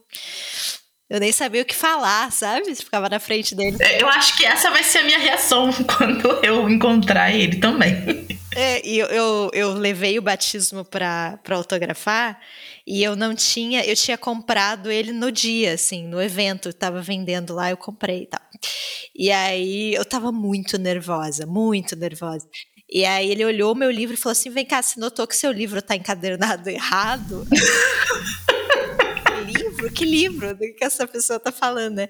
Eu 1.10 1.20
nem 1.20 1.30
sabia 1.30 1.60
o 1.60 1.64
que 1.64 1.74
falar, 1.74 2.32
sabe? 2.32 2.74
Ficava 2.74 3.06
na 3.06 3.20
frente 3.20 3.54
dele. 3.54 3.76
É, 3.80 4.02
eu 4.02 4.08
acho 4.08 4.34
que 4.34 4.46
essa 4.46 4.70
vai 4.70 4.82
ser 4.82 4.98
a 4.98 5.04
minha 5.04 5.18
reação 5.18 5.70
quando 5.98 6.26
eu 6.42 6.70
encontrar 6.70 7.30
ele 7.30 7.56
também. 7.56 8.26
É, 8.54 8.86
e 8.86 8.98
eu, 8.98 9.06
eu, 9.08 9.50
eu 9.52 9.72
levei 9.74 10.18
o 10.18 10.22
batismo 10.22 10.84
para 10.84 11.38
autografar 11.50 12.40
e 12.86 13.02
eu 13.02 13.14
não 13.14 13.34
tinha, 13.34 13.84
eu 13.84 13.94
tinha 13.94 14.18
comprado 14.18 14.90
ele 14.90 15.12
no 15.12 15.30
dia, 15.30 15.74
assim, 15.74 16.06
no 16.06 16.20
evento, 16.20 16.72
tava 16.72 17.00
vendendo 17.00 17.54
lá, 17.54 17.70
eu 17.70 17.76
comprei 17.76 18.22
e 18.22 18.26
tal. 18.26 18.40
E 19.14 19.30
aí 19.30 19.94
eu 19.94 20.04
tava 20.04 20.32
muito 20.32 20.78
nervosa, 20.78 21.46
muito 21.46 21.94
nervosa. 21.94 22.48
E 22.90 23.04
aí 23.06 23.30
ele 23.30 23.44
olhou 23.44 23.74
meu 23.74 23.90
livro 23.90 24.14
e 24.14 24.18
falou 24.18 24.32
assim: 24.32 24.50
vem 24.50 24.66
cá, 24.66 24.82
você 24.82 25.00
notou 25.00 25.26
que 25.26 25.34
seu 25.34 25.50
livro 25.50 25.80
tá 25.80 25.96
encadernado 25.96 26.68
errado? 26.70 27.46
que 29.24 29.58
livro? 29.58 29.92
Que 29.92 30.04
livro? 30.04 30.54
Do 30.54 30.74
que 30.74 30.84
essa 30.84 31.06
pessoa 31.06 31.40
tá 31.40 31.50
falando, 31.50 31.96
né? 31.96 32.08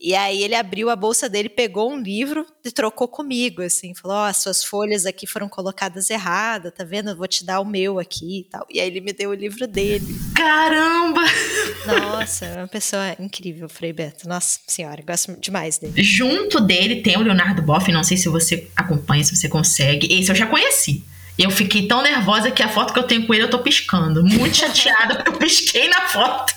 E 0.00 0.14
aí 0.14 0.42
ele 0.42 0.54
abriu 0.54 0.90
a 0.90 0.96
bolsa 0.96 1.28
dele, 1.28 1.48
pegou 1.48 1.92
um 1.92 2.00
livro 2.00 2.46
e 2.64 2.70
trocou 2.70 3.08
comigo, 3.08 3.62
assim, 3.62 3.94
falou: 3.94 4.16
Ó, 4.16 4.22
oh, 4.22 4.26
as 4.26 4.36
suas 4.36 4.62
folhas 4.62 5.04
aqui 5.04 5.26
foram 5.26 5.48
colocadas 5.48 6.08
erradas, 6.08 6.72
tá 6.72 6.84
vendo? 6.84 7.10
Eu 7.10 7.16
vou 7.16 7.26
te 7.26 7.44
dar 7.44 7.60
o 7.60 7.64
meu 7.64 7.98
aqui 7.98 8.40
e 8.40 8.44
tal. 8.44 8.64
E 8.70 8.80
aí 8.80 8.86
ele 8.86 9.00
me 9.00 9.12
deu 9.12 9.30
o 9.30 9.34
livro 9.34 9.66
dele. 9.66 10.16
Caramba! 10.36 11.22
Nossa, 11.84 12.46
é 12.46 12.56
uma 12.58 12.68
pessoa 12.68 13.16
incrível, 13.18 13.68
Frei 13.68 13.92
Beto. 13.92 14.28
Nossa 14.28 14.60
senhora, 14.68 15.02
gosto 15.04 15.36
demais 15.40 15.78
dele. 15.78 16.00
Junto 16.02 16.60
dele 16.60 17.02
tem 17.02 17.16
o 17.16 17.22
Leonardo 17.22 17.62
Boff, 17.62 17.90
não 17.90 18.04
sei 18.04 18.16
se 18.16 18.28
você 18.28 18.68
acompanha, 18.76 19.24
se 19.24 19.34
você 19.34 19.48
consegue. 19.48 20.06
Esse 20.12 20.30
eu 20.30 20.36
já 20.36 20.46
conheci. 20.46 21.04
Eu 21.36 21.50
fiquei 21.50 21.86
tão 21.86 22.02
nervosa 22.02 22.50
que 22.50 22.62
a 22.62 22.68
foto 22.68 22.92
que 22.92 22.98
eu 22.98 23.04
tenho 23.04 23.26
com 23.26 23.34
ele 23.34 23.44
eu 23.44 23.50
tô 23.50 23.58
piscando. 23.60 24.24
Muito 24.24 24.56
chateada 24.56 25.16
porque 25.22 25.30
eu 25.30 25.38
pisquei 25.38 25.88
na 25.88 26.02
foto. 26.08 26.54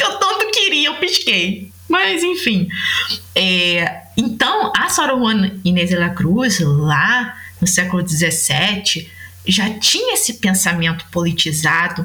Eu 0.00 0.18
tanto 0.18 0.50
queria, 0.50 0.88
eu 0.88 0.94
pisquei. 0.96 1.75
Mas, 1.88 2.22
enfim. 2.22 2.68
É, 3.34 4.02
então, 4.16 4.72
a 4.76 4.88
Sor 4.88 5.08
Juana 5.08 5.54
Inês 5.64 5.90
de 5.90 5.96
la 5.96 6.10
Cruz, 6.10 6.60
lá 6.60 7.36
no 7.60 7.66
século 7.66 8.06
XVII, 8.06 9.10
já 9.46 9.70
tinha 9.78 10.14
esse 10.14 10.34
pensamento 10.34 11.06
politizado, 11.10 12.04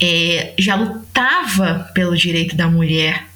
é, 0.00 0.54
já 0.58 0.74
lutava 0.74 1.90
pelo 1.94 2.16
direito 2.16 2.54
da 2.54 2.68
mulher 2.68 3.26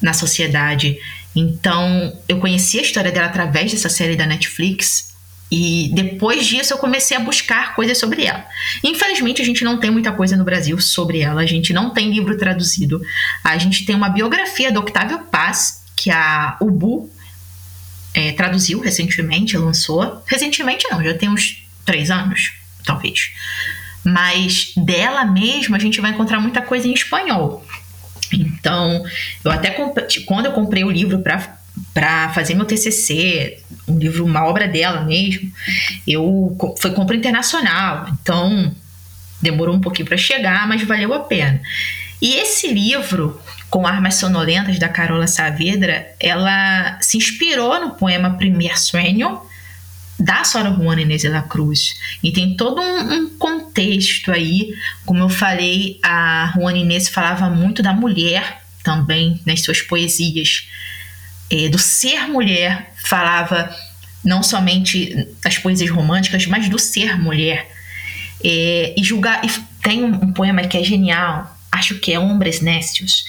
na 0.00 0.12
sociedade. 0.12 0.98
Então, 1.34 2.16
eu 2.28 2.38
conheci 2.38 2.78
a 2.78 2.82
história 2.82 3.12
dela 3.12 3.26
através 3.26 3.72
dessa 3.72 3.88
série 3.88 4.16
da 4.16 4.26
Netflix, 4.26 5.11
e 5.54 5.90
depois 5.92 6.46
disso 6.46 6.72
eu 6.72 6.78
comecei 6.78 7.14
a 7.14 7.20
buscar 7.20 7.74
coisas 7.74 7.98
sobre 7.98 8.24
ela. 8.24 8.42
Infelizmente 8.82 9.42
a 9.42 9.44
gente 9.44 9.62
não 9.62 9.78
tem 9.78 9.90
muita 9.90 10.10
coisa 10.10 10.34
no 10.34 10.44
Brasil 10.44 10.80
sobre 10.80 11.20
ela, 11.20 11.42
a 11.42 11.46
gente 11.46 11.74
não 11.74 11.90
tem 11.90 12.10
livro 12.10 12.38
traduzido. 12.38 13.02
A 13.44 13.58
gente 13.58 13.84
tem 13.84 13.94
uma 13.94 14.08
biografia 14.08 14.72
do 14.72 14.80
Octávio 14.80 15.18
Paz, 15.30 15.84
que 15.94 16.10
a 16.10 16.56
Ubu 16.58 17.10
é, 18.14 18.32
traduziu 18.32 18.80
recentemente, 18.80 19.54
lançou. 19.58 20.22
Recentemente 20.26 20.86
não, 20.90 21.04
já 21.04 21.12
tem 21.12 21.28
uns 21.28 21.62
três 21.84 22.10
anos, 22.10 22.54
talvez. 22.82 23.32
Mas 24.02 24.72
dela 24.74 25.26
mesma 25.26 25.76
a 25.76 25.80
gente 25.80 26.00
vai 26.00 26.12
encontrar 26.12 26.40
muita 26.40 26.62
coisa 26.62 26.88
em 26.88 26.94
espanhol. 26.94 27.62
Então, 28.32 29.04
eu 29.44 29.50
até 29.50 29.68
quando 30.24 30.46
eu 30.46 30.52
comprei 30.52 30.82
o 30.82 30.90
livro 30.90 31.18
para 31.18 31.60
para 31.94 32.30
fazer 32.30 32.54
meu 32.54 32.64
TCC, 32.64 33.58
um 33.88 33.98
livro, 33.98 34.24
uma 34.24 34.44
obra 34.44 34.68
dela 34.68 35.02
mesmo, 35.02 35.50
eu 36.06 36.56
foi 36.78 36.92
compra 36.92 37.16
internacional. 37.16 38.06
Então, 38.20 38.74
Demorou 39.42 39.74
um 39.74 39.80
pouquinho 39.80 40.06
para 40.06 40.16
chegar, 40.16 40.68
mas 40.68 40.82
valeu 40.84 41.12
a 41.12 41.18
pena. 41.18 41.60
E 42.20 42.36
esse 42.36 42.68
livro, 42.68 43.40
com 43.68 43.84
Armas 43.84 44.14
Sonolentas, 44.14 44.78
da 44.78 44.88
Carola 44.88 45.26
Saavedra, 45.26 46.06
ela 46.20 46.96
se 47.00 47.16
inspirou 47.16 47.80
no 47.80 47.94
poema 47.96 48.36
Primeiro 48.36 48.78
Sueño, 48.78 49.40
da 50.16 50.44
Sora 50.44 50.70
Juana 50.70 51.02
Inês 51.02 51.22
de 51.22 51.28
la 51.28 51.42
Cruz. 51.42 51.98
E 52.22 52.30
tem 52.30 52.56
todo 52.56 52.80
um, 52.80 53.12
um, 53.12 53.30
contexto 53.36 54.30
aí. 54.30 54.72
Como 55.04 55.18
eu 55.18 55.28
falei, 55.28 55.98
a 56.00 56.52
Juana 56.54 56.78
Inês 56.78 57.08
falava 57.08 57.50
muito 57.50 57.82
da 57.82 57.92
mulher 57.92 58.62
também 58.84 59.40
nas 59.44 59.62
suas 59.62 59.82
poesias. 59.82 60.68
É, 61.52 61.68
do 61.68 61.78
ser 61.78 62.26
mulher, 62.28 62.94
falava 63.04 63.70
não 64.24 64.42
somente 64.42 65.28
das 65.42 65.58
poesias 65.58 65.90
românticas, 65.90 66.46
mas 66.46 66.66
do 66.68 66.78
ser 66.78 67.20
mulher. 67.20 67.70
É, 68.42 68.94
e 68.96 69.04
julgar. 69.04 69.44
E 69.44 69.50
tem 69.82 70.02
um, 70.02 70.14
um 70.14 70.32
poema 70.32 70.62
que 70.62 70.78
é 70.78 70.82
genial, 70.82 71.54
acho 71.70 71.96
que 71.96 72.12
é 72.12 72.18
Hombres 72.18 72.60
Nécios, 72.60 73.24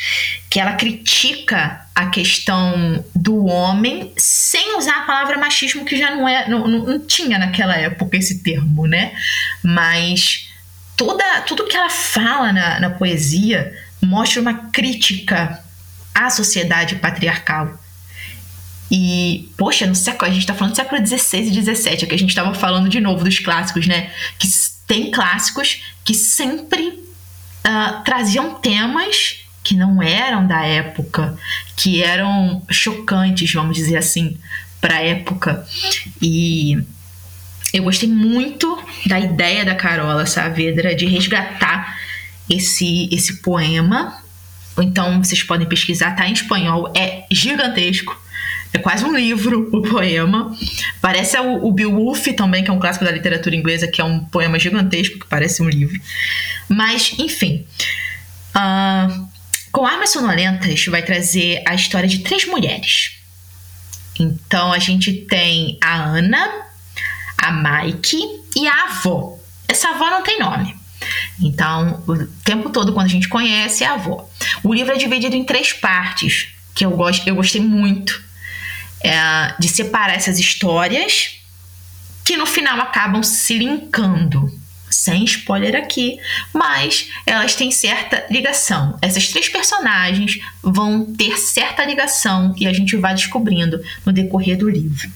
que 0.50 0.60
ela 0.60 0.74
critica 0.74 1.86
a 1.94 2.08
questão 2.08 3.04
do 3.14 3.46
homem 3.46 4.12
sem 4.18 4.78
usar 4.78 5.00
a 5.00 5.06
palavra 5.06 5.38
machismo, 5.38 5.86
que 5.86 5.98
já 5.98 6.16
não, 6.16 6.28
é, 6.28 6.48
não, 6.48 6.68
não 6.68 7.00
tinha 7.00 7.38
naquela 7.38 7.76
época 7.76 8.18
esse 8.18 8.42
termo, 8.42 8.88
né? 8.88 9.14
Mas 9.62 10.50
toda, 10.96 11.42
tudo 11.42 11.68
que 11.68 11.76
ela 11.76 11.90
fala 11.90 12.54
na, 12.54 12.80
na 12.80 12.90
poesia 12.90 13.74
mostra 14.02 14.42
uma 14.42 14.54
crítica 14.70 15.60
à 16.14 16.30
sociedade 16.30 16.96
patriarcal. 16.96 17.83
E, 18.92 19.50
poxa, 19.58 19.88
no 19.88 19.96
século, 19.96 20.30
a 20.30 20.34
gente 20.34 20.46
tá 20.46 20.54
falando 20.54 20.74
do 20.74 20.76
século 20.76 21.06
XVI 21.06 21.40
e 21.40 21.76
XVII, 21.76 22.04
é 22.04 22.06
que 22.06 22.16
a 22.16 22.18
gente 22.18 22.36
tava 22.36 22.54
falando 22.54 22.90
de 22.90 23.00
novo 23.00 23.24
dos 23.24 23.40
clássicos, 23.40 23.88
né? 23.88 24.12
Que 24.38 24.48
tem 24.86 25.10
clássicos 25.10 25.82
que 26.04 26.14
sempre 26.14 26.88
uh, 26.88 28.04
traziam 28.04 28.56
temas 28.56 29.40
que 29.64 29.76
não 29.76 30.04
eram 30.04 30.46
da 30.46 30.64
época, 30.66 31.38
que 31.76 32.04
eram 32.04 32.62
chocantes, 32.70 33.52
vamos 33.54 33.78
dizer 33.78 33.96
assim, 33.96 34.38
para 34.82 35.02
época. 35.02 35.66
E 36.22 36.78
eu 37.74 37.84
gostei 37.84 38.10
muito 38.10 38.78
da 39.06 39.20
ideia 39.20 39.64
da 39.64 39.74
Carola 39.74 40.26
Saavedra 40.26 40.94
de 40.94 41.06
resgatar 41.06 41.98
esse, 42.50 43.08
esse 43.12 43.42
poema. 43.42 44.22
Então 44.78 45.24
vocês 45.24 45.42
podem 45.42 45.68
pesquisar, 45.68 46.16
tá 46.16 46.28
em 46.28 46.34
espanhol, 46.34 46.92
é 46.96 47.26
gigantesco. 47.32 48.22
É 48.74 48.80
quase 48.80 49.06
um 49.06 49.16
livro 49.16 49.70
o 49.72 49.82
poema. 49.84 50.58
Parece 51.00 51.38
o, 51.40 51.68
o 51.68 51.72
Beowulf 51.72 52.26
também, 52.36 52.64
que 52.64 52.72
é 52.72 52.74
um 52.74 52.80
clássico 52.80 53.06
da 53.06 53.12
literatura 53.12 53.56
inglesa, 53.56 53.88
que 53.88 54.02
é 54.02 54.04
um 54.04 54.26
poema 54.26 54.58
gigantesco 54.58 55.20
que 55.20 55.28
parece 55.28 55.62
um 55.62 55.70
livro. 55.70 56.00
Mas, 56.68 57.14
enfim. 57.20 57.66
Uh, 58.56 59.28
com 59.72 59.86
Armas 59.86 60.10
Sonolentas 60.10 60.86
vai 60.88 61.04
trazer 61.04 61.62
a 61.68 61.76
história 61.76 62.10
de 62.10 62.20
três 62.20 62.46
mulheres. 62.46 63.20
Então 64.20 64.72
a 64.72 64.80
gente 64.80 65.14
tem 65.14 65.78
a 65.82 66.04
Ana, 66.04 66.48
a 67.38 67.52
Mike 67.52 68.18
e 68.56 68.68
a 68.68 68.84
avó. 68.86 69.38
Essa 69.68 69.90
avó 69.90 70.10
não 70.10 70.24
tem 70.24 70.40
nome. 70.40 70.76
Então, 71.42 72.04
o 72.08 72.26
tempo 72.44 72.70
todo, 72.70 72.94
quando 72.94 73.08
a 73.08 73.10
gente 73.10 73.28
conhece, 73.28 73.84
é 73.84 73.88
a 73.88 73.94
avó. 73.94 74.30
O 74.64 74.74
livro 74.74 74.94
é 74.94 74.98
dividido 74.98 75.36
em 75.36 75.44
três 75.44 75.74
partes, 75.74 76.50
que 76.74 76.86
eu, 76.86 76.92
gosto, 76.92 77.28
eu 77.28 77.36
gostei 77.36 77.62
muito 77.62 78.24
é, 79.04 79.54
de 79.60 79.68
separar 79.68 80.16
essas 80.16 80.39
histórias 80.39 81.39
que 82.24 82.38
no 82.38 82.45
final 82.45 82.80
acabam 82.80 83.22
se 83.22 83.58
linkando. 83.58 84.49
Sem 84.89 85.24
spoiler 85.26 85.76
aqui, 85.76 86.20
mas 86.54 87.10
elas 87.26 87.56
têm 87.56 87.72
certa 87.72 88.26
ligação. 88.30 88.97
Essas 89.01 89.28
três 89.28 89.49
personagens 89.49 90.39
vão 90.62 91.12
ter 91.14 91.38
certa 91.38 91.84
ligação 91.84 92.54
e 92.58 92.68
a 92.68 92.74
gente 92.74 92.95
vai 92.95 93.16
descobrindo 93.16 93.84
no 94.06 94.14
decorrer 94.14 94.56
do 94.56 94.70
livro. 94.70 95.12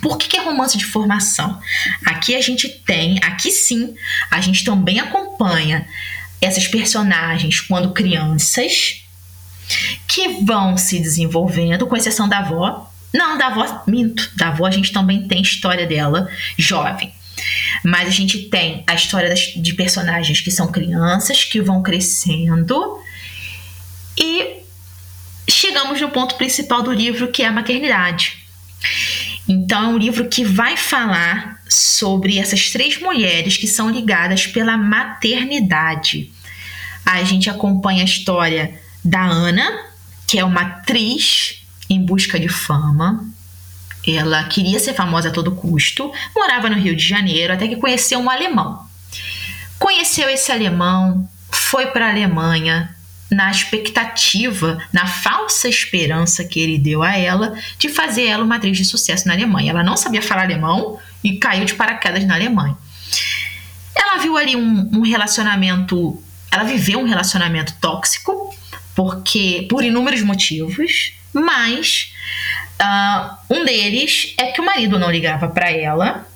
Por 0.00 0.18
que, 0.18 0.26
que, 0.26 0.36
é 0.36 0.42
romance 0.42 0.76
de 0.76 0.86
formação? 0.86 1.60
Aqui 2.04 2.34
a 2.34 2.40
gente 2.40 2.68
tem, 2.68 3.18
aqui 3.22 3.50
sim, 3.50 3.94
a 4.30 4.40
gente 4.40 4.64
também 4.64 4.98
acompanha 4.98 5.86
essas 6.40 6.66
personagens 6.66 7.60
quando 7.60 7.92
crianças 7.92 9.04
que 10.08 10.44
vão 10.44 10.76
se 10.76 10.98
desenvolvendo, 10.98 11.86
com 11.86 11.96
exceção 11.96 12.28
da 12.28 12.38
avó, 12.38 12.90
não, 13.14 13.38
da 13.38 13.46
avó, 13.46 13.84
minto. 13.86 14.28
Da 14.36 14.48
avó 14.48 14.66
a 14.66 14.70
gente 14.72 14.92
também 14.92 15.28
tem 15.28 15.40
história 15.40 15.86
dela 15.86 16.28
jovem. 16.58 17.14
Mas 17.84 18.08
a 18.08 18.10
gente 18.10 18.48
tem 18.48 18.82
a 18.88 18.94
história 18.94 19.28
das, 19.28 19.52
de 19.54 19.72
personagens 19.74 20.40
que 20.40 20.50
são 20.50 20.72
crianças, 20.72 21.44
que 21.44 21.60
vão 21.60 21.80
crescendo. 21.80 22.98
E 24.18 24.64
chegamos 25.48 26.00
no 26.00 26.10
ponto 26.10 26.34
principal 26.34 26.82
do 26.82 26.92
livro, 26.92 27.30
que 27.30 27.44
é 27.44 27.46
a 27.46 27.52
maternidade. 27.52 28.44
Então, 29.48 29.84
é 29.84 29.88
um 29.88 29.98
livro 29.98 30.28
que 30.28 30.44
vai 30.44 30.76
falar 30.76 31.60
sobre 31.68 32.38
essas 32.38 32.70
três 32.70 32.98
mulheres 32.98 33.56
que 33.56 33.68
são 33.68 33.90
ligadas 33.90 34.46
pela 34.46 34.76
maternidade. 34.76 36.32
A 37.06 37.22
gente 37.22 37.48
acompanha 37.48 38.02
a 38.02 38.06
história 38.06 38.80
da 39.04 39.22
Ana, 39.22 39.84
que 40.26 40.38
é 40.38 40.44
uma 40.44 40.62
atriz 40.62 41.53
em 41.94 42.04
busca 42.04 42.38
de 42.38 42.48
fama. 42.48 43.24
Ela 44.06 44.44
queria 44.44 44.78
ser 44.78 44.92
famosa 44.92 45.28
a 45.28 45.32
todo 45.32 45.52
custo, 45.52 46.12
morava 46.36 46.68
no 46.68 46.76
Rio 46.76 46.94
de 46.94 47.06
Janeiro 47.06 47.52
até 47.54 47.66
que 47.66 47.76
conheceu 47.76 48.18
um 48.18 48.28
alemão. 48.28 48.86
Conheceu 49.78 50.28
esse 50.28 50.52
alemão, 50.52 51.28
foi 51.50 51.86
para 51.86 52.06
a 52.06 52.10
Alemanha 52.10 52.94
na 53.30 53.50
expectativa, 53.50 54.78
na 54.92 55.06
falsa 55.06 55.68
esperança 55.68 56.44
que 56.44 56.60
ele 56.60 56.78
deu 56.78 57.02
a 57.02 57.16
ela 57.16 57.54
de 57.78 57.88
fazer 57.88 58.26
ela 58.26 58.44
uma 58.44 58.56
atriz 58.56 58.76
de 58.76 58.84
sucesso 58.84 59.26
na 59.26 59.34
Alemanha. 59.34 59.70
Ela 59.70 59.82
não 59.82 59.96
sabia 59.96 60.22
falar 60.22 60.42
alemão 60.42 60.98
e 61.22 61.38
caiu 61.38 61.64
de 61.64 61.74
paraquedas 61.74 62.24
na 62.24 62.34
Alemanha. 62.34 62.76
Ela 63.94 64.18
viu 64.18 64.36
ali 64.36 64.54
um, 64.54 64.90
um 64.92 65.02
relacionamento, 65.02 66.20
ela 66.50 66.64
viveu 66.64 67.00
um 67.00 67.08
relacionamento 67.08 67.74
tóxico, 67.80 68.54
porque 68.94 69.66
por 69.68 69.84
inúmeros 69.84 70.22
motivos, 70.22 71.12
mas 71.32 72.12
uh, 72.80 73.54
um 73.54 73.64
deles 73.64 74.34
é 74.38 74.46
que 74.52 74.60
o 74.60 74.64
marido 74.64 74.98
não 74.98 75.10
ligava 75.10 75.48
para 75.48 75.70
ela, 75.70 76.26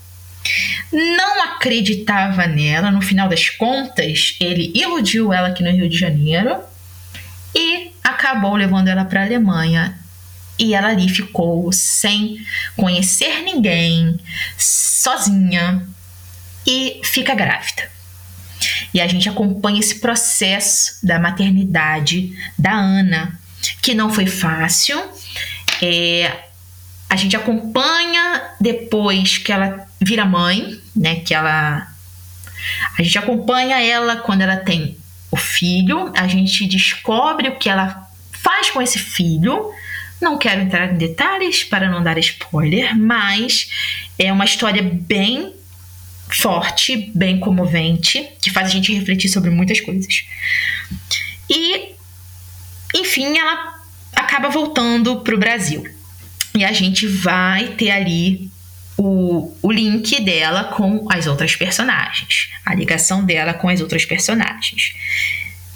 não 0.93 1.45
acreditava 1.45 2.47
nela. 2.47 2.91
No 2.91 3.01
final 3.01 3.29
das 3.29 3.49
contas, 3.51 4.37
ele 4.41 4.73
iludiu 4.75 5.33
ela 5.33 5.49
aqui 5.49 5.63
no 5.63 5.71
Rio 5.71 5.89
de 5.89 5.99
Janeiro 5.99 6.57
e 7.55 7.93
acabou 8.03 8.55
levando 8.57 8.89
ela 8.89 9.05
para 9.05 9.23
a 9.23 9.25
Alemanha. 9.25 9.99
E 10.59 10.75
ela 10.75 10.89
ali 10.89 11.09
ficou 11.09 11.71
sem 11.73 12.37
conhecer 12.75 13.43
ninguém, 13.43 14.19
sozinha 14.57 15.87
e 16.67 17.01
fica 17.05 17.33
grávida. 17.33 17.89
E 18.93 19.01
a 19.01 19.07
gente 19.07 19.29
acompanha 19.29 19.81
esse 19.81 20.01
processo 20.01 21.05
da 21.07 21.19
maternidade 21.19 22.37
da 22.59 22.73
Ana, 22.73 23.39
que 23.83 23.95
não 23.95 24.11
foi 24.11 24.27
fácil. 24.27 25.01
É, 25.83 26.45
a 27.09 27.17
gente 27.17 27.37
acompanha 27.37 28.43
depois 28.61 29.39
que 29.39 29.53
ela 29.53 29.87
vira 30.01 30.25
mãe, 30.25 30.79
né? 30.95 31.17
Que 31.17 31.35
ela. 31.35 31.87
A 32.99 33.03
gente 33.03 33.19
acompanha 33.19 33.81
ela 33.81 34.17
quando 34.17 34.43
ela 34.43 34.57
tem 34.57 34.97
o 35.31 35.37
filho, 35.37 36.13
a 36.17 36.27
gente 36.27 36.67
descobre 36.67 37.49
o 37.49 37.57
que 37.57 37.69
ela 37.69 38.09
faz 38.33 38.71
com 38.71 38.83
esse 38.83 38.99
filho. 38.99 39.71
Não 40.21 40.37
quero 40.37 40.63
entrar 40.63 40.93
em 40.93 40.99
detalhes 40.99 41.63
para 41.63 41.89
não 41.89 42.03
dar 42.03 42.19
spoiler, 42.19 42.97
mas 42.97 43.71
é 44.19 44.33
uma 44.33 44.45
história 44.45 44.83
bem 44.83 45.55
forte, 46.31 47.11
bem 47.15 47.41
comovente, 47.41 48.29
que 48.41 48.51
faz 48.51 48.69
a 48.69 48.71
gente 48.71 48.93
refletir 48.93 49.29
sobre 49.29 49.51
muitas 49.51 49.81
coisas. 49.81 50.25
E 51.49 51.95
enfim, 52.95 53.39
ela 53.39 53.75
acaba 54.15 54.49
voltando 54.49 55.21
para 55.21 55.35
o 55.35 55.39
Brasil. 55.39 55.85
E 56.55 56.65
a 56.65 56.73
gente 56.73 57.07
vai 57.07 57.69
ter 57.69 57.91
ali 57.91 58.51
o, 58.97 59.55
o 59.63 59.71
link 59.71 60.21
dela 60.21 60.65
com 60.65 61.07
as 61.11 61.27
outras 61.27 61.55
personagens, 61.55 62.51
a 62.65 62.75
ligação 62.75 63.25
dela 63.25 63.55
com 63.55 63.69
as 63.69 63.81
outras 63.81 64.05
personagens. 64.05 64.95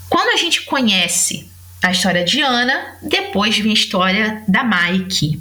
Quando 0.08 0.34
a 0.34 0.36
gente 0.36 0.62
conhece 0.62 1.48
a 1.82 1.90
história 1.90 2.24
de 2.24 2.40
Ana, 2.40 2.98
depois 3.02 3.58
vem 3.58 3.70
a 3.70 3.74
história 3.74 4.42
da 4.48 4.64
Mike, 4.64 5.40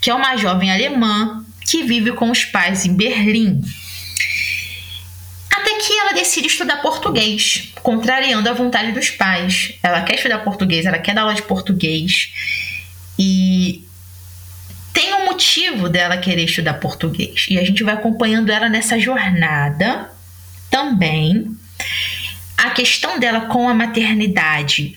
que 0.00 0.10
é 0.10 0.14
uma 0.14 0.36
jovem 0.36 0.70
alemã 0.70 1.44
que 1.64 1.84
vive 1.84 2.12
com 2.12 2.30
os 2.30 2.44
pais 2.44 2.84
em 2.84 2.94
Berlim 2.94 3.62
que 5.90 5.98
ela 5.98 6.12
decide 6.12 6.46
estudar 6.46 6.76
português, 6.76 7.72
contrariando 7.82 8.48
a 8.48 8.52
vontade 8.52 8.92
dos 8.92 9.10
pais. 9.10 9.74
Ela 9.82 10.02
quer 10.02 10.14
estudar 10.14 10.38
português, 10.38 10.86
ela 10.86 11.00
quer 11.00 11.16
dar 11.16 11.22
aula 11.22 11.34
de 11.34 11.42
português. 11.42 12.32
E 13.18 13.84
tem 14.92 15.12
um 15.14 15.24
motivo 15.24 15.88
dela 15.88 16.16
querer 16.16 16.44
estudar 16.44 16.74
português. 16.74 17.46
E 17.50 17.58
a 17.58 17.64
gente 17.64 17.82
vai 17.82 17.94
acompanhando 17.94 18.52
ela 18.52 18.68
nessa 18.68 19.00
jornada 19.00 20.08
também. 20.70 21.56
a 22.56 22.70
questão 22.70 23.18
dela 23.18 23.46
com 23.46 23.68
a 23.68 23.74
maternidade 23.74 24.96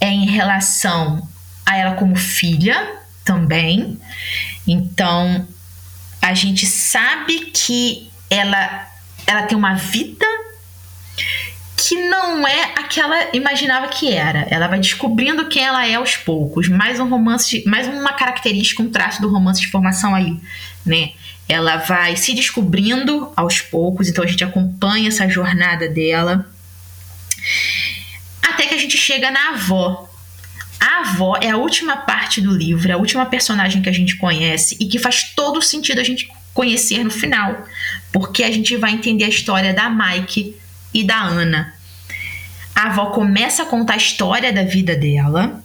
é 0.00 0.08
em 0.08 0.26
relação 0.26 1.28
a 1.64 1.76
ela 1.76 1.94
como 1.94 2.16
filha 2.16 2.96
também. 3.24 3.96
Então, 4.66 5.46
a 6.20 6.34
gente 6.34 6.66
sabe 6.66 7.52
que 7.52 8.10
ela 8.28 8.91
ela 9.26 9.42
tem 9.42 9.56
uma 9.56 9.74
vida 9.74 10.26
que 11.76 11.96
não 12.08 12.46
é 12.46 12.72
a 12.76 12.84
que 12.84 13.00
ela 13.00 13.28
imaginava 13.32 13.88
que 13.88 14.12
era. 14.12 14.46
Ela 14.50 14.68
vai 14.68 14.78
descobrindo 14.78 15.48
quem 15.48 15.64
ela 15.64 15.86
é 15.86 15.94
aos 15.94 16.16
poucos. 16.16 16.68
Mais 16.68 17.00
um 17.00 17.08
romance, 17.08 17.64
mais 17.66 17.88
uma 17.88 18.12
característica, 18.12 18.82
um 18.82 18.90
traço 18.90 19.20
do 19.20 19.28
romance 19.28 19.60
de 19.60 19.70
formação 19.70 20.14
aí, 20.14 20.38
né? 20.86 21.10
Ela 21.48 21.78
vai 21.78 22.16
se 22.16 22.34
descobrindo 22.34 23.32
aos 23.36 23.60
poucos, 23.60 24.08
então 24.08 24.22
a 24.22 24.26
gente 24.26 24.44
acompanha 24.44 25.08
essa 25.08 25.28
jornada 25.28 25.88
dela. 25.88 26.48
Até 28.42 28.66
que 28.66 28.74
a 28.74 28.78
gente 28.78 28.96
chega 28.96 29.30
na 29.30 29.50
avó. 29.50 30.08
A 30.78 31.00
avó 31.00 31.36
é 31.40 31.50
a 31.50 31.56
última 31.56 31.96
parte 31.96 32.40
do 32.40 32.52
livro, 32.52 32.90
é 32.90 32.94
a 32.94 32.96
última 32.96 33.26
personagem 33.26 33.82
que 33.82 33.88
a 33.88 33.92
gente 33.92 34.16
conhece 34.16 34.76
e 34.80 34.86
que 34.86 34.98
faz 34.98 35.32
todo 35.34 35.60
sentido 35.60 36.00
a 36.00 36.04
gente 36.04 36.28
conhecer 36.54 37.02
no 37.04 37.10
final, 37.10 37.66
porque 38.12 38.42
a 38.44 38.50
gente 38.50 38.76
vai 38.76 38.92
entender 38.92 39.24
a 39.24 39.28
história 39.28 39.72
da 39.72 39.88
Mike 39.88 40.56
e 40.92 41.04
da 41.04 41.20
Ana. 41.20 41.74
A 42.74 42.86
avó 42.86 43.06
começa 43.06 43.62
a 43.62 43.66
contar 43.66 43.94
a 43.94 43.98
história 43.98 44.52
da 44.52 44.62
vida 44.62 44.94
dela, 44.96 45.62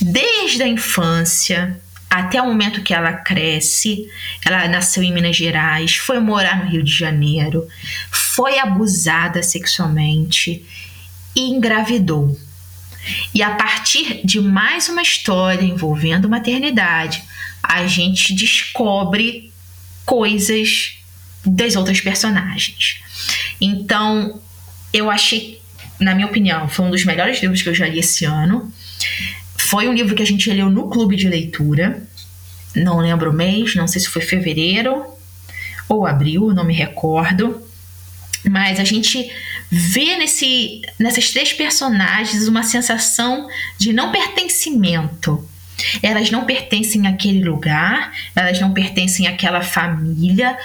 desde 0.00 0.62
a 0.62 0.68
infância 0.68 1.80
até 2.08 2.40
o 2.40 2.46
momento 2.46 2.82
que 2.82 2.94
ela 2.94 3.12
cresce. 3.12 4.06
Ela 4.44 4.68
nasceu 4.68 5.02
em 5.02 5.12
Minas 5.12 5.36
Gerais, 5.36 5.96
foi 5.96 6.20
morar 6.20 6.64
no 6.64 6.70
Rio 6.70 6.82
de 6.82 6.92
Janeiro, 6.92 7.66
foi 8.10 8.58
abusada 8.58 9.42
sexualmente 9.42 10.64
e 11.34 11.50
engravidou. 11.50 12.38
E 13.34 13.42
a 13.42 13.50
partir 13.50 14.20
de 14.24 14.40
mais 14.40 14.88
uma 14.88 15.02
história 15.02 15.64
envolvendo 15.64 16.28
maternidade, 16.28 17.22
a 17.62 17.86
gente 17.86 18.34
descobre 18.34 19.52
coisas 20.04 20.98
das 21.44 21.76
outras 21.76 22.00
personagens. 22.00 23.00
Então, 23.60 24.40
eu 24.92 25.10
achei, 25.10 25.60
na 26.00 26.14
minha 26.14 26.26
opinião, 26.26 26.68
foi 26.68 26.86
um 26.86 26.90
dos 26.90 27.04
melhores 27.04 27.40
livros 27.40 27.62
que 27.62 27.68
eu 27.68 27.74
já 27.74 27.86
li 27.86 27.98
esse 27.98 28.24
ano. 28.24 28.72
Foi 29.56 29.88
um 29.88 29.92
livro 29.92 30.14
que 30.14 30.22
a 30.22 30.26
gente 30.26 30.50
leu 30.50 30.70
no 30.70 30.88
clube 30.88 31.16
de 31.16 31.28
leitura. 31.28 32.02
Não 32.74 32.98
lembro 32.98 33.30
o 33.30 33.34
mês, 33.34 33.74
não 33.74 33.86
sei 33.86 34.00
se 34.00 34.08
foi 34.08 34.22
fevereiro 34.22 35.04
ou 35.88 36.06
abril, 36.06 36.52
não 36.52 36.64
me 36.64 36.74
recordo. 36.74 37.62
Mas 38.48 38.78
a 38.80 38.84
gente 38.84 39.30
vê 39.70 40.16
nesse, 40.16 40.82
nessas 40.98 41.30
três 41.30 41.52
personagens 41.52 42.46
uma 42.46 42.62
sensação 42.62 43.48
de 43.78 43.92
não 43.92 44.12
pertencimento 44.12 45.48
elas 46.02 46.30
não 46.30 46.44
pertencem 46.44 47.06
àquele 47.06 47.44
lugar, 47.44 48.12
elas 48.34 48.60
não 48.60 48.72
pertencem 48.72 49.26
àquela 49.26 49.62
família, 49.62 50.56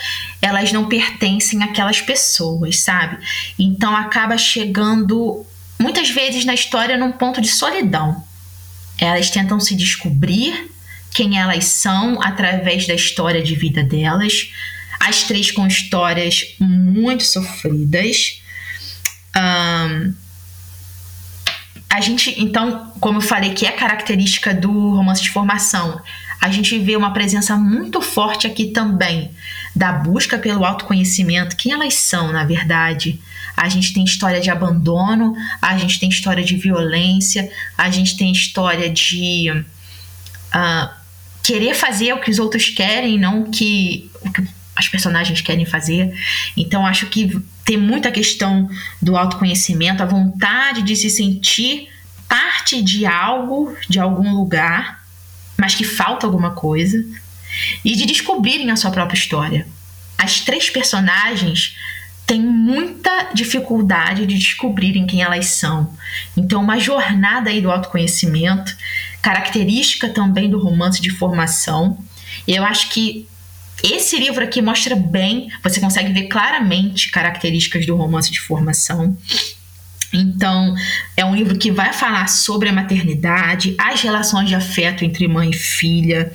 elas 0.42 0.72
não 0.72 0.88
pertencem 0.88 1.64
àquelas 1.64 2.02
pessoas, 2.02 2.80
sabe? 2.80 3.18
Então 3.58 3.96
acaba 3.96 4.38
chegando 4.38 5.46
muitas 5.80 6.10
vezes 6.10 6.46
na 6.46 6.54
história 6.54 6.98
num 6.98 7.12
ponto 7.12 7.42
de 7.42 7.48
solidão. 7.48 8.24
Elas 8.98 9.30
tentam 9.30 9.60
se 9.60 9.76
descobrir 9.76 10.70
quem 11.12 11.40
elas 11.40 11.66
são 11.66 12.22
através 12.22 12.86
da 12.86 12.94
história 12.94 13.42
de 13.42 13.56
vida 13.56 13.84
delas. 13.84 14.52
As 15.00 15.24
três 15.24 15.52
com 15.52 15.66
histórias 15.66 16.56
muito 16.60 17.24
sofridas. 17.24 18.42
Um, 19.36 20.14
a 21.90 22.00
gente, 22.02 22.36
então, 22.42 22.92
como 23.00 23.18
eu 23.18 23.22
falei, 23.22 23.54
que 23.54 23.66
é 23.66 23.72
característica 23.72 24.54
do 24.54 24.72
romance 24.96 25.24
de 25.24 25.32
formação, 25.32 26.00
a 26.40 26.50
gente 26.50 26.78
vê 26.78 26.96
uma 26.96 27.12
presença 27.12 27.58
muito 27.58 28.00
forte 28.02 28.48
aqui 28.48 28.68
também 28.68 29.32
da 29.76 29.92
busca 29.92 30.38
pelo 30.38 30.64
autoconhecimento, 30.64 31.56
quem 31.56 31.74
elas 31.74 31.96
são, 31.96 32.32
na 32.32 32.46
verdade. 32.46 33.20
A 33.58 33.68
gente 33.68 33.94
tem 33.94 34.04
história 34.04 34.40
de 34.40 34.50
abandono, 34.50 35.36
a 35.62 35.78
gente 35.78 36.00
tem 36.00 36.08
história 36.08 36.44
de 36.44 36.56
violência, 36.56 37.52
a 37.78 37.90
gente 37.90 38.16
tem 38.16 38.32
história 38.32 38.90
de 38.90 39.52
uh, 39.52 40.90
querer 41.44 41.74
fazer 41.74 42.14
o 42.14 42.22
que 42.22 42.32
os 42.32 42.40
outros 42.40 42.70
querem, 42.70 43.18
não 43.18 43.52
que, 43.52 44.10
o 44.22 44.32
que 44.32 44.48
as 44.80 44.88
personagens 44.88 45.42
querem 45.42 45.66
fazer. 45.66 46.14
Então, 46.56 46.86
acho 46.86 47.08
que 47.08 47.38
tem 47.66 47.78
muita 47.78 48.12
questão 48.12 48.70
do 49.02 49.18
autoconhecimento, 49.18 50.02
a 50.02 50.06
vontade 50.06 50.82
de 50.82 50.96
se 50.96 51.10
sentir 51.10 51.90
parte 52.28 52.82
de 52.82 53.06
algo, 53.06 53.76
de 53.90 54.00
algum 54.00 54.34
lugar, 54.34 55.04
mas 55.58 55.76
que 55.76 55.84
falta 55.84 56.26
alguma 56.26 56.52
coisa, 56.52 56.98
e 57.84 57.94
de 57.96 58.06
descobrirem 58.06 58.72
a 58.72 58.78
sua 58.78 58.90
própria 58.90 59.18
história. 59.18 59.68
As 60.18 60.40
três 60.40 60.70
personagens 60.70 61.76
têm 62.26 62.42
muita 62.42 63.32
dificuldade 63.34 64.26
de 64.26 64.38
descobrirem 64.38 65.06
quem 65.06 65.22
elas 65.22 65.48
são. 65.48 65.94
Então, 66.38 66.62
uma 66.62 66.80
jornada 66.80 67.50
aí 67.50 67.60
do 67.60 67.72
autoconhecimento, 67.72 68.74
característica 69.22 70.08
também 70.08 70.50
do 70.50 70.60
romance 70.60 71.02
de 71.02 71.10
formação. 71.10 71.98
Eu 72.48 72.64
acho 72.64 72.90
que 72.90 73.28
esse 73.84 74.18
livro 74.18 74.44
aqui 74.44 74.62
mostra 74.62 74.96
bem, 74.96 75.50
você 75.64 75.80
consegue 75.80 76.12
ver 76.12 76.28
claramente 76.28 77.12
características 77.12 77.86
do 77.86 77.96
romance 77.96 78.32
de 78.32 78.40
formação. 78.40 79.18
Então, 80.12 80.76
é 81.16 81.24
um 81.24 81.36
livro 81.36 81.58
que 81.58 81.72
vai 81.72 81.94
falar 81.94 82.28
sobre 82.28 82.70
a 82.70 82.74
maternidade, 82.74 83.76
as 83.78 84.02
relações 84.02 84.50
de 84.50 84.56
afeto 84.56 85.06
entre 85.06 85.28
mãe 85.28 85.52
e 85.52 85.56
filha, 85.56 86.32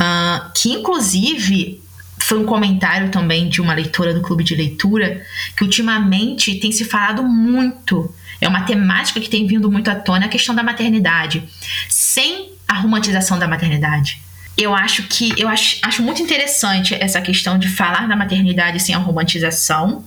uh, 0.00 0.52
que 0.54 0.70
inclusive 0.72 1.82
foi 2.18 2.38
um 2.38 2.46
comentário 2.46 3.10
também 3.10 3.48
de 3.48 3.60
uma 3.60 3.74
leitora 3.74 4.14
do 4.14 4.22
clube 4.22 4.42
de 4.42 4.54
leitura, 4.54 5.22
que 5.56 5.62
ultimamente 5.62 6.58
tem 6.58 6.72
se 6.72 6.84
falado 6.84 7.22
muito, 7.22 8.12
é 8.40 8.48
uma 8.48 8.62
temática 8.62 9.20
que 9.20 9.28
tem 9.28 9.46
vindo 9.46 9.70
muito 9.70 9.90
à 9.90 9.94
tona, 9.94 10.26
a 10.26 10.28
questão 10.28 10.54
da 10.54 10.62
maternidade, 10.62 11.44
sem 11.88 12.50
a 12.66 12.74
romantização 12.80 13.38
da 13.38 13.46
maternidade 13.46 14.25
eu 14.56 14.74
acho 14.74 15.02
que 15.04 15.34
eu 15.36 15.48
acho, 15.48 15.78
acho 15.82 16.02
muito 16.02 16.22
interessante 16.22 16.94
essa 16.94 17.20
questão 17.20 17.58
de 17.58 17.68
falar 17.68 18.08
da 18.08 18.16
maternidade 18.16 18.80
sem 18.80 18.94
a 18.94 18.98
romantização. 18.98 20.02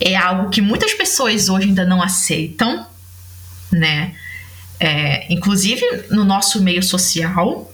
É 0.00 0.16
algo 0.16 0.48
que 0.48 0.62
muitas 0.62 0.94
pessoas 0.94 1.48
hoje 1.48 1.68
ainda 1.68 1.84
não 1.84 2.02
aceitam, 2.02 2.86
né? 3.70 4.14
É, 4.80 5.30
inclusive 5.32 5.84
no 6.10 6.24
nosso 6.24 6.62
meio 6.62 6.82
social, 6.82 7.70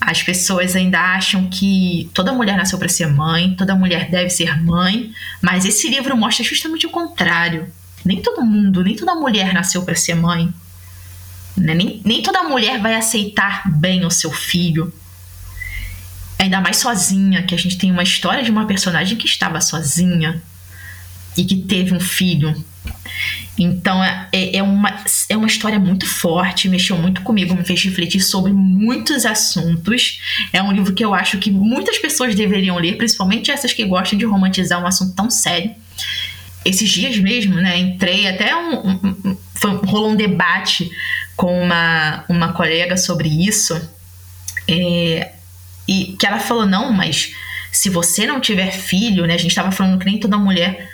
as 0.00 0.22
pessoas 0.22 0.74
ainda 0.76 1.00
acham 1.00 1.48
que 1.50 2.08
toda 2.14 2.32
mulher 2.32 2.56
nasceu 2.56 2.78
para 2.78 2.88
ser 2.88 3.08
mãe, 3.08 3.54
toda 3.56 3.74
mulher 3.74 4.08
deve 4.08 4.30
ser 4.30 4.62
mãe, 4.62 5.12
mas 5.42 5.64
esse 5.66 5.88
livro 5.88 6.16
mostra 6.16 6.44
justamente 6.44 6.86
o 6.86 6.90
contrário. 6.90 7.68
Nem 8.04 8.22
todo 8.22 8.44
mundo, 8.44 8.84
nem 8.84 8.94
toda 8.94 9.14
mulher 9.16 9.52
nasceu 9.52 9.82
para 9.82 9.96
ser 9.96 10.14
mãe. 10.14 10.48
Né? 11.56 11.74
Nem, 11.74 12.00
nem 12.04 12.22
toda 12.22 12.44
mulher 12.44 12.80
vai 12.80 12.94
aceitar 12.94 13.68
bem 13.68 14.04
o 14.06 14.10
seu 14.10 14.30
filho 14.30 14.92
ainda 16.38 16.60
mais 16.60 16.76
sozinha, 16.76 17.42
que 17.42 17.54
a 17.54 17.58
gente 17.58 17.78
tem 17.78 17.90
uma 17.90 18.02
história 18.02 18.42
de 18.42 18.50
uma 18.50 18.66
personagem 18.66 19.16
que 19.16 19.26
estava 19.26 19.60
sozinha 19.60 20.42
e 21.36 21.44
que 21.44 21.56
teve 21.56 21.94
um 21.94 22.00
filho. 22.00 22.64
Então 23.58 24.02
é, 24.02 24.28
é, 24.32 24.56
é, 24.58 24.62
uma, 24.62 24.94
é 25.28 25.36
uma 25.36 25.46
história 25.46 25.78
muito 25.78 26.06
forte, 26.06 26.68
mexeu 26.68 26.96
muito 26.98 27.22
comigo, 27.22 27.54
me 27.54 27.64
fez 27.64 27.82
refletir 27.82 28.20
sobre 28.20 28.52
muitos 28.52 29.24
assuntos. 29.24 30.20
É 30.52 30.62
um 30.62 30.72
livro 30.72 30.92
que 30.92 31.04
eu 31.04 31.14
acho 31.14 31.38
que 31.38 31.50
muitas 31.50 31.98
pessoas 31.98 32.34
deveriam 32.34 32.76
ler, 32.76 32.96
principalmente 32.96 33.50
essas 33.50 33.72
que 33.72 33.84
gostam 33.84 34.18
de 34.18 34.24
romantizar 34.24 34.82
um 34.82 34.86
assunto 34.86 35.14
tão 35.14 35.30
sério. 35.30 35.70
Esses 36.64 36.90
dias 36.90 37.16
mesmo, 37.18 37.54
né, 37.54 37.78
entrei 37.78 38.26
até 38.26 38.54
um, 38.54 38.88
um, 38.88 39.16
um 39.24 39.36
foi, 39.54 39.70
rolou 39.86 40.10
um 40.10 40.16
debate 40.16 40.90
com 41.36 41.62
uma, 41.62 42.24
uma 42.28 42.52
colega 42.52 42.96
sobre 42.96 43.28
isso. 43.28 43.80
É, 44.68 45.32
e 45.88 46.16
que 46.18 46.26
ela 46.26 46.38
falou: 46.38 46.66
não, 46.66 46.92
mas 46.92 47.34
se 47.72 47.90
você 47.90 48.26
não 48.26 48.40
tiver 48.40 48.72
filho, 48.72 49.26
né? 49.26 49.34
A 49.34 49.38
gente 49.38 49.50
estava 49.50 49.70
falando 49.70 49.98
que 49.98 50.06
nem 50.06 50.18
toda 50.18 50.38
mulher 50.38 50.90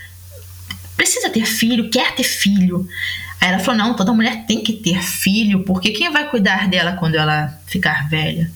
precisa 0.96 1.30
ter 1.30 1.46
filho, 1.46 1.90
quer 1.90 2.14
ter 2.14 2.24
filho. 2.24 2.86
Aí 3.40 3.48
ela 3.48 3.58
falou: 3.58 3.78
não, 3.78 3.94
toda 3.94 4.12
mulher 4.12 4.44
tem 4.46 4.62
que 4.62 4.72
ter 4.72 5.02
filho, 5.02 5.64
porque 5.64 5.90
quem 5.90 6.10
vai 6.10 6.28
cuidar 6.28 6.68
dela 6.68 6.92
quando 6.92 7.14
ela 7.14 7.60
ficar 7.66 8.08
velha? 8.08 8.50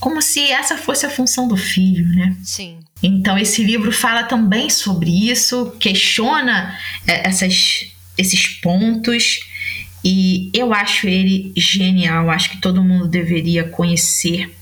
Como 0.00 0.22
se 0.22 0.40
essa 0.50 0.76
fosse 0.76 1.06
a 1.06 1.10
função 1.10 1.48
do 1.48 1.56
filho, 1.56 2.08
né? 2.08 2.36
Sim. 2.42 2.78
Então 3.02 3.38
esse 3.38 3.62
livro 3.64 3.90
fala 3.90 4.24
também 4.24 4.70
sobre 4.70 5.30
isso, 5.30 5.72
questiona 5.78 6.76
é, 7.06 7.28
essas, 7.28 7.86
esses 8.16 8.46
pontos 8.46 9.40
e 10.04 10.50
eu 10.54 10.72
acho 10.72 11.08
ele 11.08 11.52
genial. 11.56 12.30
Acho 12.30 12.50
que 12.50 12.58
todo 12.58 12.82
mundo 12.82 13.08
deveria 13.08 13.64
conhecer 13.64 14.54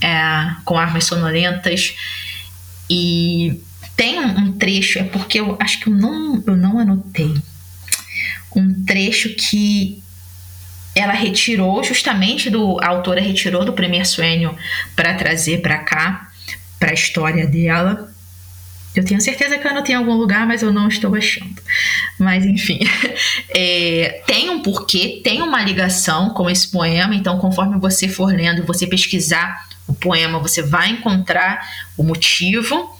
é, 0.00 0.56
com 0.64 0.78
armas 0.78 1.04
sonolentas. 1.04 1.94
E 2.88 3.60
tem 3.96 4.20
um 4.20 4.52
trecho, 4.52 4.98
é 4.98 5.04
porque 5.04 5.40
eu 5.40 5.56
acho 5.60 5.80
que 5.80 5.88
eu 5.88 5.94
não, 5.94 6.42
eu 6.46 6.56
não 6.56 6.78
anotei. 6.78 7.34
um 8.54 8.84
trecho 8.84 9.34
que 9.34 10.02
ela 10.94 11.12
retirou 11.12 11.84
justamente 11.84 12.48
do 12.48 12.78
a 12.82 12.88
autora 12.88 13.20
retirou 13.20 13.66
do 13.66 13.74
Premier 13.74 14.06
Suênio 14.06 14.56
para 14.94 15.12
trazer 15.14 15.60
para 15.60 15.78
cá 15.78 16.30
para 16.78 16.90
a 16.90 16.94
história 16.94 17.46
dela. 17.46 18.10
Eu 18.96 19.04
tenho 19.04 19.20
certeza 19.20 19.58
que 19.58 19.66
eu 19.66 19.70
anotei 19.70 19.94
em 19.94 19.98
algum 19.98 20.14
lugar, 20.14 20.46
mas 20.46 20.62
eu 20.62 20.72
não 20.72 20.88
estou 20.88 21.14
achando. 21.14 21.54
Mas 22.18 22.46
enfim, 22.46 22.80
é, 23.54 24.22
tem 24.26 24.48
um 24.48 24.62
porquê, 24.62 25.20
tem 25.22 25.42
uma 25.42 25.62
ligação 25.62 26.30
com 26.30 26.48
esse 26.48 26.68
poema. 26.68 27.14
Então, 27.14 27.38
conforme 27.38 27.78
você 27.78 28.08
for 28.08 28.34
lendo, 28.34 28.64
você 28.64 28.86
pesquisar 28.86 29.66
o 29.86 29.92
poema, 29.92 30.38
você 30.38 30.62
vai 30.62 30.88
encontrar 30.88 31.60
o 31.94 32.02
motivo. 32.02 32.96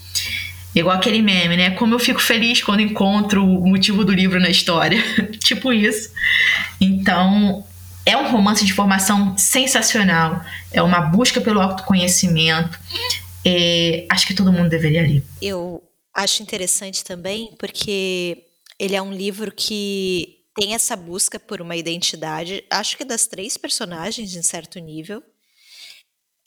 Igual 0.75 0.97
aquele 0.97 1.23
meme, 1.23 1.57
né? 1.57 1.71
Como 1.71 1.95
eu 1.95 1.99
fico 1.99 2.21
feliz 2.21 2.63
quando 2.63 2.81
encontro 2.81 3.43
o 3.43 3.67
motivo 3.67 4.05
do 4.05 4.13
livro 4.13 4.39
na 4.39 4.51
história. 4.51 5.03
tipo 5.41 5.73
isso. 5.73 6.11
Então, 6.79 7.65
é 8.05 8.15
um 8.15 8.31
romance 8.31 8.67
de 8.67 8.75
formação 8.75 9.35
sensacional. 9.39 10.45
É 10.71 10.83
uma 10.83 11.01
busca 11.01 11.41
pelo 11.41 11.63
autoconhecimento. 11.63 12.79
É, 13.43 14.05
acho 14.11 14.27
que 14.27 14.35
todo 14.35 14.53
mundo 14.53 14.69
deveria 14.69 15.01
ler. 15.01 15.25
Eu 15.41 15.83
acho 16.17 16.43
interessante 16.43 17.05
também 17.05 17.55
porque 17.59 18.47
ele 18.79 18.97
é 18.97 19.03
um 19.03 19.13
livro 19.13 19.53
que 19.53 20.45
tem 20.59 20.75
essa 20.75 20.97
busca 20.97 21.39
por 21.39 21.61
uma 21.61 21.77
identidade, 21.77 22.65
acho 22.71 22.97
que 22.97 23.05
das 23.05 23.27
três 23.27 23.57
personagens, 23.57 24.35
em 24.35 24.43
certo 24.43 24.79
nível 24.79 25.23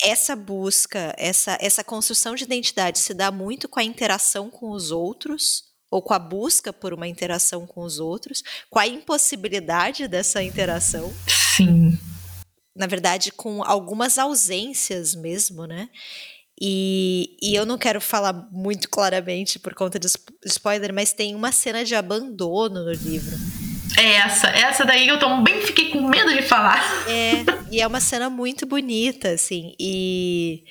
essa 0.01 0.35
busca, 0.35 1.13
essa, 1.17 1.57
essa 1.59 1.83
construção 1.83 2.33
de 2.33 2.43
identidade 2.43 2.99
se 2.99 3.13
dá 3.13 3.31
muito 3.31 3.67
com 3.67 3.79
a 3.79 3.83
interação 3.83 4.49
com 4.49 4.71
os 4.71 4.91
outros, 4.91 5.65
ou 5.91 6.01
com 6.01 6.13
a 6.13 6.19
busca 6.19 6.71
por 6.71 6.93
uma 6.93 7.07
interação 7.07 7.65
com 7.65 7.81
os 7.81 7.99
outros, 7.99 8.43
com 8.69 8.79
a 8.79 8.87
impossibilidade 8.87 10.07
dessa 10.07 10.41
interação. 10.41 11.11
Sim. 11.57 11.97
Na 12.75 12.85
verdade, 12.85 13.31
com 13.31 13.63
algumas 13.63 14.17
ausências 14.17 15.15
mesmo, 15.15 15.65
né? 15.65 15.89
E, 16.61 17.37
e 17.41 17.55
eu 17.55 17.65
não 17.65 17.77
quero 17.77 18.01
falar 18.01 18.33
muito 18.51 18.89
claramente 18.89 19.57
por 19.59 19.73
conta 19.73 19.97
de 19.97 20.07
spoiler, 20.45 20.93
mas 20.93 21.13
tem 21.13 21.33
uma 21.35 21.51
cena 21.51 21.85
de 21.85 21.95
abandono 21.95 22.83
no 22.83 22.91
livro 22.91 23.37
é 23.97 24.13
essa, 24.15 24.47
essa 24.47 24.85
daí 24.85 25.07
eu 25.07 25.19
também 25.19 25.61
fiquei 25.61 25.89
com 25.89 26.01
medo 26.07 26.33
de 26.33 26.41
falar. 26.41 26.81
É, 27.09 27.43
e 27.69 27.81
é 27.81 27.87
uma 27.87 27.99
cena 27.99 28.29
muito 28.29 28.65
bonita, 28.65 29.31
assim, 29.31 29.75
e, 29.77 30.63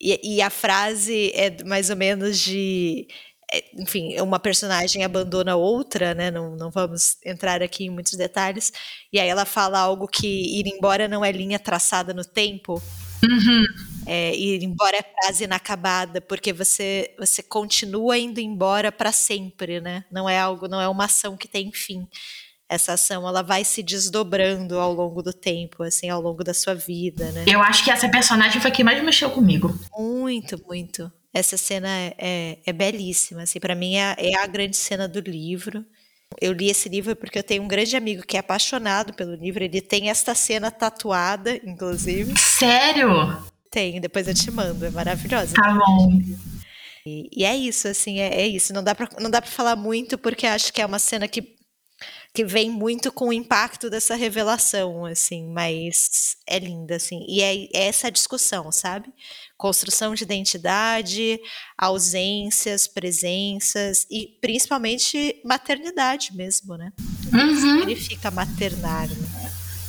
e, 0.00 0.36
e 0.36 0.42
a 0.42 0.50
frase 0.50 1.32
é 1.34 1.64
mais 1.64 1.88
ou 1.88 1.96
menos 1.96 2.38
de 2.38 3.06
é, 3.52 3.64
enfim, 3.80 4.20
uma 4.20 4.38
personagem 4.38 5.04
abandona 5.04 5.56
outra, 5.56 6.14
né? 6.14 6.30
Não, 6.30 6.56
não 6.56 6.70
vamos 6.70 7.16
entrar 7.24 7.62
aqui 7.62 7.84
em 7.84 7.90
muitos 7.90 8.14
detalhes. 8.14 8.72
E 9.12 9.20
aí 9.20 9.28
ela 9.28 9.44
fala 9.44 9.78
algo 9.78 10.08
que 10.08 10.26
ir 10.26 10.66
embora 10.66 11.06
não 11.06 11.24
é 11.24 11.30
linha 11.30 11.58
traçada 11.58 12.12
no 12.12 12.24
tempo. 12.24 12.82
Uhum. 13.22 13.64
É, 14.06 14.34
ir 14.36 14.62
embora 14.62 14.96
é 14.96 15.02
frase 15.02 15.44
inacabada, 15.44 16.20
porque 16.20 16.52
você 16.52 17.14
você 17.18 17.42
continua 17.42 18.16
indo 18.16 18.40
embora 18.40 18.92
para 18.92 19.12
sempre, 19.12 19.80
né? 19.80 20.04
Não 20.10 20.28
é 20.28 20.38
algo, 20.38 20.68
não 20.68 20.80
é 20.80 20.88
uma 20.88 21.04
ação 21.06 21.36
que 21.36 21.48
tem 21.48 21.72
fim 21.72 22.06
essa 22.68 22.94
ação 22.94 23.26
ela 23.26 23.42
vai 23.42 23.64
se 23.64 23.82
desdobrando 23.82 24.78
ao 24.78 24.92
longo 24.92 25.22
do 25.22 25.32
tempo, 25.32 25.82
assim, 25.82 26.08
ao 26.08 26.20
longo 26.20 26.42
da 26.42 26.52
sua 26.52 26.74
vida, 26.74 27.30
né? 27.32 27.44
Eu 27.46 27.62
acho 27.62 27.84
que 27.84 27.90
essa 27.90 28.08
personagem 28.08 28.60
foi 28.60 28.70
a 28.70 28.74
que 28.74 28.84
mais 28.84 29.02
mexeu 29.02 29.30
comigo. 29.30 29.78
Muito, 29.96 30.60
muito. 30.66 31.10
Essa 31.32 31.56
cena 31.56 31.88
é, 31.88 32.14
é, 32.18 32.58
é 32.66 32.72
belíssima, 32.72 33.42
assim, 33.42 33.60
para 33.60 33.74
mim 33.74 33.96
é, 33.96 34.16
é 34.18 34.36
a 34.36 34.46
grande 34.46 34.76
cena 34.76 35.06
do 35.06 35.20
livro. 35.20 35.84
Eu 36.40 36.52
li 36.52 36.68
esse 36.68 36.88
livro 36.88 37.14
porque 37.14 37.38
eu 37.38 37.42
tenho 37.42 37.62
um 37.62 37.68
grande 37.68 37.96
amigo 37.96 38.26
que 38.26 38.36
é 38.36 38.40
apaixonado 38.40 39.14
pelo 39.14 39.34
livro. 39.34 39.62
Ele 39.62 39.80
tem 39.80 40.10
esta 40.10 40.34
cena 40.34 40.70
tatuada, 40.70 41.56
inclusive. 41.64 42.34
Sério? 42.38 43.38
Tem, 43.70 44.00
depois 44.00 44.28
eu 44.28 44.34
te 44.34 44.50
mando. 44.50 44.84
É 44.84 44.90
maravilhosa. 44.90 45.54
Tá 45.54 45.74
bom. 45.74 46.18
E, 47.06 47.28
e, 47.32 47.44
é 47.44 47.56
isso, 47.56 47.86
assim, 47.86 48.18
é, 48.18 48.42
é, 48.42 48.46
isso. 48.46 48.72
Não 48.72 48.82
dá, 48.82 48.94
pra, 48.94 49.08
não 49.20 49.30
dá 49.30 49.40
pra 49.40 49.50
falar 49.50 49.76
muito, 49.76 50.18
porque 50.18 50.46
acho 50.46 50.72
que 50.72 50.82
é 50.82 50.86
uma 50.86 50.98
cena 50.98 51.28
que 51.28 51.56
que 52.36 52.44
vem 52.44 52.68
muito 52.68 53.10
com 53.10 53.28
o 53.28 53.32
impacto 53.32 53.88
dessa 53.88 54.14
revelação, 54.14 55.06
assim, 55.06 55.46
mas 55.46 56.36
é 56.46 56.58
linda, 56.58 56.96
assim. 56.96 57.24
E 57.26 57.40
é, 57.40 57.64
é 57.72 57.86
essa 57.86 58.10
discussão, 58.10 58.70
sabe? 58.70 59.08
Construção 59.56 60.14
de 60.14 60.22
identidade, 60.22 61.40
ausências, 61.78 62.86
presenças 62.86 64.06
e 64.10 64.36
principalmente 64.38 65.40
maternidade 65.46 66.36
mesmo, 66.36 66.76
né? 66.76 66.92
Uhum. 67.32 67.78
Significa 67.78 68.30
maternar, 68.30 69.08
né? 69.08 69.45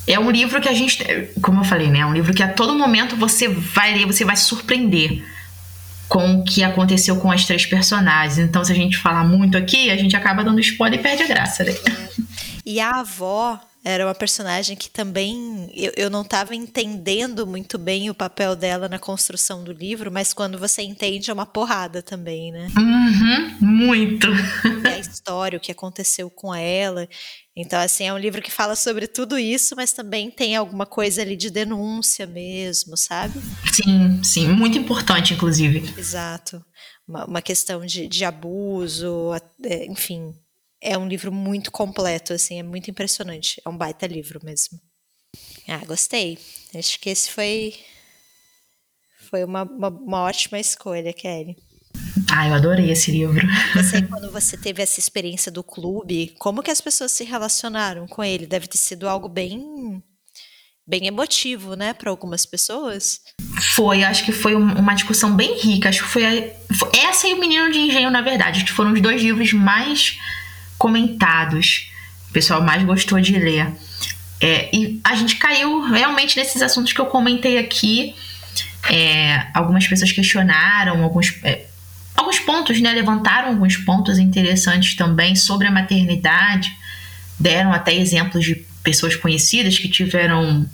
É 0.08 0.18
um 0.18 0.32
livro 0.32 0.62
que 0.62 0.70
a 0.70 0.74
gente, 0.74 1.04
como 1.42 1.60
eu 1.60 1.66
falei, 1.66 1.90
né? 1.90 2.00
É 2.00 2.06
um 2.06 2.14
livro 2.14 2.34
que 2.34 2.42
a 2.42 2.48
todo 2.48 2.74
momento 2.74 3.16
você 3.18 3.50
vai 3.50 3.94
ler, 3.94 4.06
você 4.06 4.24
vai 4.24 4.38
se 4.38 4.46
surpreender 4.46 5.22
com 6.08 6.36
o 6.36 6.44
que 6.44 6.64
aconteceu 6.64 7.18
com 7.18 7.30
as 7.30 7.46
três 7.46 7.66
personagens. 7.66 8.40
Então, 8.40 8.64
se 8.64 8.72
a 8.72 8.76
gente 8.76 8.98
falar 8.98 9.26
muito 9.26 9.58
aqui, 9.58 9.92
a 9.92 9.98
gente 9.98 10.16
acaba 10.16 10.44
dando 10.44 10.60
spoiler 10.62 11.00
e 11.00 11.04
perde 11.04 11.24
a 11.24 11.28
graça, 11.28 11.66
né? 11.66 11.76
E 12.68 12.82
a 12.82 13.00
avó 13.00 13.58
era 13.82 14.06
uma 14.06 14.14
personagem 14.14 14.76
que 14.76 14.90
também 14.90 15.72
eu, 15.74 15.94
eu 15.96 16.10
não 16.10 16.24
estava 16.24 16.54
entendendo 16.54 17.48
muito 17.48 17.78
bem 17.78 18.10
o 18.10 18.14
papel 18.14 18.58
dela 18.58 18.90
na 18.90 19.00
construção 19.00 19.64
do 19.64 19.72
livro, 19.72 20.12
mas 20.12 20.34
quando 20.34 20.60
você 20.60 20.82
entende 20.82 21.32
é 21.32 21.34
uma 21.34 21.46
porrada 21.46 22.02
também, 22.02 22.52
né? 22.52 22.68
Uhum, 22.76 23.58
muito. 23.62 24.28
E 24.84 24.86
a 24.86 25.00
história, 25.00 25.56
o 25.56 25.62
que 25.62 25.72
aconteceu 25.72 26.30
com 26.30 26.54
ela. 26.54 27.08
Então, 27.56 27.80
assim, 27.80 28.04
é 28.04 28.14
um 28.14 28.18
livro 28.18 28.42
que 28.42 28.52
fala 28.52 28.76
sobre 28.76 29.08
tudo 29.08 29.40
isso, 29.40 29.74
mas 29.74 29.94
também 29.94 30.30
tem 30.30 30.58
alguma 30.58 30.86
coisa 30.86 31.22
ali 31.22 31.38
de 31.38 31.50
denúncia 31.50 32.28
mesmo, 32.28 32.98
sabe? 32.98 33.40
Sim, 33.72 34.22
sim, 34.22 34.48
muito 34.50 34.78
importante, 34.78 35.34
inclusive. 35.34 35.90
Exato. 35.98 36.62
Uma, 37.08 37.24
uma 37.24 37.42
questão 37.42 37.86
de, 37.86 38.10
de 38.10 38.26
abuso, 38.26 39.34
é, 39.64 39.86
enfim, 39.86 40.34
é 40.82 40.98
um 40.98 41.08
livro 41.08 41.32
muito 41.32 41.72
completo, 41.72 42.34
assim, 42.34 42.60
é 42.60 42.64
muito 42.64 42.90
impressionante. 42.90 43.62
É 43.66 43.70
um 43.70 43.78
baita 43.78 44.08
livro 44.08 44.40
mesmo. 44.44 44.80
Ah, 45.68 45.84
gostei. 45.86 46.38
Acho 46.76 47.00
que 47.00 47.10
esse 47.10 47.32
foi 47.32 47.76
foi 49.30 49.44
uma, 49.44 49.64
uma, 49.64 49.90
uma 49.90 50.22
ótima 50.22 50.58
escolha, 50.58 51.12
Kelly. 51.12 51.58
Ah, 52.32 52.48
eu 52.48 52.54
adorei 52.54 52.92
esse 52.92 53.12
livro. 53.12 53.46
Você, 53.76 54.02
quando 54.08 54.32
você 54.32 54.58
teve 54.58 54.82
essa 54.82 55.00
experiência 55.00 55.52
do 55.52 55.64
clube, 55.64 56.34
como 56.40 56.64
que 56.64 56.72
as 56.72 56.80
pessoas 56.80 57.12
se 57.12 57.24
relacionaram 57.24 58.08
com 58.08 58.24
ele? 58.24 58.46
Deve 58.46 58.68
ter 58.68 58.78
sido 58.78 59.08
algo 59.08 59.28
bem 59.28 60.02
bem 60.90 61.06
emotivo, 61.06 61.76
né, 61.76 61.94
para 61.94 62.10
algumas 62.10 62.46
pessoas. 62.46 63.20
Foi, 63.76 64.06
acho 64.06 64.24
que 64.24 64.32
foi 64.32 64.56
uma 64.56 64.94
discussão 64.94 65.36
bem 65.36 65.60
rica. 65.60 65.90
Acho 65.90 66.04
que 66.04 66.10
foi, 66.10 66.54
foi 66.80 66.90
essa 66.98 67.28
e 67.28 67.34
o 67.34 67.40
Menino 67.40 67.70
de 67.70 67.80
Engenho, 67.80 68.10
na 68.10 68.22
verdade, 68.22 68.64
que 68.64 68.72
foram 68.72 68.94
os 68.94 69.02
dois 69.02 69.22
livros 69.22 69.52
mais 69.52 70.18
comentados, 70.78 71.90
o 72.30 72.34
pessoal 72.34 72.62
mais 72.62 72.84
gostou 72.84 73.20
de 73.20 73.38
ler. 73.38 73.68
É, 74.40 74.70
e 74.76 75.00
a 75.04 75.16
gente 75.16 75.38
caiu 75.38 75.82
realmente 75.82 76.38
nesses 76.38 76.62
assuntos 76.62 76.94
que 76.94 77.02
eu 77.02 77.08
comentei 77.08 77.58
aqui. 77.58 78.16
É, 78.90 79.48
algumas 79.54 79.88
pessoas 79.88 80.12
questionaram 80.12 81.04
alguns, 81.04 81.34
é, 81.44 81.66
alguns 82.16 82.40
pontos, 82.40 82.80
né? 82.80 82.92
Levantaram 82.94 83.50
alguns 83.50 83.78
pontos 83.78 84.20
interessantes 84.20 84.96
também 84.96 85.36
sobre 85.36 85.68
a 85.68 85.72
maternidade. 85.72 86.72
Deram 87.40 87.74
até 87.74 87.96
exemplos 87.96 88.46
de 88.46 88.56
pessoas 88.84 89.16
conhecidas 89.16 89.78
que 89.78 89.90
tiveram 89.90 90.66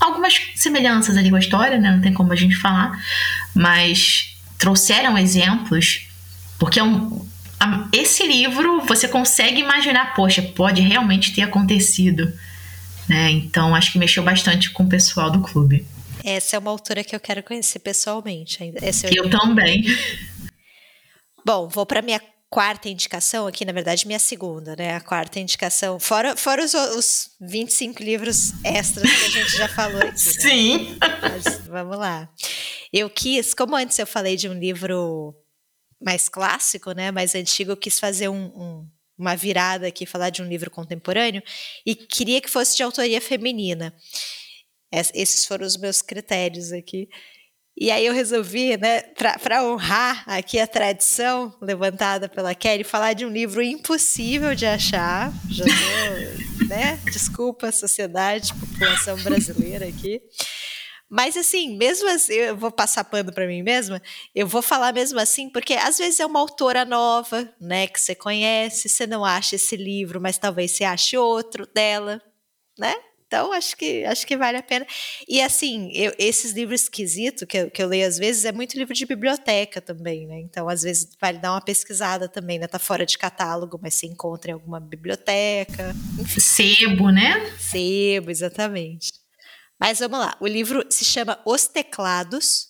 algumas 0.00 0.40
semelhanças 0.56 1.16
ali 1.16 1.30
com 1.30 1.36
a 1.36 1.40
história, 1.40 1.78
né? 1.78 1.90
Não 1.90 2.00
tem 2.00 2.12
como 2.12 2.32
a 2.32 2.36
gente 2.36 2.56
falar, 2.56 2.98
mas 3.54 4.36
trouxeram 4.58 5.18
exemplos, 5.18 6.08
porque 6.58 6.78
é 6.80 6.82
um, 6.82 7.26
esse 7.92 8.26
livro 8.26 8.80
você 8.82 9.08
consegue 9.08 9.60
imaginar, 9.60 10.14
poxa, 10.14 10.42
pode 10.42 10.80
realmente 10.80 11.34
ter 11.34 11.42
acontecido. 11.42 12.32
Né? 13.08 13.30
Então 13.30 13.74
acho 13.74 13.92
que 13.92 13.98
mexeu 13.98 14.22
bastante 14.22 14.70
com 14.70 14.84
o 14.84 14.88
pessoal 14.88 15.30
do 15.30 15.40
clube. 15.40 15.86
Essa 16.24 16.56
é 16.56 16.58
uma 16.58 16.70
autora 16.70 17.02
que 17.02 17.14
eu 17.14 17.20
quero 17.20 17.42
conhecer 17.42 17.80
pessoalmente 17.80 18.62
ainda. 18.62 18.78
Eu, 18.80 19.24
eu 19.24 19.30
também. 19.30 19.84
Bom, 21.44 21.68
vou 21.68 21.84
para 21.84 22.00
minha 22.00 22.20
quarta 22.48 22.88
indicação 22.88 23.46
aqui, 23.46 23.64
na 23.64 23.72
verdade, 23.72 24.06
minha 24.06 24.18
segunda, 24.18 24.76
né? 24.76 24.94
A 24.94 25.00
quarta 25.00 25.40
indicação, 25.40 25.98
fora, 25.98 26.36
fora 26.36 26.62
os, 26.62 26.74
os 26.74 27.30
25 27.40 28.02
livros 28.02 28.52
extras 28.62 29.10
que 29.10 29.24
a 29.24 29.30
gente 29.30 29.56
já 29.56 29.68
falou 29.68 29.98
aqui. 29.98 30.10
Né? 30.10 30.14
Sim. 30.16 30.98
Mas, 31.20 31.58
vamos 31.66 31.98
lá. 31.98 32.28
Eu 32.92 33.08
quis, 33.08 33.54
como 33.54 33.74
antes 33.74 33.98
eu 33.98 34.06
falei 34.06 34.36
de 34.36 34.48
um 34.48 34.52
livro 34.52 35.34
mais 36.02 36.28
clássico, 36.28 36.92
né, 36.92 37.10
mais 37.10 37.34
antigo, 37.34 37.72
eu 37.72 37.76
quis 37.76 37.98
fazer 37.98 38.28
um, 38.28 38.46
um, 38.46 38.88
uma 39.18 39.36
virada 39.36 39.86
aqui, 39.86 40.04
falar 40.04 40.30
de 40.30 40.42
um 40.42 40.48
livro 40.48 40.70
contemporâneo, 40.70 41.42
e 41.86 41.94
queria 41.94 42.40
que 42.40 42.50
fosse 42.50 42.76
de 42.76 42.82
autoria 42.82 43.20
feminina. 43.20 43.94
esses 44.92 45.44
foram 45.44 45.66
os 45.66 45.76
meus 45.76 46.02
critérios 46.02 46.72
aqui. 46.72 47.08
E 47.76 47.90
aí 47.90 48.04
eu 48.04 48.12
resolvi, 48.12 48.76
né, 48.76 49.00
para 49.14 49.64
honrar 49.64 50.24
aqui 50.26 50.58
a 50.58 50.66
tradição 50.66 51.56
levantada 51.60 52.28
pela 52.28 52.54
Kelly, 52.54 52.84
falar 52.84 53.14
de 53.14 53.24
um 53.24 53.30
livro 53.30 53.62
impossível 53.62 54.54
de 54.54 54.66
achar. 54.66 55.32
Já 55.50 55.64
tô, 55.64 56.64
né? 56.66 56.98
Desculpa, 57.10 57.72
sociedade, 57.72 58.52
população 58.54 59.16
brasileira 59.22 59.88
aqui. 59.88 60.20
Mas 61.12 61.36
assim, 61.36 61.76
mesmo 61.76 62.08
assim, 62.08 62.32
eu 62.32 62.56
vou 62.56 62.72
passar 62.72 63.04
pano 63.04 63.30
para 63.30 63.46
mim 63.46 63.62
mesma, 63.62 64.00
eu 64.34 64.46
vou 64.46 64.62
falar 64.62 64.94
mesmo 64.94 65.20
assim, 65.20 65.50
porque 65.50 65.74
às 65.74 65.98
vezes 65.98 66.18
é 66.20 66.24
uma 66.24 66.40
autora 66.40 66.86
nova, 66.86 67.52
né, 67.60 67.86
que 67.86 68.00
você 68.00 68.14
conhece, 68.14 68.88
você 68.88 69.06
não 69.06 69.22
acha 69.22 69.56
esse 69.56 69.76
livro, 69.76 70.18
mas 70.22 70.38
talvez 70.38 70.70
você 70.70 70.84
ache 70.84 71.18
outro 71.18 71.66
dela, 71.66 72.18
né? 72.78 72.94
Então, 73.26 73.52
acho 73.52 73.76
que, 73.76 74.04
acho 74.04 74.26
que 74.26 74.36
vale 74.36 74.58
a 74.58 74.62
pena. 74.62 74.86
E 75.28 75.40
assim, 75.40 75.90
eu, 75.94 76.14
esses 76.18 76.52
livros 76.52 76.82
esquisitos 76.82 77.44
que 77.48 77.58
eu, 77.58 77.70
que 77.70 77.82
eu 77.82 77.88
leio 77.88 78.06
às 78.06 78.18
vezes 78.18 78.44
é 78.46 78.52
muito 78.52 78.76
livro 78.78 78.94
de 78.94 79.06
biblioteca 79.06 79.80
também, 79.80 80.26
né? 80.26 80.38
Então, 80.40 80.68
às 80.68 80.82
vezes, 80.82 81.08
vale 81.18 81.38
dar 81.38 81.52
uma 81.52 81.60
pesquisada 81.62 82.28
também, 82.28 82.58
né? 82.58 82.66
Tá 82.66 82.78
fora 82.78 83.06
de 83.06 83.16
catálogo, 83.16 83.78
mas 83.82 83.94
se 83.94 84.06
encontra 84.06 84.50
em 84.50 84.54
alguma 84.54 84.78
biblioteca. 84.78 85.94
Enfim. 86.18 86.40
Sebo, 86.40 87.10
né? 87.10 87.54
Sebo, 87.58 88.30
exatamente. 88.30 89.21
Mas 89.82 89.98
vamos 89.98 90.20
lá. 90.20 90.36
O 90.38 90.46
livro 90.46 90.86
se 90.88 91.04
chama 91.04 91.40
Os 91.44 91.66
Teclados, 91.66 92.68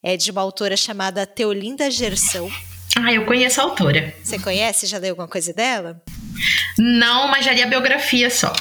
é 0.00 0.16
de 0.16 0.30
uma 0.30 0.42
autora 0.42 0.76
chamada 0.76 1.26
Teolinda 1.26 1.90
Gersão. 1.90 2.48
Ah, 2.96 3.12
eu 3.12 3.26
conheço 3.26 3.60
a 3.60 3.64
autora. 3.64 4.14
Você 4.22 4.38
conhece? 4.38 4.86
Já 4.86 4.98
leu 4.98 5.10
alguma 5.10 5.26
coisa 5.26 5.52
dela? 5.52 6.00
Não, 6.78 7.26
mas 7.26 7.44
já 7.44 7.52
li 7.52 7.64
a 7.64 7.66
biografia 7.66 8.30
só. 8.30 8.52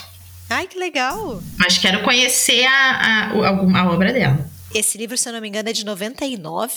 Ai, 0.49 0.65
que 0.65 0.79
legal! 0.79 1.39
Mas 1.59 1.77
quero 1.77 2.01
conhecer 2.03 2.65
a, 2.65 2.71
a, 2.71 3.25
a, 3.27 3.81
a 3.81 3.91
obra 3.91 4.11
dela. 4.11 4.49
Esse 4.73 4.97
livro, 4.97 5.15
se 5.15 5.29
eu 5.29 5.33
não 5.33 5.39
me 5.39 5.47
engano, 5.47 5.69
é 5.69 5.73
de 5.73 5.85
99. 5.85 6.73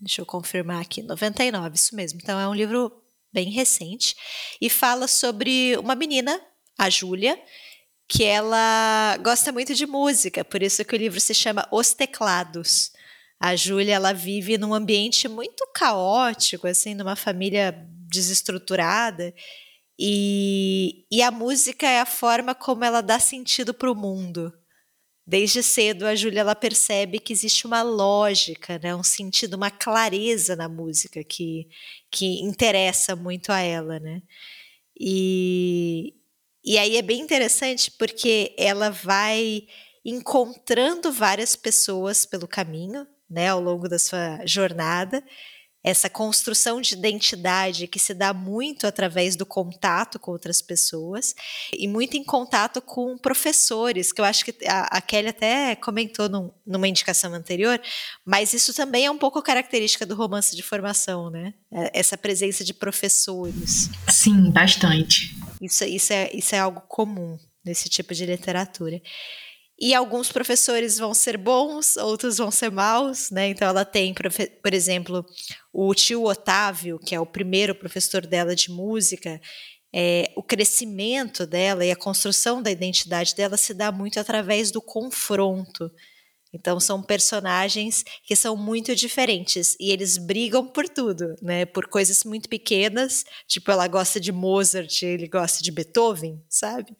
Deixa 0.00 0.20
eu 0.20 0.26
confirmar 0.26 0.80
aqui. 0.80 1.02
99, 1.02 1.74
isso 1.74 1.96
mesmo. 1.96 2.20
Então 2.22 2.38
é 2.38 2.46
um 2.46 2.54
livro 2.54 2.92
bem 3.32 3.50
recente. 3.50 4.14
E 4.60 4.70
fala 4.70 5.08
sobre 5.08 5.76
uma 5.78 5.96
menina, 5.96 6.40
a 6.78 6.88
Júlia, 6.88 7.36
que 8.08 8.24
ela 8.24 9.16
gosta 9.22 9.52
muito 9.52 9.74
de 9.74 9.86
música, 9.86 10.44
por 10.44 10.62
isso 10.62 10.84
que 10.84 10.94
o 10.94 10.98
livro 10.98 11.20
se 11.20 11.34
chama 11.34 11.66
Os 11.70 11.94
Teclados. 11.94 12.92
A 13.40 13.56
Júlia, 13.56 13.94
ela 13.94 14.12
vive 14.12 14.56
num 14.58 14.74
ambiente 14.74 15.28
muito 15.28 15.66
caótico, 15.74 16.66
assim, 16.66 16.94
numa 16.94 17.16
família 17.16 17.72
desestruturada, 18.08 19.34
e, 19.98 21.06
e 21.10 21.22
a 21.22 21.30
música 21.30 21.86
é 21.86 22.00
a 22.00 22.06
forma 22.06 22.54
como 22.54 22.84
ela 22.84 23.00
dá 23.00 23.18
sentido 23.18 23.72
para 23.72 23.90
o 23.90 23.94
mundo. 23.94 24.52
Desde 25.24 25.62
cedo, 25.62 26.04
a 26.04 26.14
Júlia 26.16 26.40
ela 26.40 26.54
percebe 26.54 27.20
que 27.20 27.32
existe 27.32 27.66
uma 27.66 27.82
lógica, 27.82 28.78
né, 28.82 28.94
um 28.94 29.04
sentido, 29.04 29.54
uma 29.54 29.70
clareza 29.70 30.56
na 30.56 30.68
música 30.68 31.22
que, 31.22 31.68
que 32.10 32.42
interessa 32.42 33.14
muito 33.14 33.50
a 33.52 33.60
ela. 33.60 34.00
Né? 34.00 34.22
E, 34.98 36.14
e 36.64 36.78
aí 36.78 36.96
é 36.96 37.02
bem 37.02 37.20
interessante 37.20 37.90
porque 37.90 38.54
ela 38.58 38.90
vai 38.90 39.62
encontrando 40.04 41.12
várias 41.12 41.56
pessoas 41.56 42.26
pelo 42.26 42.48
caminho, 42.48 43.06
né, 43.30 43.48
ao 43.48 43.60
longo 43.60 43.88
da 43.88 43.98
sua 43.98 44.44
jornada, 44.44 45.24
essa 45.84 46.08
construção 46.08 46.80
de 46.80 46.94
identidade 46.94 47.88
que 47.88 47.98
se 47.98 48.14
dá 48.14 48.32
muito 48.32 48.86
através 48.86 49.34
do 49.34 49.44
contato 49.44 50.18
com 50.18 50.30
outras 50.30 50.62
pessoas 50.62 51.34
e 51.72 51.88
muito 51.88 52.16
em 52.16 52.22
contato 52.22 52.80
com 52.80 53.18
professores, 53.18 54.12
que 54.12 54.20
eu 54.20 54.24
acho 54.24 54.44
que 54.44 54.54
a, 54.66 54.98
a 54.98 55.00
Kelly 55.00 55.28
até 55.28 55.74
comentou 55.74 56.28
num, 56.28 56.52
numa 56.64 56.86
indicação 56.86 57.34
anterior, 57.34 57.80
mas 58.24 58.52
isso 58.52 58.72
também 58.72 59.06
é 59.06 59.10
um 59.10 59.18
pouco 59.18 59.42
característica 59.42 60.06
do 60.06 60.14
romance 60.14 60.54
de 60.54 60.62
formação, 60.62 61.30
né? 61.30 61.52
É, 61.72 61.98
essa 61.98 62.16
presença 62.16 62.62
de 62.62 62.72
professores. 62.72 63.90
Sim, 64.08 64.50
bastante. 64.50 65.34
Isso, 65.62 65.84
isso, 65.84 66.12
é, 66.12 66.28
isso 66.34 66.56
é 66.56 66.58
algo 66.58 66.80
comum 66.88 67.38
nesse 67.64 67.88
tipo 67.88 68.12
de 68.12 68.26
literatura. 68.26 69.00
E 69.78 69.94
alguns 69.94 70.30
professores 70.30 70.98
vão 70.98 71.14
ser 71.14 71.36
bons, 71.36 71.96
outros 71.96 72.38
vão 72.38 72.50
ser 72.50 72.70
maus, 72.70 73.30
né? 73.30 73.48
Então 73.48 73.68
ela 73.68 73.84
tem, 73.84 74.12
por 74.60 74.74
exemplo, 74.74 75.24
o 75.72 75.94
tio 75.94 76.24
Otávio, 76.24 76.98
que 76.98 77.14
é 77.14 77.20
o 77.20 77.26
primeiro 77.26 77.74
professor 77.76 78.26
dela 78.26 78.56
de 78.56 78.70
música, 78.70 79.40
é, 79.94 80.32
o 80.36 80.42
crescimento 80.42 81.46
dela 81.46 81.84
e 81.84 81.92
a 81.92 81.96
construção 81.96 82.60
da 82.60 82.70
identidade 82.70 83.34
dela 83.34 83.56
se 83.56 83.72
dá 83.72 83.92
muito 83.92 84.18
através 84.18 84.72
do 84.72 84.82
confronto. 84.82 85.90
Então 86.52 86.78
são 86.78 87.02
personagens 87.02 88.04
que 88.24 88.36
são 88.36 88.54
muito 88.54 88.94
diferentes 88.94 89.74
e 89.80 89.90
eles 89.90 90.18
brigam 90.18 90.66
por 90.66 90.86
tudo, 90.86 91.34
né? 91.40 91.64
Por 91.64 91.86
coisas 91.86 92.24
muito 92.24 92.48
pequenas, 92.48 93.24
tipo 93.46 93.70
ela 93.70 93.88
gosta 93.88 94.20
de 94.20 94.30
Mozart, 94.30 95.02
ele 95.02 95.26
gosta 95.26 95.62
de 95.62 95.72
Beethoven, 95.72 96.42
sabe? 96.50 96.94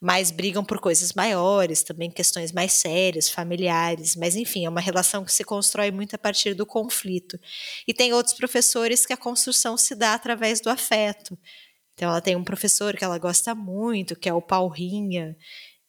Mas 0.00 0.30
brigam 0.30 0.64
por 0.64 0.78
coisas 0.78 1.12
maiores, 1.12 1.82
também 1.82 2.10
questões 2.10 2.52
mais 2.52 2.72
sérias, 2.74 3.28
familiares, 3.28 4.14
mas 4.14 4.36
enfim, 4.36 4.64
é 4.64 4.68
uma 4.68 4.80
relação 4.80 5.24
que 5.24 5.32
se 5.32 5.42
constrói 5.42 5.90
muito 5.90 6.14
a 6.14 6.18
partir 6.18 6.54
do 6.54 6.64
conflito. 6.64 7.38
E 7.88 7.92
tem 7.92 8.12
outros 8.12 8.34
professores 8.34 9.04
que 9.04 9.12
a 9.12 9.16
construção 9.16 9.76
se 9.76 9.96
dá 9.96 10.14
através 10.14 10.60
do 10.60 10.70
afeto. 10.70 11.36
Então 11.94 12.10
ela 12.10 12.20
tem 12.20 12.36
um 12.36 12.44
professor 12.44 12.96
que 12.96 13.04
ela 13.04 13.18
gosta 13.18 13.54
muito, 13.54 14.16
que 14.16 14.28
é 14.28 14.34
o 14.34 14.42
Paulrinha, 14.42 15.36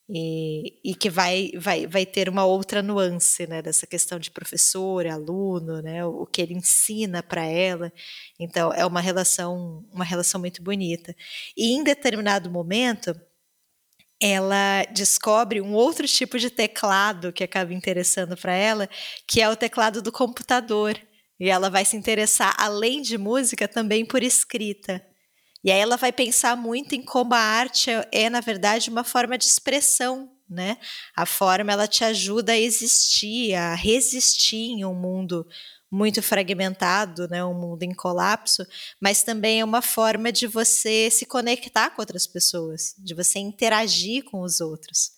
e, 0.08 0.78
e, 0.84 0.94
que 0.94 1.10
vai, 1.10 1.50
vai, 1.56 1.86
vai 1.86 2.06
ter 2.06 2.28
uma 2.28 2.44
outra 2.44 2.80
nuance 2.80 3.44
né, 3.46 3.60
dessa 3.60 3.86
questão 3.86 4.20
de 4.20 4.30
professor, 4.30 5.04
aluno, 5.06 5.82
né, 5.82 6.04
o, 6.06 6.22
o 6.22 6.26
que 6.26 6.40
ele 6.40 6.54
ensina 6.54 7.22
para 7.22 7.44
ela. 7.44 7.92
Então 8.38 8.72
é 8.72 8.86
uma 8.86 9.00
relação 9.00 9.84
uma 9.92 10.04
relação 10.04 10.40
muito 10.40 10.62
bonita. 10.62 11.14
E 11.56 11.72
em 11.72 11.82
determinado 11.82 12.48
momento 12.50 13.14
ela 14.20 14.84
descobre 14.94 15.60
um 15.60 15.74
outro 15.74 16.06
tipo 16.06 16.38
de 16.38 16.50
teclado 16.50 17.32
que 17.32 17.44
acaba 17.44 17.74
interessando 17.74 18.36
para 18.36 18.52
ela, 18.54 18.88
que 19.26 19.40
é 19.42 19.48
o 19.50 19.56
teclado 19.56 20.00
do 20.00 20.12
computador. 20.12 20.98
E 21.38 21.50
ela 21.50 21.68
vai 21.68 21.84
se 21.84 21.96
interessar, 21.96 22.54
além 22.58 23.02
de 23.02 23.18
música, 23.18 23.68
também 23.68 24.06
por 24.06 24.22
escrita. 24.22 25.04
E 25.64 25.70
aí 25.70 25.78
ela 25.78 25.96
vai 25.96 26.12
pensar 26.12 26.56
muito 26.56 26.94
em 26.94 27.02
como 27.02 27.34
a 27.34 27.38
arte 27.38 27.90
é, 28.12 28.30
na 28.30 28.40
verdade, 28.40 28.90
uma 28.90 29.04
forma 29.04 29.36
de 29.36 29.44
expressão, 29.44 30.30
né? 30.48 30.78
A 31.14 31.26
forma 31.26 31.72
ela 31.72 31.88
te 31.88 32.04
ajuda 32.04 32.52
a 32.52 32.58
existir, 32.58 33.54
a 33.54 33.74
resistir 33.74 34.70
em 34.70 34.84
um 34.84 34.94
mundo 34.94 35.46
muito 35.90 36.22
fragmentado, 36.22 37.28
né, 37.28 37.44
um 37.44 37.54
mundo 37.54 37.82
em 37.84 37.94
colapso, 37.94 38.66
mas 39.00 39.22
também 39.22 39.60
é 39.60 39.64
uma 39.64 39.80
forma 39.80 40.32
de 40.32 40.46
você 40.46 41.08
se 41.10 41.24
conectar 41.24 41.90
com 41.90 42.02
outras 42.02 42.26
pessoas, 42.26 42.94
de 42.98 43.14
você 43.14 43.38
interagir 43.38 44.24
com 44.24 44.42
os 44.42 44.60
outros. 44.60 45.12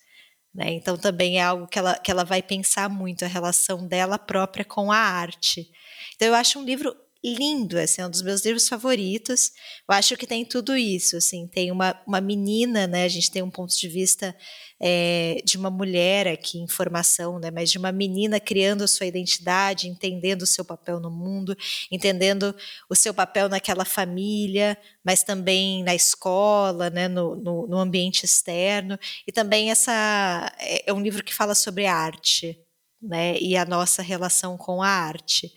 Né? 0.53 0.71
Então 0.73 0.97
também 0.97 1.39
é 1.39 1.43
algo 1.43 1.67
que 1.67 1.77
ela, 1.77 1.95
que 1.95 2.09
ela 2.09 2.23
vai 2.23 2.41
pensar 2.41 2.89
muito, 2.89 3.25
a 3.25 3.27
relação 3.27 3.87
dela 3.87 4.17
própria 4.17 4.65
com 4.65 4.91
a 4.91 4.97
arte. 4.97 5.69
Então 6.15 6.27
eu 6.27 6.35
acho 6.35 6.59
um 6.59 6.63
livro 6.63 6.95
lindo, 7.23 7.77
assim, 7.77 8.01
é 8.01 8.07
um 8.07 8.09
dos 8.09 8.21
meus 8.21 8.45
livros 8.45 8.69
favoritos. 8.69 9.51
Eu 9.89 9.95
acho 9.95 10.15
que 10.15 10.25
tem 10.25 10.45
tudo 10.45 10.75
isso, 10.77 11.17
assim, 11.17 11.47
tem 11.47 11.71
uma, 11.71 11.99
uma 12.07 12.21
menina, 12.21 12.87
né, 12.87 13.03
a 13.03 13.07
gente 13.09 13.29
tem 13.29 13.41
um 13.43 13.49
ponto 13.51 13.77
de 13.77 13.87
vista 13.89 14.35
é, 14.81 15.41
de 15.43 15.57
uma 15.57 15.69
mulher 15.69 16.27
aqui 16.27 16.59
em 16.59 16.67
formação, 16.67 17.37
né, 17.37 17.51
mas 17.51 17.69
de 17.69 17.77
uma 17.77 17.91
menina 17.91 18.39
criando 18.39 18.83
a 18.83 18.87
sua 18.87 19.05
identidade, 19.05 19.89
entendendo 19.89 20.43
o 20.43 20.47
seu 20.47 20.63
papel 20.63 20.99
no 20.99 21.11
mundo, 21.11 21.57
entendendo 21.91 22.55
o 22.89 22.95
seu 22.95 23.13
papel 23.13 23.49
naquela 23.49 23.83
família, 23.83 24.77
mas 25.03 25.21
também 25.21 25.83
na 25.83 25.93
escola, 25.93 26.89
né, 26.89 27.09
no, 27.09 27.35
no, 27.35 27.67
no 27.67 27.77
ambiente 27.77 28.23
externo, 28.23 28.97
e 29.27 29.31
também 29.31 29.71
essa, 29.71 30.53
é, 30.57 30.89
é 30.89 30.93
um 30.93 31.01
livro 31.01 31.23
que 31.23 31.33
fala 31.33 31.53
sobre 31.53 31.85
arte, 31.85 32.57
né, 33.01 33.37
e 33.39 33.57
a 33.57 33.65
nossa 33.65 34.01
relação 34.01 34.57
com 34.57 34.81
a 34.81 34.87
arte. 34.87 35.51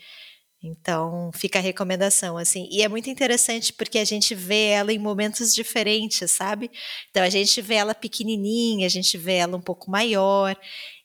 Então, 0.64 1.32
fica 1.34 1.58
a 1.58 1.62
recomendação, 1.62 2.38
assim. 2.38 2.68
E 2.70 2.82
é 2.82 2.88
muito 2.88 3.10
interessante 3.10 3.72
porque 3.72 3.98
a 3.98 4.04
gente 4.04 4.32
vê 4.32 4.66
ela 4.66 4.92
em 4.92 4.98
momentos 4.98 5.52
diferentes, 5.52 6.30
sabe? 6.30 6.70
Então, 7.10 7.24
a 7.24 7.28
gente 7.28 7.60
vê 7.60 7.74
ela 7.74 7.94
pequenininha, 7.94 8.86
a 8.86 8.90
gente 8.90 9.18
vê 9.18 9.34
ela 9.34 9.56
um 9.56 9.60
pouco 9.60 9.90
maior. 9.90 10.56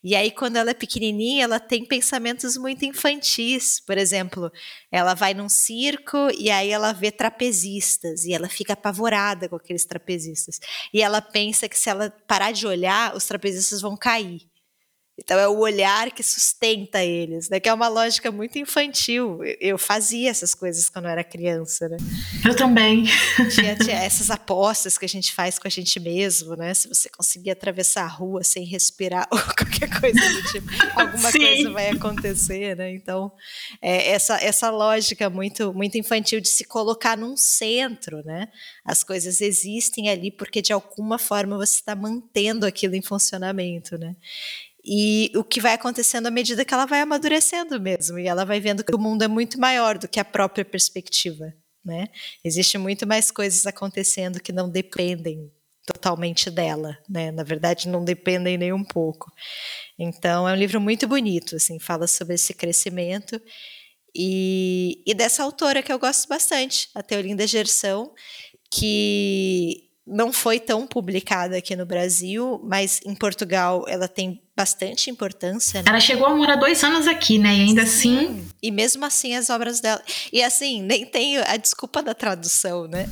E 0.04 0.16
aí, 0.16 0.30
quando 0.30 0.58
ela 0.58 0.70
é 0.72 0.74
pequenininha, 0.76 1.44
ela 1.44 1.60
tem 1.60 1.84
pensamentos 1.84 2.56
muito 2.56 2.86
infantis. 2.86 3.80
Por 3.80 3.98
exemplo, 3.98 4.52
ela 4.92 5.16
vai 5.16 5.34
num 5.34 5.50
circo 5.50 6.30
e 6.38 6.52
aí 6.52 6.70
ela 6.70 6.94
vê 6.94 7.12
trapezistas 7.12 8.26
e 8.26 8.34
ela 8.34 8.48
fica 8.48 8.74
apavorada 8.74 9.50
com 9.50 9.56
aqueles 9.56 9.86
trapezistas. 9.86 10.60
E 10.94 11.02
ela 11.02 11.20
pensa 11.20 11.68
que 11.68 11.80
se 11.80 11.90
ela 11.90 12.12
parar 12.28 12.52
de 12.52 12.68
olhar, 12.68 13.16
os 13.16 13.26
trapezistas 13.26 13.82
vão 13.82 13.98
cair. 13.98 14.42
Então 15.20 15.40
é 15.40 15.48
o 15.48 15.58
olhar 15.58 16.12
que 16.12 16.22
sustenta 16.22 17.04
eles, 17.04 17.50
né? 17.50 17.60
Que 17.60 17.68
é 17.68 17.74
uma 17.74 17.88
lógica 17.88 18.32
muito 18.32 18.60
infantil. 18.60 19.40
Eu 19.60 19.76
fazia 19.78 20.30
essas 20.30 20.54
coisas 20.54 20.90
quando 20.90 21.06
eu 21.06 21.12
era 21.12 21.24
criança, 21.24 21.90
né? 21.90 21.98
Eu 22.46 22.56
também. 22.56 23.06
Tinha, 23.50 23.76
tinha, 23.76 23.98
essas 23.98 24.30
apostas 24.30 24.96
que 24.96 25.06
a 25.06 25.10
gente 25.10 25.34
faz 25.34 25.58
com 25.58 25.68
a 25.68 25.72
gente 25.72 26.00
mesmo, 26.00 26.56
né? 26.56 26.72
Se 26.76 26.88
você 26.88 27.10
conseguir 27.10 27.50
atravessar 27.50 28.04
a 28.04 28.08
rua 28.08 28.44
sem 28.44 28.64
respirar 28.64 29.28
ou 29.34 29.40
qualquer 29.40 29.90
coisa 30.00 30.20
do 30.20 30.44
tipo, 30.52 30.70
alguma 30.96 31.32
Sim. 31.32 31.40
coisa 31.40 31.72
vai 31.72 31.90
acontecer, 31.90 32.78
né? 32.78 32.94
Então, 32.94 33.32
é, 33.82 34.12
essa, 34.12 34.36
essa 34.38 34.70
lógica 34.70 35.32
muito, 35.32 35.74
muito 35.74 35.98
infantil 35.98 36.40
de 36.40 36.48
se 36.48 36.64
colocar 36.64 37.18
num 37.18 37.36
centro, 37.36 38.24
né? 38.24 38.50
As 38.86 39.04
coisas 39.04 39.42
existem 39.42 40.10
ali 40.10 40.30
porque 40.30 40.62
de 40.62 40.72
alguma 40.72 41.18
forma 41.18 41.58
você 41.58 41.76
está 41.76 41.96
mantendo 41.96 42.68
aquilo 42.68 42.96
em 42.96 43.02
funcionamento, 43.02 43.98
né? 43.98 44.16
E 44.90 45.32
o 45.36 45.44
que 45.44 45.60
vai 45.60 45.74
acontecendo 45.74 46.28
à 46.28 46.32
medida 46.32 46.64
que 46.64 46.74
ela 46.74 46.86
vai 46.86 47.02
amadurecendo 47.02 47.80
mesmo, 47.80 48.18
e 48.18 48.28
ela 48.28 48.46
vai 48.46 48.60
vendo 48.60 48.86
que 48.86 48.96
o 48.96 49.00
mundo 49.00 49.24
é 49.24 49.28
muito 49.28 49.60
maior 49.60 49.98
do 49.98 50.08
que 50.08 50.20
a 50.20 50.26
própria 50.26 50.64
perspectiva, 50.64 51.54
né? 51.84 52.08
Existe 52.44 52.78
muito 52.78 53.06
mais 53.06 53.30
coisas 53.30 53.68
acontecendo 53.68 54.40
que 54.40 54.54
não 54.54 54.70
dependem 54.70 55.52
totalmente 55.86 56.50
dela, 56.50 56.98
né? 57.10 57.32
Na 57.32 57.44
verdade, 57.44 57.90
não 57.90 58.04
dependem 58.04 58.58
nem 58.58 58.72
um 58.72 58.84
pouco. 58.84 59.30
Então, 60.00 60.48
é 60.48 60.54
um 60.54 60.58
livro 60.58 60.80
muito 60.80 61.06
bonito, 61.06 61.58
assim, 61.58 61.80
fala 61.80 62.08
sobre 62.08 62.36
esse 62.36 62.54
crescimento 62.54 63.42
e, 64.16 65.04
e 65.06 65.14
dessa 65.14 65.44
autora 65.44 65.84
que 65.84 65.94
eu 65.94 66.00
gosto 66.00 66.28
bastante, 66.28 66.90
a 66.96 67.04
Teolinda 67.04 67.46
Gerson, 67.46 68.12
que 68.72 69.92
não 70.06 70.34
foi 70.34 70.60
tão 70.60 70.88
publicada 70.88 71.58
aqui 71.58 71.76
no 71.76 71.86
Brasil, 71.86 72.60
mas 72.64 73.00
em 73.06 73.14
Portugal 73.14 73.86
ela 73.88 74.08
tem 74.08 74.42
bastante 74.58 75.12
importância. 75.12 75.84
Né? 75.84 75.86
Ela 75.88 76.00
chegou 76.00 76.26
a 76.26 76.36
morar 76.36 76.56
dois 76.56 76.84
anos 76.84 77.08
aqui, 77.08 77.38
né? 77.38 77.56
E 77.56 77.62
ainda 77.62 77.86
Sim. 77.86 78.18
assim. 78.18 78.48
E 78.60 78.72
mesmo 78.72 79.06
assim 79.06 79.36
as 79.36 79.52
obras 79.52 79.80
dela. 79.80 80.02
E 80.34 80.42
assim, 80.42 80.82
nem 80.82 81.06
tem 81.06 81.38
a 81.38 81.56
desculpa 81.58 82.02
da 82.02 82.16
tradução, 82.16 82.88
né? 82.88 83.08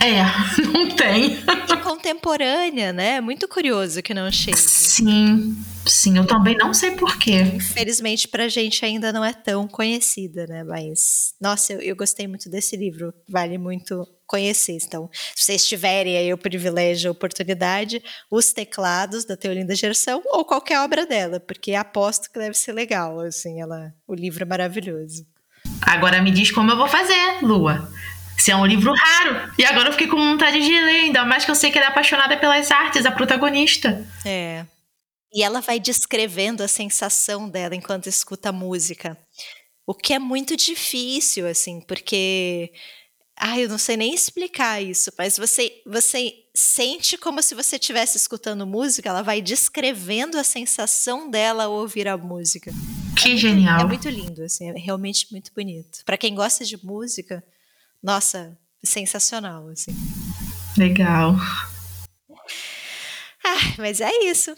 É, 0.00 0.08
é 0.08 0.24
não 0.72 0.88
tem. 0.88 1.34
E 1.34 1.76
contemporânea, 1.82 2.94
né? 2.94 3.20
Muito 3.20 3.46
curioso 3.46 4.02
que 4.02 4.14
não 4.14 4.32
chegue. 4.32 4.56
Sim. 4.56 5.54
Sim, 5.86 6.16
eu 6.18 6.26
também 6.26 6.56
não 6.56 6.72
sei 6.72 6.92
porquê. 6.92 7.40
Infelizmente, 7.40 8.28
pra 8.28 8.48
gente 8.48 8.84
ainda 8.84 9.12
não 9.12 9.24
é 9.24 9.32
tão 9.32 9.66
conhecida, 9.68 10.46
né? 10.46 10.64
Mas, 10.64 11.34
nossa, 11.40 11.74
eu, 11.74 11.80
eu 11.80 11.96
gostei 11.96 12.26
muito 12.26 12.48
desse 12.50 12.76
livro. 12.76 13.12
Vale 13.28 13.58
muito 13.58 14.06
conhecer. 14.28 14.78
Então, 14.84 15.08
se 15.34 15.44
vocês 15.44 15.66
tiverem 15.66 16.16
aí 16.16 16.32
o 16.32 16.38
privilégio, 16.38 17.08
a 17.08 17.12
oportunidade, 17.12 18.02
os 18.30 18.52
teclados 18.52 19.24
da 19.24 19.36
Teolinda 19.36 19.74
Gerson 19.74 20.22
ou 20.38 20.44
qualquer 20.44 20.78
obra 20.80 21.04
dela, 21.04 21.40
porque 21.40 21.74
aposto 21.74 22.30
que 22.30 22.38
deve 22.38 22.56
ser 22.56 22.72
legal, 22.72 23.18
assim, 23.20 23.60
ela, 23.60 23.92
o 24.06 24.14
livro 24.14 24.44
é 24.44 24.46
maravilhoso. 24.46 25.26
Agora 25.82 26.22
me 26.22 26.30
diz 26.30 26.50
como 26.52 26.70
eu 26.70 26.76
vou 26.76 26.86
fazer, 26.86 27.42
Lua. 27.42 27.90
Se 28.38 28.52
é 28.52 28.56
um 28.56 28.64
livro 28.64 28.94
raro. 28.94 29.52
E 29.58 29.64
agora 29.64 29.88
eu 29.88 29.92
fiquei 29.92 30.06
com 30.06 30.16
vontade 30.16 30.60
de 30.60 30.70
ler, 30.70 31.00
ainda 31.00 31.24
mais 31.24 31.44
que 31.44 31.50
eu 31.50 31.56
sei 31.56 31.72
que 31.72 31.78
ela 31.78 31.88
é 31.88 31.90
apaixonada 31.90 32.36
pelas 32.36 32.70
artes, 32.70 33.04
a 33.04 33.10
protagonista. 33.10 34.06
É. 34.24 34.64
E 35.32 35.42
ela 35.42 35.60
vai 35.60 35.80
descrevendo 35.80 36.62
a 36.62 36.68
sensação 36.68 37.48
dela 37.48 37.74
enquanto 37.74 38.06
escuta 38.06 38.50
a 38.50 38.52
música. 38.52 39.18
O 39.84 39.92
que 39.92 40.14
é 40.14 40.18
muito 40.20 40.56
difícil, 40.56 41.48
assim, 41.48 41.80
porque 41.80 42.72
ah, 43.38 43.58
eu 43.58 43.68
não 43.68 43.78
sei 43.78 43.96
nem 43.96 44.12
explicar 44.12 44.82
isso, 44.82 45.12
mas 45.16 45.38
você, 45.38 45.80
você 45.86 46.34
sente 46.54 47.16
como 47.16 47.42
se 47.42 47.54
você 47.54 47.76
estivesse 47.76 48.16
escutando 48.16 48.66
música, 48.66 49.08
ela 49.08 49.22
vai 49.22 49.40
descrevendo 49.40 50.36
a 50.38 50.44
sensação 50.44 51.30
dela 51.30 51.64
ao 51.64 51.72
ouvir 51.72 52.08
a 52.08 52.16
música. 52.16 52.72
Que 53.16 53.32
é 53.32 53.36
genial. 53.36 53.80
é 53.80 53.84
muito 53.84 54.08
lindo, 54.08 54.42
assim, 54.42 54.68
é 54.68 54.78
realmente 54.78 55.28
muito 55.30 55.52
bonito. 55.54 56.04
Para 56.04 56.16
quem 56.16 56.34
gosta 56.34 56.64
de 56.64 56.76
música, 56.84 57.42
nossa, 58.02 58.56
sensacional, 58.82 59.68
assim. 59.68 59.92
Legal. 60.76 61.36
Ah, 63.44 63.74
mas 63.78 64.00
é 64.00 64.10
isso. 64.24 64.54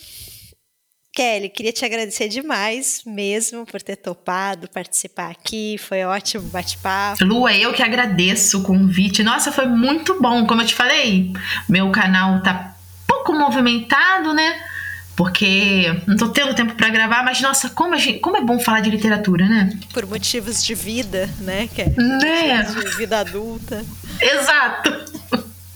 Kelly, 1.12 1.48
queria 1.48 1.72
te 1.72 1.84
agradecer 1.84 2.28
demais 2.28 3.02
mesmo 3.04 3.66
por 3.66 3.82
ter 3.82 3.96
topado 3.96 4.70
participar 4.70 5.30
aqui. 5.30 5.76
Foi 5.76 6.04
ótimo 6.04 6.48
bate-papo. 6.48 7.24
Lua, 7.24 7.52
eu 7.52 7.72
que 7.72 7.82
agradeço 7.82 8.60
o 8.60 8.62
convite. 8.62 9.22
Nossa, 9.22 9.50
foi 9.50 9.66
muito 9.66 10.20
bom. 10.20 10.46
Como 10.46 10.62
eu 10.62 10.66
te 10.66 10.74
falei, 10.74 11.32
meu 11.68 11.90
canal 11.90 12.40
tá 12.42 12.76
pouco 13.06 13.32
movimentado, 13.32 14.32
né? 14.32 14.62
Porque 15.16 15.84
não 16.06 16.16
tô 16.16 16.28
tendo 16.28 16.54
tempo 16.54 16.74
para 16.74 16.88
gravar, 16.88 17.24
mas 17.24 17.40
nossa, 17.40 17.68
como, 17.68 17.96
gente, 17.98 18.20
como 18.20 18.36
é 18.36 18.40
bom 18.40 18.58
falar 18.58 18.80
de 18.80 18.88
literatura, 18.88 19.46
né? 19.46 19.78
Por 19.92 20.06
motivos 20.06 20.64
de 20.64 20.74
vida, 20.74 21.28
né, 21.40 21.68
Kelly? 21.74 21.96
Né? 21.96 22.62
De 22.62 22.96
vida 22.96 23.18
adulta. 23.18 23.84
Exato. 24.20 24.90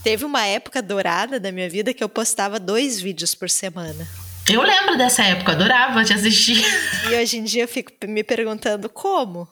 Teve 0.02 0.24
uma 0.24 0.46
época 0.46 0.80
dourada 0.80 1.40
da 1.40 1.50
minha 1.50 1.68
vida 1.68 1.92
que 1.92 2.04
eu 2.04 2.08
postava 2.08 2.60
dois 2.60 3.00
vídeos 3.00 3.34
por 3.34 3.50
semana. 3.50 4.06
Eu 4.48 4.62
lembro 4.62 4.96
dessa 4.98 5.22
época, 5.22 5.52
adorava 5.52 6.04
te 6.04 6.12
assistir. 6.12 6.62
E 7.10 7.14
hoje 7.16 7.38
em 7.38 7.44
dia 7.44 7.64
eu 7.64 7.68
fico 7.68 7.92
me 8.06 8.22
perguntando 8.22 8.88
como, 8.88 9.48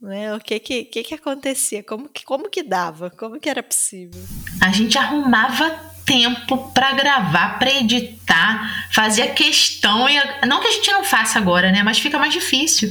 né? 0.00 0.34
O 0.34 0.40
que 0.40 0.58
que, 0.58 0.84
que, 0.84 1.02
que 1.02 1.14
acontecia? 1.14 1.82
Como 1.82 2.08
que, 2.08 2.24
como 2.24 2.50
que 2.50 2.62
dava? 2.62 3.10
Como 3.10 3.40
que 3.40 3.48
era 3.48 3.62
possível? 3.62 4.22
A 4.60 4.70
gente 4.70 4.98
arrumava 4.98 5.70
tempo 6.04 6.70
para 6.72 6.92
gravar, 6.92 7.58
para 7.58 7.72
editar, 7.72 8.88
fazia 8.92 9.28
questão 9.28 10.06
e 10.08 10.46
não 10.46 10.60
que 10.60 10.68
a 10.68 10.72
gente 10.72 10.90
não 10.90 11.02
faça 11.02 11.38
agora, 11.38 11.72
né? 11.72 11.82
Mas 11.82 11.98
fica 11.98 12.18
mais 12.18 12.32
difícil. 12.32 12.90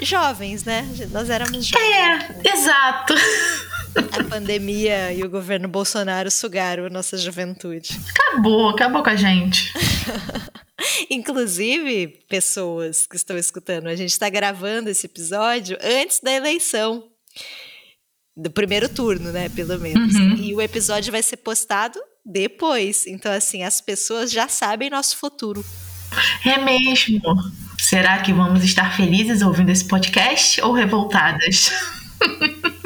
Jovens, 0.00 0.64
né? 0.64 0.86
Nós 1.10 1.30
éramos 1.30 1.64
jovens. 1.66 1.86
É, 1.86 2.52
exato. 2.52 3.14
A 3.94 4.24
pandemia 4.24 5.12
e 5.12 5.22
o 5.22 5.30
governo 5.30 5.68
Bolsonaro 5.68 6.30
sugaram 6.30 6.86
a 6.86 6.90
nossa 6.90 7.16
juventude. 7.16 7.98
Acabou, 8.10 8.68
acabou 8.68 9.02
com 9.02 9.10
a 9.10 9.16
gente. 9.16 9.72
Inclusive, 11.10 12.06
pessoas 12.28 13.06
que 13.06 13.16
estão 13.16 13.36
escutando, 13.36 13.88
a 13.88 13.96
gente 13.96 14.10
está 14.10 14.28
gravando 14.28 14.88
esse 14.88 15.06
episódio 15.06 15.76
antes 15.82 16.20
da 16.20 16.32
eleição. 16.32 17.04
Do 18.36 18.50
primeiro 18.50 18.88
turno, 18.88 19.32
né? 19.32 19.48
Pelo 19.50 19.78
menos. 19.78 20.14
Uhum. 20.14 20.36
E 20.36 20.54
o 20.54 20.60
episódio 20.60 21.12
vai 21.12 21.22
ser 21.22 21.38
postado 21.38 21.98
depois. 22.24 23.06
Então, 23.06 23.32
assim, 23.32 23.62
as 23.62 23.80
pessoas 23.80 24.30
já 24.30 24.48
sabem 24.48 24.88
nosso 24.88 25.16
futuro. 25.16 25.64
É 26.44 26.58
mesmo. 26.58 27.20
Será 27.78 28.20
que 28.20 28.32
vamos 28.32 28.64
estar 28.64 28.96
felizes 28.96 29.42
ouvindo 29.42 29.70
esse 29.70 29.86
podcast 29.86 30.60
ou 30.62 30.72
revoltadas? 30.72 31.70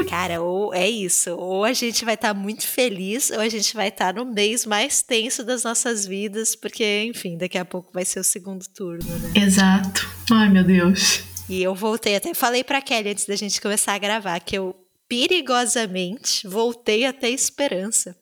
Cara, 0.08 0.40
ou 0.42 0.72
é 0.72 0.88
isso, 0.88 1.34
ou 1.34 1.64
a 1.64 1.72
gente 1.72 2.04
vai 2.04 2.14
estar 2.14 2.34
tá 2.34 2.38
muito 2.38 2.66
feliz, 2.66 3.30
ou 3.30 3.40
a 3.40 3.48
gente 3.48 3.74
vai 3.74 3.88
estar 3.88 4.12
tá 4.12 4.24
no 4.24 4.32
mês 4.32 4.64
mais 4.64 5.02
tenso 5.02 5.42
das 5.42 5.64
nossas 5.64 6.06
vidas, 6.06 6.54
porque, 6.54 7.04
enfim, 7.04 7.36
daqui 7.36 7.58
a 7.58 7.64
pouco 7.64 7.92
vai 7.92 8.04
ser 8.04 8.20
o 8.20 8.24
segundo 8.24 8.64
turno, 8.68 9.04
né? 9.18 9.42
Exato. 9.42 10.08
Ai, 10.30 10.48
meu 10.50 10.62
Deus. 10.62 11.22
E 11.48 11.62
eu 11.62 11.74
voltei, 11.74 12.16
até 12.16 12.32
falei 12.32 12.62
pra 12.62 12.80
Kelly 12.80 13.10
antes 13.10 13.26
da 13.26 13.36
gente 13.36 13.60
começar 13.60 13.94
a 13.94 13.98
gravar, 13.98 14.38
que 14.40 14.56
eu 14.56 14.74
perigosamente 15.08 16.46
voltei 16.46 17.04
a 17.04 17.12
ter 17.12 17.30
esperança. 17.30 18.16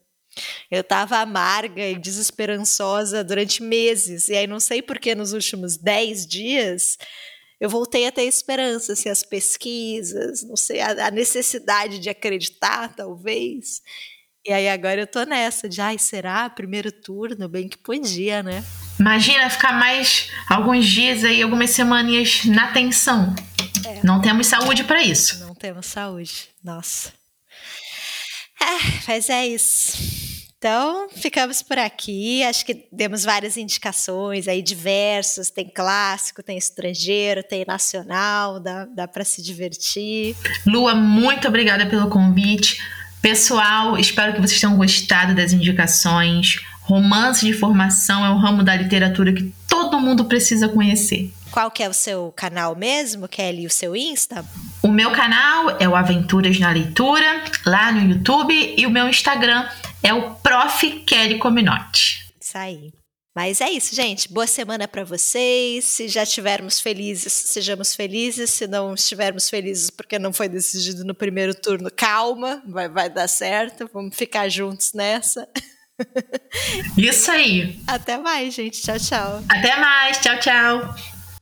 Eu 0.70 0.82
tava 0.82 1.18
amarga 1.18 1.86
e 1.86 1.98
desesperançosa 1.98 3.22
durante 3.22 3.62
meses, 3.62 4.28
e 4.28 4.34
aí 4.34 4.46
não 4.46 4.58
sei 4.58 4.80
por 4.80 4.98
que 4.98 5.14
nos 5.14 5.32
últimos 5.32 5.76
10 5.76 6.26
dias 6.26 6.96
eu 7.62 7.68
voltei 7.68 8.08
a 8.08 8.10
ter 8.10 8.24
esperança, 8.24 8.92
assim, 8.92 9.08
as 9.08 9.22
pesquisas, 9.22 10.42
não 10.42 10.56
sei, 10.56 10.80
a, 10.80 11.06
a 11.06 11.10
necessidade 11.12 12.00
de 12.00 12.10
acreditar, 12.10 12.92
talvez. 12.92 13.80
E 14.44 14.52
aí 14.52 14.68
agora 14.68 15.02
eu 15.02 15.06
tô 15.06 15.22
nessa 15.22 15.68
de, 15.68 15.80
ai, 15.80 15.96
será? 15.96 16.50
Primeiro 16.50 16.90
turno? 16.90 17.48
Bem 17.48 17.68
que 17.68 17.78
podia, 17.78 18.42
né? 18.42 18.64
Imagina 18.98 19.48
ficar 19.48 19.78
mais 19.78 20.28
alguns 20.48 20.86
dias 20.86 21.22
aí, 21.22 21.40
algumas 21.40 21.70
semaninhas 21.70 22.44
na 22.46 22.72
tensão. 22.72 23.32
É. 23.86 24.00
Não 24.04 24.20
temos 24.20 24.48
saúde 24.48 24.82
para 24.82 25.00
isso. 25.00 25.38
Não 25.38 25.54
temos 25.54 25.86
saúde, 25.86 26.48
nossa. 26.64 27.12
É, 28.60 29.06
mas 29.06 29.30
é 29.30 29.46
isso. 29.46 30.21
Então, 30.62 31.08
ficamos 31.10 31.60
por 31.60 31.76
aqui. 31.76 32.44
Acho 32.44 32.64
que 32.64 32.86
demos 32.92 33.24
várias 33.24 33.56
indicações 33.56 34.46
aí 34.46 34.62
diversas. 34.62 35.50
Tem 35.50 35.68
clássico, 35.68 36.40
tem 36.40 36.56
estrangeiro, 36.56 37.42
tem 37.42 37.64
nacional, 37.66 38.60
dá, 38.60 38.84
dá 38.84 39.08
para 39.08 39.24
se 39.24 39.42
divertir. 39.42 40.36
Lua, 40.64 40.94
muito 40.94 41.48
obrigada 41.48 41.84
pelo 41.86 42.08
convite. 42.08 42.80
Pessoal, 43.20 43.98
espero 43.98 44.34
que 44.34 44.40
vocês 44.40 44.60
tenham 44.60 44.76
gostado 44.76 45.34
das 45.34 45.52
indicações. 45.52 46.54
Romance 46.82 47.46
de 47.46 47.52
formação 47.52 48.24
é 48.24 48.30
um 48.30 48.38
ramo 48.38 48.62
da 48.62 48.74
literatura 48.74 49.32
que 49.32 49.52
todo 49.68 50.00
mundo 50.00 50.24
precisa 50.24 50.68
conhecer. 50.68 51.32
Qual 51.50 51.70
que 51.70 51.82
é 51.82 51.88
o 51.88 51.92
seu 51.92 52.32
canal 52.34 52.74
mesmo, 52.74 53.28
Kelly? 53.28 53.66
O 53.66 53.70
seu 53.70 53.94
Insta? 53.94 54.44
O 54.82 54.88
meu 54.88 55.12
canal 55.12 55.76
é 55.78 55.86
o 55.88 55.94
Aventuras 55.94 56.58
na 56.58 56.70
Leitura, 56.70 57.44
lá 57.66 57.92
no 57.92 58.10
YouTube, 58.10 58.74
e 58.76 58.86
o 58.86 58.90
meu 58.90 59.08
Instagram 59.08 59.68
é 60.02 60.12
o 60.14 60.34
Prof. 60.36 60.90
Kelly 61.06 61.38
Cominotti. 61.38 62.32
Isso 62.40 62.56
aí. 62.56 62.92
Mas 63.34 63.62
é 63.62 63.70
isso, 63.70 63.94
gente. 63.94 64.30
Boa 64.30 64.46
semana 64.46 64.86
para 64.86 65.04
vocês. 65.04 65.86
Se 65.86 66.06
já 66.06 66.22
estivermos 66.22 66.80
felizes, 66.80 67.32
sejamos 67.32 67.94
felizes. 67.94 68.50
Se 68.50 68.66
não 68.66 68.92
estivermos 68.92 69.48
felizes 69.48 69.88
porque 69.88 70.18
não 70.18 70.32
foi 70.34 70.48
decidido 70.48 71.02
no 71.04 71.14
primeiro 71.14 71.54
turno, 71.54 71.90
calma, 71.90 72.62
vai, 72.66 72.90
vai 72.90 73.08
dar 73.08 73.28
certo. 73.28 73.88
Vamos 73.92 74.14
ficar 74.14 74.50
juntos 74.50 74.92
nessa. 74.92 75.48
Isso 76.96 77.30
aí. 77.30 77.78
Até 77.86 78.18
mais, 78.18 78.54
gente. 78.54 78.82
Tchau, 78.82 78.98
tchau. 78.98 79.42
Até 79.48 79.76
mais. 79.76 80.18
Tchau, 80.18 80.38
tchau. 80.38 80.94